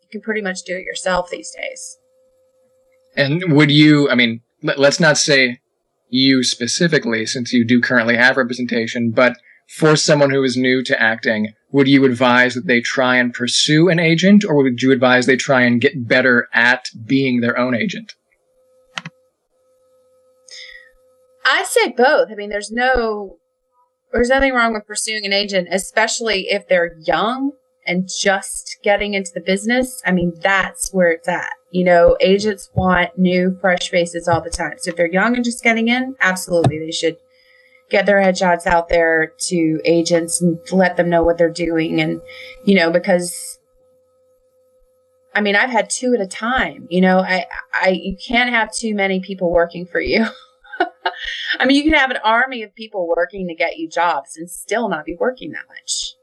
you 0.03 0.09
can 0.11 0.21
pretty 0.21 0.43
much 0.43 0.63
do 0.63 0.77
it 0.77 0.85
yourself 0.85 1.31
these 1.31 1.51
days. 1.51 1.99
And 3.17 3.53
would 3.55 3.71
you, 3.71 4.09
I 4.11 4.15
mean, 4.15 4.43
let, 4.63 4.79
us 4.79 5.01
not 5.01 5.19
say 5.19 5.61
you 6.09 6.43
specifically, 6.43 7.27
since 7.27 7.53
you 7.53 7.65
do 7.65 7.81
currently 7.81 8.17
have 8.17 8.37
representation, 8.37 9.11
but 9.11 9.37
for 9.69 9.97
someone 9.97 10.31
who 10.31 10.43
is 10.43 10.57
new 10.57 10.83
to 10.83 11.01
acting, 11.01 11.55
would 11.71 11.89
you 11.89 12.05
advise 12.05 12.55
that 12.55 12.67
they 12.67 12.81
try 12.81 13.17
and 13.17 13.33
pursue 13.33 13.89
an 13.89 13.99
agent, 13.99 14.45
or 14.45 14.63
would 14.63 14.83
you 14.83 14.93
advise 14.93 15.27
they 15.27 15.37
try 15.37 15.63
and 15.63 15.81
get 15.81 16.09
better 16.09 16.49
at 16.53 16.89
being 17.07 17.41
their 17.41 17.57
own 17.57 17.75
agent? 17.75 18.15
I 21.45 21.65
say 21.65 21.93
both. 21.97 22.31
I 22.31 22.35
mean, 22.35 22.51
there's 22.51 22.71
no, 22.71 23.39
there's 24.13 24.29
nothing 24.29 24.53
wrong 24.53 24.75
with 24.75 24.87
pursuing 24.87 25.25
an 25.25 25.33
agent, 25.33 25.69
especially 25.71 26.49
if 26.51 26.69
they're 26.69 26.97
young 27.05 27.53
and 27.91 28.09
just 28.09 28.79
getting 28.85 29.15
into 29.15 29.33
the 29.35 29.41
business. 29.41 30.01
I 30.07 30.13
mean, 30.13 30.33
that's 30.41 30.95
where 30.95 31.11
it's 31.11 31.27
at. 31.27 31.51
You 31.73 31.83
know, 31.83 32.17
agents 32.21 32.71
want 32.73 33.19
new, 33.19 33.59
fresh 33.61 33.91
faces 33.91 34.29
all 34.29 34.41
the 34.41 34.49
time. 34.49 34.75
So 34.79 34.91
if 34.91 34.97
they're 34.97 35.11
young 35.11 35.35
and 35.35 35.45
just 35.45 35.65
getting 35.65 35.89
in, 35.89 36.15
absolutely, 36.21 36.79
they 36.79 36.93
should 36.93 37.17
get 37.91 38.07
their 38.07 38.23
headshots 38.23 38.65
out 38.65 38.89
there 38.89 39.33
to 39.49 39.81
agents 39.85 40.41
and 40.41 40.61
let 40.71 40.97
them 40.97 41.11
know 41.11 41.25
what 41.25 41.37
they're 41.37 41.51
doing. 41.51 42.01
And, 42.01 42.21
you 42.65 42.77
know, 42.77 42.93
because 42.93 43.59
I 45.35 45.41
mean, 45.41 45.57
I've 45.57 45.71
had 45.71 45.91
two 45.91 46.15
at 46.15 46.21
a 46.21 46.29
time. 46.29 46.87
You 46.91 47.01
know, 47.01 47.19
I, 47.19 47.47
I, 47.73 47.89
you 47.91 48.17
can't 48.25 48.51
have 48.51 48.73
too 48.73 48.95
many 48.95 49.19
people 49.19 49.51
working 49.51 49.85
for 49.87 50.01
you. 50.01 50.27
I 51.59 51.65
mean, 51.67 51.77
you 51.77 51.83
can 51.83 51.99
have 51.99 52.11
an 52.11 52.19
army 52.23 52.63
of 52.63 52.73
people 52.75 53.09
working 53.09 53.49
to 53.49 53.55
get 53.55 53.79
you 53.79 53.89
jobs 53.89 54.37
and 54.37 54.49
still 54.49 54.89
not 54.89 55.05
be 55.05 55.17
working 55.19 55.51
that 55.53 55.67
much. 55.69 56.15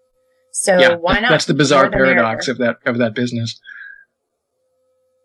So 0.60 0.78
yeah, 0.78 0.96
why 0.96 1.20
not? 1.20 1.30
That's 1.30 1.46
the 1.46 1.54
bizarre 1.54 1.90
paradox 1.90 2.48
of 2.48 2.58
that 2.58 2.78
of 2.86 2.98
that 2.98 3.14
business. 3.14 3.60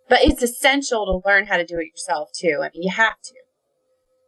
But 0.09 0.21
it's 0.23 0.43
essential 0.43 1.07
to 1.07 1.29
learn 1.29 1.47
how 1.47 1.57
to 1.57 1.65
do 1.65 1.79
it 1.79 1.87
yourself 1.87 2.31
too. 2.39 2.59
I 2.61 2.69
mean, 2.75 2.83
you 2.83 2.91
have 2.91 3.21
to. 3.25 3.35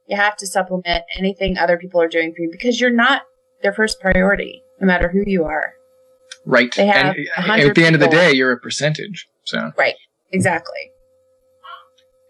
You 0.09 0.17
have 0.17 0.37
to 0.39 0.47
supplement 0.47 1.05
anything 1.19 1.57
other 1.57 1.79
people 1.79 2.01
are 2.01 2.09
doing 2.09 2.35
for 2.35 2.43
you 2.43 2.51
because 2.51 2.79
you're 2.79 2.91
not 2.91 3.23
their 3.63 3.73
first 3.73 4.01
priority, 4.01 4.63
no 4.81 4.87
matter 4.87 5.09
who 5.09 5.23
you 5.27 5.45
are. 5.45 5.73
Right. 6.45 6.75
They 6.75 6.87
have 6.87 7.17
and 7.37 7.63
at 7.63 7.75
the 7.75 7.85
end 7.85 7.95
of 7.95 8.01
the 8.01 8.09
day, 8.09 8.33
you're 8.33 8.53
a 8.53 8.59
percentage. 8.59 9.27
So 9.45 9.73
right, 9.77 9.95
exactly. 10.33 10.91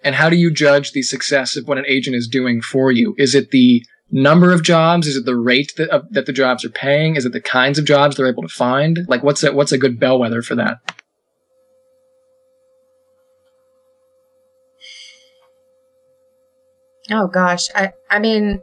And 0.02 0.14
how 0.14 0.28
do 0.28 0.36
you 0.36 0.52
judge 0.52 0.92
the 0.92 1.02
success 1.02 1.56
of 1.56 1.66
what 1.66 1.78
an 1.78 1.84
agent 1.88 2.14
is 2.14 2.28
doing 2.28 2.60
for 2.60 2.92
you? 2.92 3.14
Is 3.18 3.34
it 3.34 3.50
the 3.50 3.84
number 4.10 4.52
of 4.52 4.62
jobs? 4.62 5.06
Is 5.06 5.16
it 5.16 5.24
the 5.24 5.36
rate 5.36 5.72
that, 5.76 5.90
uh, 5.90 6.02
that 6.10 6.26
the 6.26 6.32
jobs 6.32 6.64
are 6.64 6.70
paying? 6.70 7.16
Is 7.16 7.24
it 7.24 7.32
the 7.32 7.40
kinds 7.40 7.78
of 7.78 7.84
jobs 7.84 8.16
they're 8.16 8.28
able 8.28 8.42
to 8.42 8.48
find? 8.48 9.00
Like, 9.08 9.22
what's 9.22 9.42
a, 9.42 9.52
what's 9.52 9.72
a 9.72 9.78
good 9.78 9.98
bellwether 9.98 10.42
for 10.42 10.54
that? 10.54 10.78
Oh 17.10 17.26
gosh, 17.26 17.68
I 17.74 17.92
I 18.08 18.18
mean, 18.18 18.62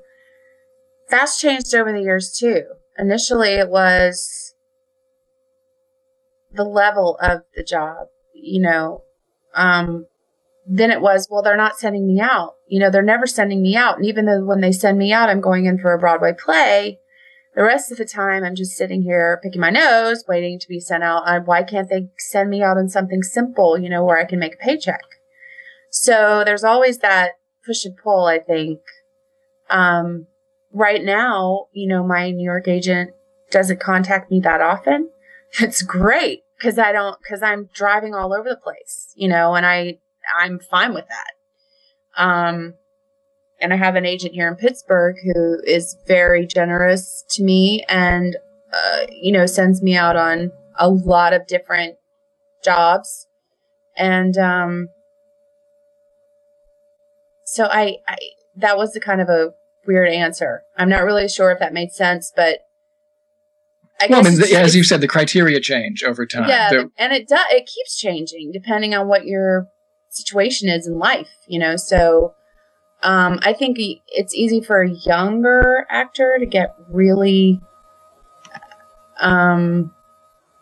that's 1.10 1.40
changed 1.40 1.76
over 1.76 1.92
the 1.92 2.02
years 2.02 2.36
too. 2.36 2.64
Initially, 2.98 3.52
it 3.52 3.70
was 3.70 4.56
the 6.52 6.64
level 6.64 7.18
of 7.22 7.42
the 7.56 7.64
job, 7.64 8.08
you 8.34 8.62
know. 8.62 9.04
Um, 9.54 10.08
then 10.68 10.92
it 10.92 11.02
was, 11.02 11.28
well, 11.30 11.42
they're 11.42 11.58
not 11.58 11.78
sending 11.78 12.08
me 12.08 12.20
out. 12.20 12.56
You 12.72 12.80
know, 12.80 12.90
they're 12.90 13.02
never 13.02 13.28
sending 13.28 13.62
me 13.62 13.76
out. 13.76 13.98
And 13.98 14.06
even 14.06 14.26
though 14.26 14.46
when 14.46 14.62
they 14.62 14.72
send 14.72 14.98
me 14.98 15.12
out, 15.12 15.30
I'm 15.30 15.42
going 15.42 15.66
in 15.66 15.78
for 15.78 15.94
a 15.94 16.00
Broadway 16.00 16.32
play, 16.32 17.00
the 17.54 17.64
rest 17.64 17.92
of 17.92 17.98
the 17.98 18.06
time 18.06 18.46
I'm 18.46 18.56
just 18.56 18.78
sitting 18.78 19.02
here 19.02 19.42
picking 19.44 19.60
my 19.60 19.72
nose, 19.72 20.24
waiting 20.26 20.58
to 20.58 20.70
be 20.70 20.80
sent 20.80 21.04
out. 21.04 21.28
I, 21.28 21.40
why 21.40 21.64
can't 21.64 21.90
they 21.90 22.08
send 22.18 22.50
me 22.50 22.64
out 22.64 22.78
on 22.78 22.88
something 22.88 23.24
simple, 23.24 23.78
you 23.78 23.90
know, 23.90 24.06
where 24.06 24.18
I 24.18 24.24
can 24.24 24.40
make 24.40 24.54
a 24.54 24.58
paycheck? 24.58 25.04
So 25.90 26.44
there's 26.46 26.64
always 26.64 27.00
that 27.00 27.32
push 27.66 27.84
and 27.84 27.98
pull, 27.98 28.24
I 28.26 28.40
think. 28.40 28.80
Um, 29.70 30.28
right 30.72 31.04
now, 31.04 31.66
you 31.74 31.90
know, 31.90 32.08
my 32.08 32.32
New 32.32 32.46
York 32.46 32.70
agent 32.70 33.12
doesn't 33.52 33.82
contact 33.82 34.32
me 34.32 34.40
that 34.40 34.62
often. 34.62 35.10
It's 35.60 35.82
great 35.82 36.44
because 36.58 36.80
I 36.80 36.94
don't, 36.94 37.18
because 37.22 37.44
I'm 37.44 37.68
driving 37.74 38.16
all 38.16 38.34
over 38.34 38.48
the 38.48 38.56
place, 38.56 39.12
you 39.16 39.28
know, 39.28 39.56
and 39.56 39.66
I, 39.66 39.98
I'm 40.40 40.58
fine 40.58 40.94
with 40.94 41.10
that. 41.10 41.34
Um, 42.18 42.76
and 43.60 43.74
I 43.74 43.78
have 43.78 43.96
an 43.96 44.06
agent 44.06 44.34
here 44.34 44.48
in 44.48 44.56
Pittsburgh 44.56 45.16
who 45.24 45.60
is 45.66 45.96
very 46.08 46.48
generous 46.48 47.24
to 47.32 47.44
me 47.44 47.86
and, 47.88 48.36
uh, 48.74 49.06
you 49.12 49.32
know, 49.32 49.46
sends 49.46 49.82
me 49.82 49.96
out 49.96 50.16
on 50.16 50.52
a 50.78 50.90
lot 50.90 51.34
of 51.34 51.48
different 51.48 51.96
jobs. 52.64 53.28
And, 53.96 54.38
um, 54.38 54.88
so 57.46 57.66
I, 57.66 57.98
I, 58.08 58.18
that 58.56 58.78
was 58.78 58.94
the 58.94 59.00
kind 59.00 59.22
of 59.22 59.30
a 59.30 59.52
weird 59.86 60.10
answer. 60.10 60.64
I'm 60.78 60.90
not 60.90 61.04
really 61.04 61.28
sure 61.28 61.52
if 61.52 61.60
that 61.60 61.74
made 61.74 61.92
sense, 61.92 62.32
but 62.36 62.60
I 64.02 64.08
well, 64.08 64.26
I 64.26 64.30
mean, 64.30 64.40
the, 64.40 64.56
as 64.56 64.76
you 64.76 64.84
said, 64.84 65.02
the 65.02 65.08
criteria 65.08 65.60
change 65.60 66.04
over 66.04 66.26
time. 66.26 66.50
Yeah, 66.50 66.86
and 66.98 67.14
it 67.14 67.28
does. 67.28 67.46
It 67.52 67.68
keeps 67.68 68.00
changing 68.00 68.52
depending 68.52 68.96
on 68.96 69.08
what 69.08 69.26
your 69.26 69.68
situation 70.12 70.70
is 70.70 70.88
in 70.88 71.00
life. 71.00 71.30
You 71.48 71.60
know, 71.60 71.76
so 71.76 72.36
um, 73.04 73.40
I 73.42 73.54
think 73.54 73.78
it's 73.80 74.36
easy 74.36 74.62
for 74.62 74.82
a 74.82 74.90
younger 74.90 75.86
actor 75.90 76.38
to 76.40 76.46
get 76.46 76.76
really 76.90 77.60
um, 79.20 79.92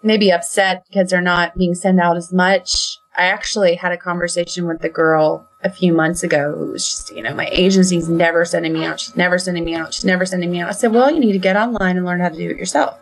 maybe 0.04 0.32
upset 0.32 0.84
because 0.88 1.10
they're 1.10 1.22
not 1.22 1.58
being 1.58 1.76
sent 1.76 2.00
out 2.00 2.18
as 2.18 2.32
much. 2.32 2.98
I 3.18 3.26
actually 3.26 3.76
had 3.76 3.92
a 3.92 3.98
conversation 3.98 4.66
with 4.66 4.80
the 4.80 4.90
girl 4.90 5.46
a 5.62 5.70
few 5.70 5.92
months 5.92 6.24
ago 6.24 6.56
who 6.58 6.72
was 6.72 6.88
just, 6.88 7.12
you 7.14 7.22
know, 7.22 7.34
my 7.34 7.50
agency's 7.52 8.08
never 8.08 8.46
sending 8.46 8.72
me 8.72 8.86
out. 8.86 9.00
She's 9.00 9.16
never 9.18 9.38
sending 9.38 9.66
me 9.66 9.76
out. 9.76 9.94
She's 9.94 10.06
never 10.06 10.26
sending 10.26 10.52
me 10.52 10.62
out. 10.62 10.70
I 10.70 10.72
said, 10.72 10.94
well, 10.94 11.12
you 11.12 11.20
need 11.20 11.34
to 11.34 11.40
get 11.40 11.58
online 11.58 11.98
and 11.98 12.06
learn 12.06 12.22
how 12.22 12.30
to 12.30 12.38
do 12.38 12.50
it 12.50 12.58
yourself. 12.58 12.98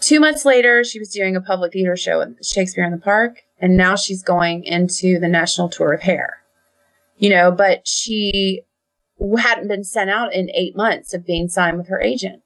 Two 0.00 0.20
months 0.20 0.44
later, 0.44 0.84
she 0.84 0.98
was 0.98 1.08
doing 1.10 1.36
a 1.36 1.40
public 1.40 1.72
theater 1.72 1.96
show 1.96 2.20
at 2.20 2.44
Shakespeare 2.44 2.84
in 2.84 2.90
the 2.90 2.98
Park, 2.98 3.44
and 3.60 3.76
now 3.76 3.96
she's 3.96 4.22
going 4.22 4.64
into 4.64 5.18
the 5.18 5.28
national 5.28 5.68
tour 5.68 5.92
of 5.92 6.02
hair. 6.02 6.38
You 7.18 7.30
know, 7.30 7.52
but 7.52 7.86
she 7.86 8.62
hadn't 9.38 9.68
been 9.68 9.84
sent 9.84 10.10
out 10.10 10.34
in 10.34 10.50
eight 10.54 10.76
months 10.76 11.12
of 11.12 11.26
being 11.26 11.48
signed 11.48 11.76
with 11.76 11.88
her 11.88 12.00
agent. 12.00 12.42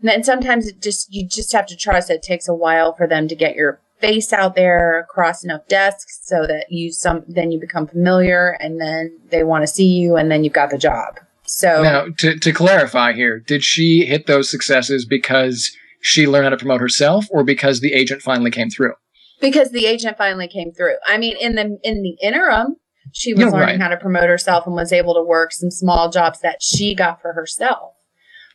And 0.00 0.08
then 0.08 0.24
sometimes 0.24 0.68
it 0.68 0.80
just, 0.80 1.12
you 1.12 1.26
just 1.26 1.52
have 1.52 1.66
to 1.66 1.76
trust 1.76 2.08
that 2.08 2.16
it 2.16 2.22
takes 2.22 2.48
a 2.48 2.54
while 2.54 2.94
for 2.94 3.06
them 3.06 3.28
to 3.28 3.34
get 3.34 3.54
your 3.54 3.80
face 4.00 4.32
out 4.32 4.54
there 4.54 5.00
across 5.00 5.42
enough 5.42 5.66
desks 5.68 6.20
so 6.22 6.46
that 6.46 6.66
you 6.68 6.92
some 6.92 7.24
then 7.28 7.50
you 7.50 7.58
become 7.58 7.86
familiar 7.86 8.56
and 8.60 8.80
then 8.80 9.16
they 9.30 9.42
want 9.42 9.62
to 9.62 9.66
see 9.66 9.86
you 9.86 10.16
and 10.16 10.30
then 10.30 10.44
you've 10.44 10.52
got 10.52 10.70
the 10.70 10.78
job. 10.78 11.18
So 11.44 11.82
now 11.82 12.06
to, 12.18 12.38
to 12.38 12.52
clarify 12.52 13.12
here, 13.14 13.38
did 13.38 13.64
she 13.64 14.04
hit 14.04 14.26
those 14.26 14.50
successes 14.50 15.06
because 15.06 15.74
she 16.00 16.26
learned 16.26 16.44
how 16.44 16.50
to 16.50 16.56
promote 16.56 16.80
herself 16.80 17.26
or 17.30 17.42
because 17.42 17.80
the 17.80 17.94
agent 17.94 18.20
finally 18.20 18.50
came 18.50 18.68
through? 18.68 18.94
Because 19.40 19.70
the 19.70 19.86
agent 19.86 20.16
finally 20.16 20.48
came 20.48 20.72
through. 20.72 20.96
I 21.06 21.18
mean, 21.18 21.36
in 21.36 21.54
the 21.54 21.78
in 21.82 22.02
the 22.02 22.16
interim, 22.22 22.76
She 23.12 23.32
was 23.34 23.44
Yeah, 23.44 23.50
learning 23.50 23.66
right. 23.78 23.80
how 23.80 23.88
to 23.88 23.96
promote 23.96 24.28
herself 24.28 24.66
and 24.66 24.74
was 24.74 24.92
able 24.92 25.14
to 25.14 25.22
work 25.22 25.52
some 25.52 25.70
small 25.70 26.10
jobs 26.10 26.40
that 26.40 26.62
she 26.62 26.94
got 26.94 27.20
for 27.22 27.32
herself. 27.32 27.94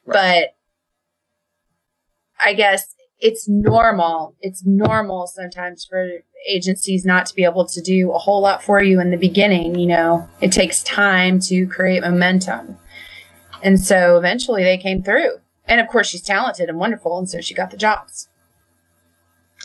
But 0.05 0.55
I 2.43 2.53
guess 2.53 2.93
it's 3.19 3.47
normal. 3.47 4.35
It's 4.41 4.65
normal 4.65 5.27
sometimes 5.27 5.85
for 5.85 6.09
agencies 6.49 7.05
not 7.05 7.27
to 7.27 7.35
be 7.35 7.43
able 7.43 7.65
to 7.67 7.81
do 7.81 8.11
a 8.11 8.17
whole 8.17 8.41
lot 8.41 8.63
for 8.63 8.81
you 8.81 8.99
in 8.99 9.11
the 9.11 9.17
beginning. 9.17 9.75
You 9.79 9.87
know, 9.87 10.29
it 10.41 10.51
takes 10.51 10.81
time 10.83 11.39
to 11.41 11.67
create 11.67 12.01
momentum. 12.01 12.77
And 13.63 13.79
so 13.79 14.17
eventually 14.17 14.63
they 14.63 14.77
came 14.77 15.03
through. 15.03 15.37
And 15.65 15.79
of 15.79 15.87
course, 15.87 16.07
she's 16.09 16.23
talented 16.23 16.67
and 16.67 16.79
wonderful. 16.79 17.17
And 17.19 17.29
so 17.29 17.39
she 17.41 17.53
got 17.53 17.69
the 17.71 17.77
jobs. 17.77 18.27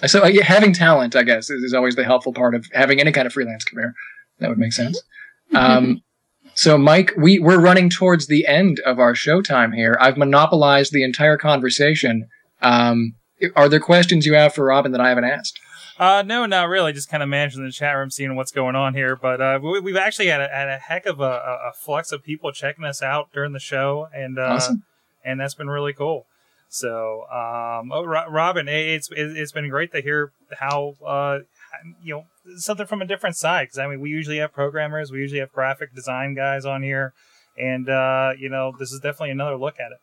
So 0.04 0.24
uh, 0.24 0.26
yeah, 0.26 0.44
having 0.44 0.72
talent, 0.72 1.16
I 1.16 1.22
guess, 1.22 1.48
is, 1.50 1.62
is 1.62 1.74
always 1.74 1.96
the 1.96 2.04
helpful 2.04 2.32
part 2.32 2.54
of 2.54 2.66
having 2.72 3.00
any 3.00 3.12
kind 3.12 3.26
of 3.26 3.32
freelance 3.32 3.64
career. 3.64 3.94
That 4.40 4.50
would 4.50 4.58
make 4.58 4.72
sense. 4.74 5.00
Um, 5.54 6.02
so, 6.54 6.76
Mike, 6.76 7.12
we 7.16 7.38
we're 7.38 7.60
running 7.60 7.88
towards 7.90 8.26
the 8.26 8.46
end 8.46 8.80
of 8.80 8.98
our 8.98 9.14
showtime 9.14 9.74
here. 9.74 9.96
I've 10.00 10.16
monopolized 10.16 10.92
the 10.92 11.02
entire 11.04 11.36
conversation. 11.36 12.28
Um, 12.62 13.14
are 13.54 13.68
there 13.68 13.80
questions 13.80 14.26
you 14.26 14.34
have 14.34 14.54
for 14.54 14.64
Robyne 14.66 14.92
that 14.92 15.00
I 15.00 15.08
haven't 15.08 15.24
asked? 15.24 15.60
Uh, 15.98 16.22
no, 16.26 16.44
not 16.44 16.68
really. 16.68 16.92
Just 16.92 17.08
kind 17.08 17.22
of 17.22 17.28
managing 17.28 17.64
the 17.64 17.72
chat 17.72 17.96
room, 17.96 18.10
seeing 18.10 18.36
what's 18.36 18.52
going 18.52 18.76
on 18.76 18.94
here. 18.94 19.16
But 19.16 19.40
uh, 19.40 19.58
we, 19.62 19.80
we've 19.80 19.96
actually 19.96 20.26
had 20.26 20.40
a, 20.42 20.48
had 20.48 20.68
a 20.68 20.76
heck 20.76 21.06
of 21.06 21.20
a, 21.20 21.24
a, 21.24 21.68
a 21.68 21.72
flux 21.74 22.12
of 22.12 22.22
people 22.22 22.52
checking 22.52 22.84
us 22.84 23.02
out 23.02 23.30
during 23.32 23.52
the 23.52 23.58
show, 23.60 24.08
and 24.14 24.38
uh, 24.38 24.42
Awesome. 24.42 24.82
and 25.24 25.40
that's 25.40 25.54
been 25.54 25.68
really 25.70 25.92
cool. 25.94 26.26
So, 26.76 27.22
um, 27.32 27.90
oh, 27.90 28.04
Robyne, 28.04 28.68
it- 28.68 28.88
it's 28.96 29.10
it- 29.10 29.36
it's 29.36 29.52
been 29.52 29.68
great 29.70 29.92
to 29.92 30.00
hear 30.02 30.30
how 30.58 30.94
uh, 31.04 31.38
you 32.02 32.14
know 32.14 32.24
something 32.58 32.86
from 32.86 33.00
a 33.00 33.06
different 33.06 33.36
side. 33.36 33.64
Because 33.64 33.78
I 33.78 33.86
mean, 33.86 34.00
we 34.00 34.10
usually 34.10 34.38
have 34.38 34.52
programmers, 34.52 35.10
we 35.10 35.18
usually 35.20 35.40
have 35.40 35.52
graphic 35.52 35.94
design 35.94 36.34
guys 36.34 36.64
on 36.66 36.82
here, 36.82 37.14
and 37.58 37.88
uh, 37.88 38.32
you 38.38 38.48
know, 38.50 38.74
this 38.78 38.92
is 38.92 39.00
definitely 39.00 39.30
another 39.30 39.56
look 39.56 39.80
at 39.80 39.92
it. 39.92 39.98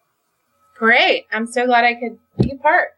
Great. 0.77 1.25
I'm 1.31 1.45
so 1.45 1.65
glad 1.67 1.83
I 1.85 1.93
could 1.93 2.17
be 2.41 2.51
a 2.51 2.55
part. 2.55 2.89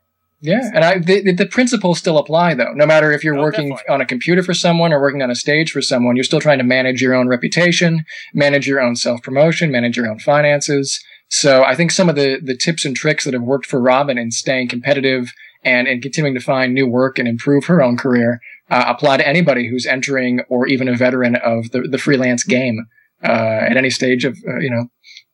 Yeah, 0.42 0.70
and 0.74 0.84
I 0.86 1.00
the, 1.00 1.32
the 1.34 1.46
principles 1.48 1.98
still 1.98 2.18
apply 2.18 2.54
though. 2.54 2.72
No 2.74 2.86
matter 2.86 3.12
if 3.12 3.24
you're 3.24 3.38
Oh, 3.38 3.42
working 3.42 3.70
definitely. 3.70 3.94
on 3.94 4.02
a 4.02 4.06
computer 4.06 4.44
for 4.44 4.54
someone 4.54 4.94
or 4.94 5.02
working 5.02 5.22
on 5.22 5.32
a 5.32 5.36
stage 5.36 5.72
for 5.72 5.82
someone, 5.82 6.16
you're 6.16 6.24
still 6.24 6.42
trying 6.42 6.60
to 6.60 6.64
manage 6.64 7.02
your 7.02 7.14
own 7.16 7.28
reputation, 7.28 8.06
manage 8.34 8.68
your 8.68 8.80
own 8.80 8.96
self 8.96 9.22
promotion, 9.22 9.72
manage 9.72 9.98
your 9.98 10.08
own 10.08 10.20
finances. 10.20 11.04
So 11.28 11.64
I 11.64 11.76
think 11.76 11.92
some 11.92 12.10
of 12.10 12.16
the 12.16 12.40
the 12.42 12.56
tips 12.56 12.86
and 12.86 12.96
tricks 12.96 13.26
that 13.26 13.34
have 13.34 13.44
worked 13.44 13.66
for 13.66 13.82
Robyne 13.82 14.18
in 14.18 14.32
staying 14.32 14.70
competitive 14.70 15.32
and 15.64 15.88
in 15.88 16.00
continuing 16.02 16.36
to 16.36 16.40
find 16.42 16.74
new 16.74 16.88
work 16.88 17.18
and 17.18 17.28
improve 17.28 17.66
her 17.66 17.82
own 17.82 17.98
career 17.98 18.40
uh, 18.70 18.86
apply 18.88 19.18
to 19.18 19.28
anybody 19.28 19.68
who's 19.68 19.86
entering 19.86 20.42
or 20.50 20.68
even 20.68 20.88
a 20.88 20.96
veteran 20.96 21.36
of 21.36 21.72
the 21.72 21.82
the 21.82 21.98
freelance 21.98 22.44
game 22.44 22.86
uh, 23.24 23.28
at 23.70 23.78
any 23.78 23.90
stage 23.90 24.24
of 24.26 24.38
uh, 24.48 24.60
you 24.60 24.70
know 24.70 24.88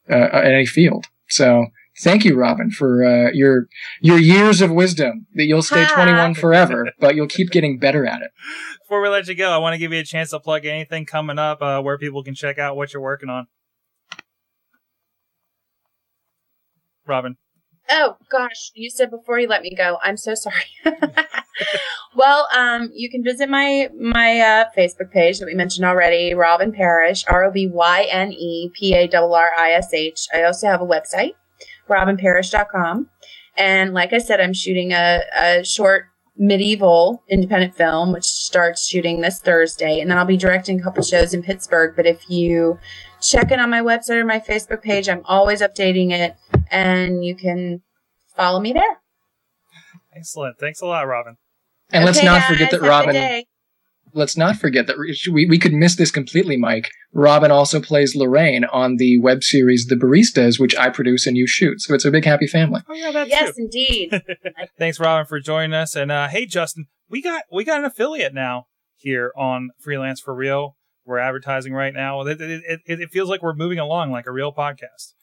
uh, 0.09 0.29
at 0.37 0.53
any 0.53 0.65
field. 0.65 1.05
So. 1.27 1.67
Thank 1.99 2.23
you, 2.23 2.35
Robyne, 2.35 2.71
for 2.71 3.03
uh, 3.03 3.31
your 3.33 3.67
your 3.99 4.17
years 4.17 4.61
of 4.61 4.71
wisdom 4.71 5.27
that 5.35 5.43
you'll 5.43 5.61
stay 5.61 5.85
Ah. 5.87 5.93
21 5.93 6.33
forever, 6.35 6.89
but 6.99 7.15
you'll 7.15 7.27
keep 7.27 7.51
getting 7.51 7.77
better 7.79 8.07
at 8.07 8.21
it. 8.21 8.31
Before 8.81 9.01
we 9.01 9.09
let 9.09 9.27
you 9.27 9.35
go, 9.35 9.51
I 9.51 9.57
want 9.57 9.73
to 9.73 9.77
give 9.77 9.91
you 9.91 9.99
a 9.99 10.03
chance 10.03 10.29
to 10.31 10.39
plug 10.39 10.65
anything 10.65 11.05
coming 11.05 11.37
up 11.37 11.61
uh, 11.61 11.81
where 11.81 11.97
people 11.99 12.23
can 12.23 12.33
check 12.33 12.57
out 12.57 12.77
what 12.77 12.93
you're 12.93 13.03
working 13.03 13.29
on. 13.29 13.47
Robyne. 17.07 17.35
Oh 17.89 18.15
gosh, 18.29 18.71
you 18.73 18.89
said 18.89 19.11
before 19.11 19.39
you 19.39 19.47
let 19.47 19.63
me 19.63 19.75
go. 19.75 19.97
I'm 20.01 20.15
so 20.15 20.33
sorry. 20.33 20.63
well, 22.15 22.47
um, 22.55 22.89
you 22.93 23.09
can 23.09 23.23
visit 23.23 23.49
my 23.49 23.89
my 23.99 24.39
uh, 24.39 24.65
Facebook 24.77 25.11
page 25.11 25.39
that 25.39 25.45
we 25.45 25.55
mentioned 25.55 25.85
already, 25.85 26.33
Robyne 26.33 26.71
Parrish, 26.73 27.25
R 27.27 27.43
O 27.45 27.51
B 27.51 27.67
Y 27.67 28.07
N 28.09 28.31
E 28.31 28.71
P 28.73 28.93
A 28.93 29.09
R 29.13 29.33
R 29.33 29.51
I 29.57 29.71
S 29.71 29.93
H. 29.93 30.27
I 30.33 30.43
also 30.43 30.67
have 30.67 30.81
a 30.81 30.85
website, 30.85 31.33
robyneparrish.com. 31.89 33.09
And 33.57 33.93
like 33.93 34.13
I 34.13 34.19
said, 34.19 34.39
I'm 34.39 34.53
shooting 34.53 34.93
a, 34.93 35.21
a 35.37 35.63
short 35.65 36.05
medieval 36.37 37.23
independent 37.29 37.75
film, 37.75 38.13
which 38.13 38.23
starts 38.23 38.87
shooting 38.87 39.19
this 39.21 39.39
Thursday. 39.39 39.99
And 39.99 40.09
then 40.09 40.17
I'll 40.17 40.25
be 40.25 40.37
directing 40.37 40.79
a 40.79 40.83
couple 40.83 41.03
shows 41.03 41.33
in 41.33 41.43
Pittsburgh. 41.43 41.93
But 41.95 42.05
if 42.05 42.29
you 42.29 42.79
check 43.21 43.51
it 43.51 43.59
on 43.59 43.69
my 43.69 43.81
website 43.81 44.15
or 44.15 44.25
my 44.25 44.39
Facebook 44.39 44.81
page, 44.81 45.09
I'm 45.09 45.21
always 45.25 45.61
updating 45.61 46.11
it 46.11 46.35
and 46.71 47.23
you 47.23 47.35
can 47.35 47.81
follow 48.35 48.59
me 48.59 48.73
there. 48.73 49.01
Excellent. 50.15 50.57
Thanks 50.59 50.81
a 50.81 50.85
lot, 50.85 51.07
Robyne. 51.07 51.37
And 51.91 52.05
let's 52.05 52.23
not 52.23 52.41
guys, 52.41 52.49
forget 52.49 52.71
that 52.71 52.81
have 52.81 53.03
a 53.03 53.05
good 53.05 53.13
Robyne. 53.13 53.43
Let's 54.13 54.35
not 54.35 54.57
forget 54.57 54.87
that 54.87 54.97
we, 55.31 55.45
we 55.45 55.57
could 55.57 55.71
miss 55.71 55.95
this 55.95 56.11
completely, 56.11 56.57
Mike. 56.57 56.89
Robyne 57.13 57.51
also 57.51 57.79
plays 57.79 58.13
Lorraine 58.13 58.65
on 58.65 58.97
the 58.97 59.17
web 59.21 59.41
series 59.41 59.85
The 59.85 59.95
Baristas, 59.95 60.59
which 60.59 60.75
I 60.75 60.89
produce 60.89 61.25
and 61.27 61.37
you 61.37 61.47
shoot. 61.47 61.79
So 61.81 61.93
it's 61.93 62.03
a 62.03 62.11
big 62.11 62.25
happy 62.25 62.47
family. 62.47 62.81
Oh 62.89 62.93
yeah, 62.93 63.11
that's 63.11 63.29
Yes, 63.29 63.57
indeed. 63.57 64.21
Thanks, 64.77 64.99
Robyne, 64.99 65.27
for 65.27 65.39
joining 65.39 65.73
us. 65.73 65.95
And 65.95 66.11
uh, 66.11 66.27
hey, 66.27 66.45
Justin, 66.45 66.87
we 67.09 67.21
got 67.21 67.43
we 67.51 67.63
got 67.63 67.79
an 67.79 67.85
affiliate 67.85 68.33
now 68.33 68.67
here 68.95 69.31
on 69.37 69.69
Freelance 69.79 70.19
for 70.19 70.35
Real. 70.35 70.75
We're 71.05 71.19
advertising 71.19 71.73
right 71.73 71.93
now. 71.93 72.21
It, 72.21 72.41
it, 72.41 72.81
it, 72.85 73.01
it 73.01 73.09
feels 73.11 73.29
like 73.29 73.41
we're 73.41 73.55
moving 73.55 73.79
along 73.79 74.11
like 74.11 74.27
a 74.27 74.31
real 74.31 74.53
podcast. 74.53 75.13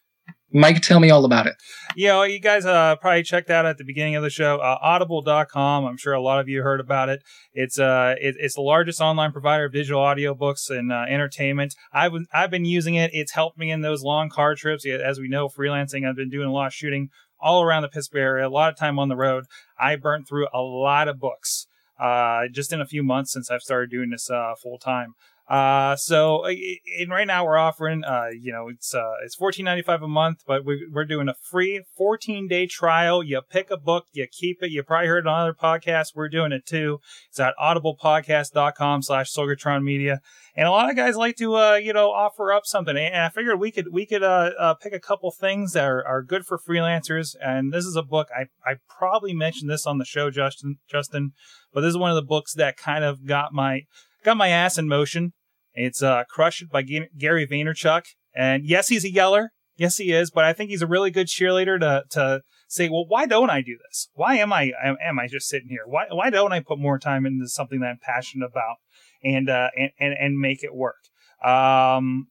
Mike, 0.51 0.81
tell 0.81 0.99
me 0.99 1.11
all 1.11 1.25
about 1.25 1.47
it. 1.47 1.57
You 1.95 2.09
know, 2.09 2.23
you 2.23 2.41
guys 2.41 2.65
uh, 2.65 2.97
probably 2.97 3.23
checked 3.23 3.51
out 3.51 3.67
at 3.67 3.77
the 3.77 3.85
beginning 3.85 4.17
of 4.17 4.23
the 4.23 4.31
show, 4.31 4.57
uh, 4.57 4.79
audible.com. 4.81 5.85
I'm 5.85 5.99
sure 5.99 6.15
a 6.15 6.23
lot 6.23 6.41
of 6.41 6.49
you 6.49 6.63
heard 6.63 6.81
about 6.81 7.11
it. 7.11 7.23
It's 7.53 7.79
uh, 7.79 8.15
it, 8.21 8.37
it's 8.39 8.55
the 8.55 8.63
largest 8.63 9.01
online 9.01 9.33
provider 9.33 9.67
of 9.67 9.73
digital 9.73 10.01
audiobooks 10.01 10.71
and 10.71 10.91
uh, 10.91 11.05
entertainment. 11.09 11.75
I've, 11.93 12.13
I've 12.33 12.51
been 12.51 12.65
using 12.65 12.95
it. 12.95 13.11
It's 13.13 13.33
helped 13.33 13.59
me 13.59 13.71
in 13.71 13.83
those 13.83 14.03
long 14.03 14.31
car 14.31 14.55
trips. 14.55 14.87
As 14.87 15.21
we 15.21 15.29
know, 15.29 15.49
freelancing, 15.49 16.09
I've 16.09 16.17
been 16.17 16.31
doing 16.31 16.49
a 16.49 16.53
lot 16.53 16.69
of 16.69 16.75
shooting 16.75 17.11
all 17.41 17.63
around 17.63 17.83
the 17.83 17.89
Pittsburgh 17.89 18.21
area, 18.21 18.49
a 18.49 18.51
lot 18.51 18.73
of 18.73 18.79
time 18.79 18.99
on 18.99 19.09
the 19.09 19.17
road. 19.17 19.45
I 19.79 19.97
burnt 19.97 20.27
through 20.29 20.49
a 20.53 20.61
lot 20.61 21.09
of 21.09 21.21
books 21.21 21.67
uh, 21.99 22.49
just 22.51 22.73
in 22.73 22.81
a 22.81 22.87
few 22.87 23.03
months 23.03 23.33
since 23.33 23.51
I've 23.51 23.63
started 23.63 23.91
doing 23.91 24.11
this 24.11 24.31
uh, 24.31 24.55
full 24.61 24.79
time. 24.79 25.15
Uh, 25.49 25.97
so 25.97 26.45
and 26.45 27.11
right 27.11 27.27
now 27.27 27.45
we're 27.45 27.57
offering, 27.57 28.05
uh, 28.05 28.29
you 28.39 28.53
know, 28.53 28.69
it's, 28.69 28.95
uh, 28.95 29.15
it's 29.25 29.35
fourteen 29.35 29.65
ninety 29.65 29.83
five 29.83 30.03
a 30.03 30.09
month, 30.09 30.43
but 30.47 30.65
we, 30.65 30.87
we're 30.93 31.07
doing 31.07 31.29
a 31.29 31.35
free 31.35 31.83
14 31.97 32.47
day 32.49 32.67
trial. 32.67 33.23
You 33.23 33.41
pick 33.49 33.71
a 33.71 33.79
book, 33.79 34.05
you 34.13 34.27
keep 34.31 34.63
it. 34.63 34.71
You 34.71 34.83
probably 34.83 35.09
heard 35.09 35.25
it 35.25 35.27
on 35.27 35.41
other 35.41 35.55
podcasts. 35.55 36.15
We're 36.15 36.29
doing 36.29 36.53
it 36.53 36.67
too. 36.67 37.01
It's 37.31 37.41
at 37.41 37.55
audiblepodcast.com 37.61 39.03
slash 39.03 39.33
Sorgatron 39.33 39.83
Media. 39.83 40.21
And 40.55 40.67
a 40.67 40.71
lot 40.71 40.91
of 40.91 40.97
guys 40.97 41.17
like 41.17 41.37
to, 41.37 41.57
uh, 41.57 41.75
you 41.75 41.93
know, 41.93 42.11
offer 42.11 42.53
up 42.53 42.67
something. 42.67 42.97
And 42.97 43.17
I 43.17 43.29
figured 43.31 43.59
we 43.59 43.71
could, 43.71 43.93
we 43.93 44.05
could, 44.05 44.23
uh, 44.23 44.51
uh 44.59 44.75
pick 44.75 44.93
a 44.93 45.01
couple 45.01 45.31
things 45.31 45.73
that 45.73 45.85
are, 45.85 46.07
are 46.07 46.23
good 46.23 46.45
for 46.45 46.59
freelancers. 46.59 47.37
And 47.41 47.73
this 47.73 47.85
is 47.85 47.97
a 47.97 48.03
book. 48.03 48.29
I, 48.37 48.47
I 48.69 48.77
probably 48.89 49.35
mentioned 49.35 49.71
this 49.71 49.87
on 49.87 49.99
the 49.99 50.05
show, 50.05 50.31
Justin, 50.31 50.77
Justin, 50.91 51.33
but 51.73 51.81
this 51.81 51.91
is 51.91 51.97
one 51.97 52.11
of 52.11 52.17
the 52.17 52.23
books 52.23 52.55
that 52.55 52.77
kind 52.77 53.05
of 53.05 53.27
got 53.27 53.53
my, 53.53 53.83
got 54.25 54.37
my 54.37 54.49
ass 54.49 54.77
in 54.77 54.89
motion. 54.89 55.33
It's 55.79 56.03
uh, 56.03 56.25
Crush 56.29 56.61
It 56.61 56.71
by 56.71 56.83
G- 56.83 57.09
Gary 57.17 57.47
Vaynerchuk. 57.47 58.05
And 58.35 58.67
yes, 58.67 58.89
he's 58.89 59.05
a 59.05 59.11
yeller. 59.11 59.53
Yes, 59.77 59.97
he 59.97 60.13
is. 60.13 60.31
But 60.31 60.45
I 60.45 60.53
think 60.53 60.71
he's 60.71 60.83
a 60.83 60.89
really 60.89 61.13
good 61.13 61.29
cheerleader 61.29 61.79
to, 61.79 62.03
to 62.11 62.43
say, 62.67 62.89
well, 62.89 63.07
why 63.07 63.27
don't 63.27 63.51
I 63.51 63.61
do 63.61 63.79
this? 63.87 64.09
Why 64.15 64.37
am 64.37 64.53
I, 64.53 64.73
am, 64.83 64.97
am 65.01 65.19
I 65.21 65.29
just 65.29 65.49
sitting 65.49 65.69
here? 65.69 65.85
Why, 65.87 66.07
why 66.11 66.31
don't 66.31 66.53
I 66.53 66.61
put 66.61 66.81
more 66.81 66.99
time 66.99 67.25
into 67.25 67.47
something 67.49 67.79
that 67.81 67.87
I'm 67.87 67.99
passionate 68.03 68.47
about 68.47 68.77
and, 69.23 69.49
uh, 69.49 69.69
and, 69.77 69.91
and, 70.01 70.15
and 70.19 70.39
make 70.39 70.65
it 70.65 70.75
work? 70.75 70.97
Um, 71.45 72.27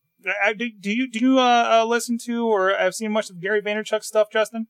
do, 0.58 0.70
do 0.78 0.92
you, 0.92 1.10
do 1.10 1.20
you, 1.20 1.40
uh, 1.40 1.82
uh, 1.82 1.86
listen 1.86 2.18
to 2.26 2.46
or 2.46 2.76
have 2.78 2.96
seen 2.96 3.14
much 3.14 3.30
of 3.30 3.40
Gary 3.42 3.62
Vaynerchuk 3.62 4.04
stuff, 4.04 4.28
Justin? 4.30 4.68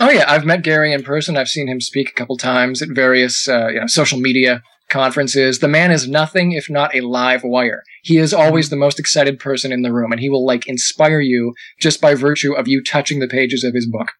Oh 0.00 0.10
yeah, 0.10 0.24
I've 0.28 0.44
met 0.44 0.62
Gary 0.62 0.92
in 0.92 1.02
person. 1.02 1.36
I've 1.36 1.48
seen 1.48 1.68
him 1.68 1.80
speak 1.80 2.10
a 2.10 2.14
couple 2.14 2.36
times 2.36 2.82
at 2.82 2.88
various 2.90 3.48
uh, 3.48 3.68
you 3.68 3.80
know, 3.80 3.86
social 3.86 4.18
media 4.18 4.62
conferences. 4.88 5.58
The 5.58 5.68
man 5.68 5.90
is 5.90 6.08
nothing 6.08 6.52
if 6.52 6.68
not 6.70 6.94
a 6.94 7.00
live 7.00 7.42
wire. 7.44 7.82
He 8.02 8.18
is 8.18 8.34
always 8.34 8.70
the 8.70 8.76
most 8.76 8.98
excited 8.98 9.38
person 9.38 9.72
in 9.72 9.82
the 9.82 9.92
room, 9.92 10.12
and 10.12 10.20
he 10.20 10.30
will 10.30 10.44
like 10.44 10.66
inspire 10.66 11.20
you 11.20 11.54
just 11.80 12.00
by 12.00 12.14
virtue 12.14 12.54
of 12.54 12.68
you 12.68 12.82
touching 12.82 13.18
the 13.18 13.28
pages 13.28 13.64
of 13.64 13.74
his 13.74 13.86
book. 13.86 14.12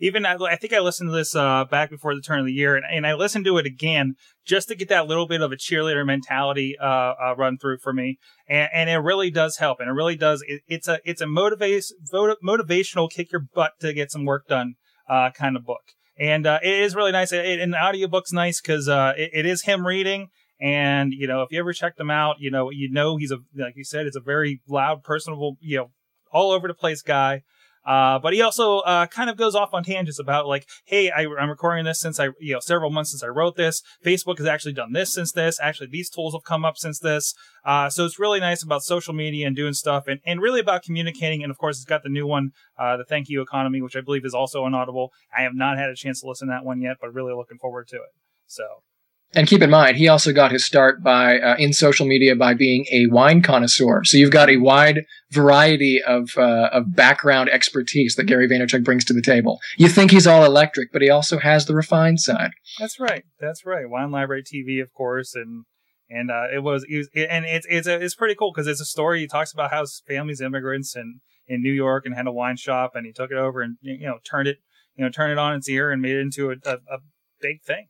even 0.00 0.26
I, 0.26 0.56
think 0.56 0.72
I 0.72 0.80
listened 0.80 1.10
to 1.10 1.14
this 1.14 1.34
uh, 1.36 1.64
back 1.64 1.88
before 1.88 2.14
the 2.14 2.20
turn 2.20 2.40
of 2.40 2.46
the 2.46 2.52
year, 2.52 2.74
and, 2.74 2.84
and 2.90 3.06
I 3.06 3.14
listened 3.14 3.44
to 3.44 3.58
it 3.58 3.66
again 3.66 4.14
just 4.44 4.68
to 4.68 4.74
get 4.74 4.88
that 4.88 5.06
little 5.06 5.28
bit 5.28 5.40
of 5.40 5.52
a 5.52 5.56
cheerleader 5.56 6.04
mentality 6.04 6.76
uh, 6.80 6.84
uh, 6.84 7.34
run 7.38 7.56
through 7.56 7.78
for 7.78 7.92
me, 7.92 8.18
and, 8.48 8.68
and 8.74 8.90
it 8.90 8.98
really 8.98 9.30
does 9.30 9.58
help, 9.58 9.78
and 9.78 9.88
it 9.88 9.92
really 9.92 10.16
does. 10.16 10.42
It, 10.46 10.62
it's 10.66 10.88
a 10.88 10.98
it's 11.04 11.20
a 11.20 11.26
motivate, 11.26 11.84
motivational 12.12 13.08
kick 13.08 13.30
your 13.30 13.46
butt 13.54 13.72
to 13.80 13.92
get 13.92 14.10
some 14.10 14.24
work 14.24 14.48
done 14.48 14.74
uh, 15.08 15.30
kind 15.30 15.56
of 15.56 15.64
book, 15.64 15.82
and 16.22 16.46
uh, 16.46 16.60
it 16.62 16.72
is 16.72 16.94
really 16.94 17.10
nice. 17.10 17.32
It, 17.32 17.58
and 17.58 17.72
the 17.72 17.82
audiobook's 17.82 18.32
nice 18.32 18.60
because 18.60 18.88
uh, 18.88 19.12
it, 19.16 19.30
it 19.32 19.46
is 19.46 19.62
him 19.62 19.84
reading. 19.84 20.28
And 20.60 21.12
you 21.12 21.26
know, 21.26 21.42
if 21.42 21.50
you 21.50 21.58
ever 21.58 21.72
checked 21.72 21.98
him 21.98 22.10
out, 22.10 22.36
you 22.38 22.48
know, 22.48 22.70
you 22.70 22.88
know 22.92 23.16
he's 23.16 23.32
a 23.32 23.38
like 23.56 23.74
you 23.76 23.82
said, 23.82 24.06
it's 24.06 24.16
a 24.16 24.20
very 24.20 24.60
loud, 24.68 25.02
personable, 25.02 25.56
you 25.60 25.78
know, 25.78 25.90
all 26.30 26.52
over 26.52 26.68
the 26.68 26.74
place 26.74 27.02
guy. 27.02 27.42
Uh, 27.84 28.18
but 28.18 28.32
he 28.32 28.40
also 28.40 28.78
uh, 28.80 29.06
kind 29.06 29.28
of 29.28 29.36
goes 29.36 29.54
off 29.54 29.74
on 29.74 29.82
tangents 29.82 30.18
about 30.18 30.46
like, 30.46 30.68
hey, 30.84 31.10
I, 31.10 31.22
am 31.22 31.50
recording 31.50 31.84
this 31.84 32.00
since 32.00 32.20
I, 32.20 32.28
you 32.38 32.54
know, 32.54 32.60
several 32.60 32.90
months 32.90 33.10
since 33.10 33.22
I 33.22 33.28
wrote 33.28 33.56
this. 33.56 33.82
Facebook 34.04 34.38
has 34.38 34.46
actually 34.46 34.74
done 34.74 34.92
this 34.92 35.12
since 35.12 35.32
this. 35.32 35.58
Actually, 35.60 35.88
these 35.88 36.08
tools 36.08 36.34
have 36.34 36.44
come 36.44 36.64
up 36.64 36.76
since 36.76 36.98
this. 37.00 37.34
Uh, 37.64 37.90
so 37.90 38.04
it's 38.04 38.18
really 38.18 38.40
nice 38.40 38.62
about 38.62 38.82
social 38.82 39.14
media 39.14 39.46
and 39.46 39.56
doing 39.56 39.72
stuff, 39.72 40.06
and, 40.06 40.20
and 40.24 40.40
really 40.40 40.60
about 40.60 40.82
communicating. 40.82 41.42
And 41.42 41.50
of 41.50 41.58
course, 41.58 41.76
it's 41.76 41.84
got 41.84 42.02
the 42.02 42.08
new 42.08 42.26
one, 42.26 42.50
uh, 42.78 42.96
the 42.96 43.04
Thank 43.04 43.28
You 43.28 43.42
Economy, 43.42 43.82
which 43.82 43.96
I 43.96 44.00
believe 44.00 44.24
is 44.24 44.34
also 44.34 44.64
on 44.64 44.74
Audible. 44.74 45.10
I 45.36 45.42
have 45.42 45.54
not 45.54 45.78
had 45.78 45.90
a 45.90 45.96
chance 45.96 46.20
to 46.20 46.28
listen 46.28 46.48
to 46.48 46.52
that 46.52 46.64
one 46.64 46.80
yet, 46.80 46.98
but 47.00 47.12
really 47.12 47.34
looking 47.34 47.58
forward 47.58 47.88
to 47.88 47.96
it. 47.96 48.10
So 48.46 48.64
and 49.34 49.46
keep 49.46 49.62
in 49.62 49.70
mind, 49.70 49.96
he 49.96 50.08
also 50.08 50.32
got 50.32 50.52
his 50.52 50.64
start 50.64 51.02
by 51.02 51.38
uh, 51.38 51.56
in 51.58 51.72
social 51.72 52.06
media 52.06 52.36
by 52.36 52.54
being 52.54 52.86
a 52.90 53.06
wine 53.06 53.42
connoisseur. 53.42 54.04
So 54.04 54.16
you've 54.16 54.30
got 54.30 54.50
a 54.50 54.58
wide 54.58 55.00
variety 55.30 56.02
of 56.02 56.30
uh, 56.36 56.68
of 56.72 56.94
background 56.94 57.48
expertise 57.48 58.16
that 58.16 58.24
Gary 58.24 58.48
Vaynerchuk 58.48 58.84
brings 58.84 59.04
to 59.06 59.12
the 59.12 59.22
table. 59.22 59.58
You 59.78 59.88
think 59.88 60.10
he's 60.10 60.26
all 60.26 60.44
electric, 60.44 60.92
but 60.92 61.02
he 61.02 61.10
also 61.10 61.38
has 61.38 61.66
the 61.66 61.74
refined 61.74 62.20
side. 62.20 62.50
That's 62.78 63.00
right. 63.00 63.24
That's 63.40 63.64
right. 63.64 63.88
Wine 63.88 64.10
Library 64.10 64.42
TV, 64.42 64.82
of 64.82 64.92
course, 64.92 65.34
and 65.34 65.64
and 66.10 66.30
uh, 66.30 66.44
it 66.54 66.62
was, 66.62 66.84
it 66.88 66.96
was 66.98 67.08
and 67.14 67.46
it's 67.46 67.66
it's 67.70 67.86
a, 67.86 68.02
it's 68.02 68.14
pretty 68.14 68.34
cool 68.34 68.52
because 68.54 68.66
it's 68.66 68.80
a 68.80 68.86
story. 68.86 69.20
He 69.20 69.26
talks 69.26 69.52
about 69.52 69.70
how 69.70 69.80
his 69.80 70.02
family's 70.06 70.40
immigrants 70.40 70.94
and 70.94 71.20
in 71.46 71.62
New 71.62 71.72
York 71.72 72.04
and 72.04 72.14
had 72.14 72.26
a 72.26 72.32
wine 72.32 72.56
shop, 72.56 72.92
and 72.94 73.06
he 73.06 73.12
took 73.12 73.30
it 73.30 73.38
over 73.38 73.62
and 73.62 73.76
you 73.80 74.06
know 74.06 74.18
turned 74.24 74.48
it 74.48 74.58
you 74.94 75.04
know 75.04 75.10
turned 75.10 75.32
it 75.32 75.38
on 75.38 75.54
its 75.54 75.68
ear 75.68 75.90
and 75.90 76.02
made 76.02 76.16
it 76.16 76.20
into 76.20 76.50
a, 76.50 76.56
a, 76.64 76.74
a 76.74 76.98
big 77.40 77.62
thing. 77.62 77.86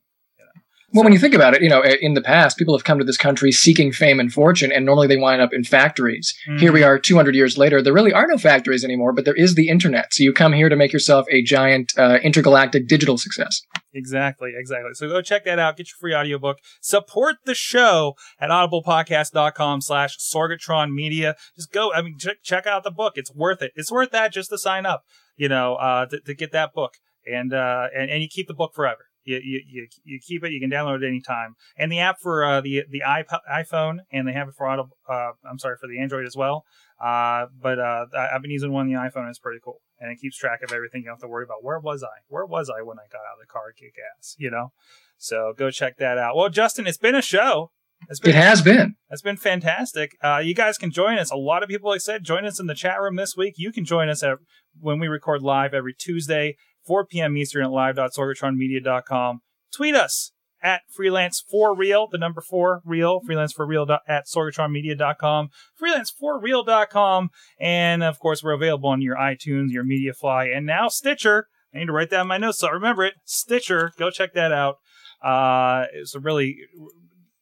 Well, 0.95 1.05
when 1.05 1.15
you 1.15 1.19
think 1.19 1.35
about 1.35 1.55
it, 1.55 1.63
you 1.63 1.71
know, 1.71 1.83
in 1.83 2.13
the 2.13 2.21
past, 2.21 2.59
people 2.59 2.77
have 2.77 2.85
come 2.85 2.99
to 2.99 3.05
this 3.05 3.17
country 3.17 3.51
seeking 3.51 3.93
fame 3.93 4.21
and 4.21 4.31
fortune, 4.31 4.71
and 4.71 4.85
normally 4.85 5.07
they 5.07 5.17
wind 5.17 5.41
up 5.41 5.55
in 5.55 5.65
factories. 5.65 6.35
Mm-hmm. 6.47 6.59
Here 6.59 6.73
we 6.73 6.83
are 6.83 6.99
200 6.99 7.35
years 7.35 7.57
later. 7.57 7.81
There 7.81 7.95
really 7.95 8.13
are 8.13 8.27
no 8.27 8.37
factories 8.37 8.85
anymore, 8.85 9.15
but 9.15 9.25
there 9.25 9.35
is 9.35 9.55
the 9.55 9.69
internet. 9.69 10.13
So 10.13 10.23
you 10.23 10.35
come 10.35 10.53
here 10.53 10.69
to 10.69 10.77
make 10.77 10.93
yourself 10.93 11.27
a 11.31 11.43
giant 11.43 11.95
uh, 11.97 12.19
intergalactic 12.23 12.89
digital 12.89 13.17
success. 13.17 13.63
Exactly, 13.95 14.53
exactly. 14.55 14.91
So 14.95 15.09
go 15.09 15.23
check 15.23 15.45
that 15.47 15.59
out. 15.59 15.79
Get 15.79 15.89
your 15.89 15.97
free 15.99 16.15
audiobook. 16.15 16.59
Support 16.83 17.37
the 17.47 17.55
show 17.55 18.15
at 18.39 18.51
audiblepodcast.com 18.51 19.81
slash 19.81 20.19
Sorgatron 20.19 20.93
Media. 20.93 21.37
Just 21.57 21.73
go, 21.73 21.93
I 21.95 22.03
mean, 22.03 22.19
ch- 22.19 22.43
check 22.43 22.67
out 22.67 22.85
the 22.85 22.91
book. 22.91 23.15
It's 23.17 23.35
worth 23.35 23.63
it. 23.63 23.73
It's 23.77 23.91
worth 23.91 24.11
that 24.11 24.33
just 24.33 24.51
to 24.51 24.59
sign 24.59 24.85
up, 24.85 25.05
you 25.37 25.49
know, 25.49 25.77
uh, 25.77 26.05
to, 26.07 26.21
to 26.21 26.35
get 26.35 26.53
that 26.53 26.75
book. 26.75 26.95
And, 27.27 27.55
uh, 27.55 27.87
and, 27.97 28.11
and 28.11 28.23
you 28.23 28.29
keep 28.29 28.49
the 28.49 28.55
book 28.55 28.73
forever. 28.75 29.07
You, 29.25 29.41
you, 29.45 29.87
you, 30.05 30.19
keep 30.21 30.45
it. 30.45 30.53
You 30.53 30.61
can 30.61 30.71
download 30.71 31.03
it 31.03 31.07
anytime. 31.07 31.55
And 31.77 31.91
the 31.91 32.01
app 32.01 32.17
for 32.21 32.45
uh, 32.45 32.61
the 32.61 32.83
the 32.91 33.03
iPhone, 33.07 33.99
and 34.13 34.27
they 34.27 34.33
have 34.33 34.49
it 34.49 34.55
for 34.57 34.67
Audible. 34.67 34.97
Uh, 35.09 35.33
I'm 35.49 35.59
sorry 35.59 35.77
for 35.81 35.87
the 35.87 36.01
Android 36.01 36.27
as 36.27 36.37
well. 36.37 36.65
Uh, 37.03 37.47
but 37.61 37.79
uh, 37.79 38.07
I've 38.17 38.43
been 38.43 38.51
using 38.51 38.73
one 38.73 38.87
on 38.87 38.93
the 38.93 38.99
iPhone. 38.99 39.29
It's 39.29 39.39
pretty 39.39 39.61
cool, 39.63 39.81
and 40.01 40.11
it 40.11 40.19
keeps 40.21 40.37
track 40.37 40.63
of 40.63 40.73
everything. 40.73 41.03
You 41.03 41.07
don't 41.07 41.15
have 41.15 41.21
to 41.21 41.29
worry 41.29 41.45
about 41.45 41.63
where 41.63 41.79
was 41.79 42.03
I? 42.03 42.23
Where 42.29 42.47
was 42.47 42.71
I 42.71 42.83
when 42.83 42.99
I 42.99 43.07
got 43.11 43.19
out 43.19 43.39
of 43.41 43.41
the 43.41 43.47
car 43.47 43.73
Kick 43.73 43.95
ass. 44.19 44.35
You 44.39 44.51
know. 44.51 44.73
So 45.19 45.55
go 45.57 45.71
check 45.71 45.99
that 45.99 46.19
out. 46.19 46.37
Well, 46.37 46.49
Justin, 46.49 46.87
it's 46.87 46.99
been 46.99 47.15
a 47.15 47.23
show. 47.23 47.71
It's 48.09 48.19
been, 48.19 48.31
it 48.31 48.37
has 48.37 48.63
been. 48.63 48.97
It's 49.11 49.23
been 49.23 49.37
fantastic. 49.37 50.17
Uh, 50.23 50.39
you 50.39 50.55
guys 50.55 50.79
can 50.79 50.91
join 50.91 51.19
us. 51.19 51.31
A 51.31 51.37
lot 51.37 51.63
of 51.63 51.69
people, 51.69 51.91
like 51.91 51.97
I 51.97 51.99
said, 51.99 52.25
join 52.25 52.45
us 52.45 52.59
in 52.59 52.67
the 52.67 52.75
chat 52.75 53.01
room 53.01 53.17
this 53.17 53.37
week. 53.37 53.55
You 53.57 53.73
can 53.73 53.85
join 53.85 54.09
us 54.09 54.23
at, 54.23 54.39
when 54.81 54.99
we 54.99 55.07
record 55.07 55.43
live 55.43 55.75
every 55.75 55.95
Tuesday 55.95 56.57
4 56.87 57.07
p.m. 57.07 57.37
Eastern 57.37 57.65
at 57.65 57.71
live.sorgatronmedia.com. 57.71 59.41
Tweet 59.73 59.95
us 59.95 60.33
at 60.63 60.83
freelance 60.89 61.43
for 61.51 61.75
real, 61.75 62.07
the 62.11 62.19
number 62.19 62.41
four 62.41 62.83
real, 62.85 63.21
freelance 63.21 63.53
for 63.53 63.67
real 63.67 63.87
at 64.07 64.27
sorgatronmedia.com, 64.27 65.49
freelance 65.75 66.11
for 66.11 66.41
real.com. 66.41 67.31
And 67.61 68.03
of 68.03 68.19
course, 68.19 68.43
we're 68.43 68.53
available 68.53 68.89
on 68.89 69.03
your 69.03 69.17
iTunes, 69.17 69.71
your 69.71 69.85
MediaFly, 69.85 70.57
and 70.57 70.65
now 70.65 70.89
Stitcher. 70.89 71.49
I 71.75 71.79
need 71.79 71.87
to 71.87 71.93
write 71.93 72.11
that 72.11 72.21
in 72.21 72.27
my 72.29 72.39
notes 72.39 72.59
so 72.59 72.69
I 72.69 72.73
remember 72.73 73.05
it. 73.05 73.15
Stitcher, 73.25 73.93
go 73.99 74.11
check 74.11 74.35
that 74.35 74.53
out. 74.53 74.77
Uh, 75.23 75.87
it's 75.93 76.15
a 76.15 76.21
really 76.21 76.59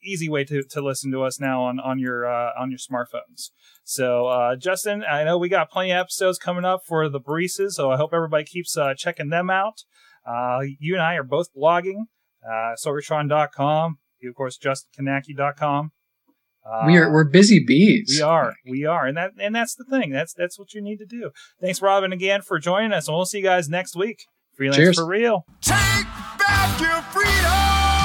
easy 0.02 0.28
way 0.28 0.44
to, 0.44 0.62
to 0.62 0.80
listen 0.80 1.10
to 1.12 1.22
us 1.22 1.40
now 1.40 1.62
on 1.64 1.80
on 1.80 1.98
your 1.98 2.26
uh, 2.26 2.50
on 2.58 2.70
your 2.70 2.78
smartphones. 2.78 3.50
So 3.84 4.26
uh, 4.26 4.56
Justin, 4.56 5.04
I 5.04 5.24
know 5.24 5.38
we 5.38 5.48
got 5.48 5.70
plenty 5.70 5.92
of 5.92 5.98
episodes 5.98 6.38
coming 6.38 6.64
up 6.64 6.82
for 6.86 7.08
the 7.08 7.20
Baristas, 7.20 7.72
so 7.72 7.90
I 7.90 7.96
hope 7.96 8.10
everybody 8.12 8.44
keeps 8.44 8.76
uh, 8.76 8.94
checking 8.96 9.30
them 9.30 9.50
out. 9.50 9.84
Uh, 10.26 10.60
you 10.78 10.94
and 10.94 11.02
I 11.02 11.14
are 11.14 11.24
both 11.24 11.48
blogging, 11.56 12.04
uh, 12.44 12.74
Sorgatron.com. 12.84 13.98
You 14.20 14.30
of 14.30 14.36
course 14.36 14.58
JustinKownacki.com. 14.58 15.92
Uh, 16.64 16.82
we 16.86 16.96
are 16.98 17.10
we're 17.10 17.24
busy 17.24 17.58
bees. 17.64 18.16
We 18.16 18.22
are, 18.22 18.54
we 18.66 18.84
are, 18.84 19.06
and 19.06 19.16
that 19.16 19.32
and 19.40 19.54
that's 19.54 19.74
the 19.74 19.84
thing. 19.84 20.10
That's 20.10 20.34
that's 20.34 20.58
what 20.58 20.74
you 20.74 20.82
need 20.82 20.98
to 20.98 21.06
do. 21.06 21.30
Thanks, 21.60 21.80
Robyne, 21.80 22.12
again 22.12 22.42
for 22.42 22.58
joining 22.58 22.92
us, 22.92 23.08
and 23.08 23.16
we'll 23.16 23.24
see 23.24 23.38
you 23.38 23.44
guys 23.44 23.68
next 23.68 23.96
week. 23.96 24.24
Freelance 24.56 24.76
Cheers. 24.76 24.96
for 24.98 25.06
real. 25.06 25.46
Take 25.62 25.74
back 26.38 26.80
your 26.80 27.00
freedom. 27.12 27.99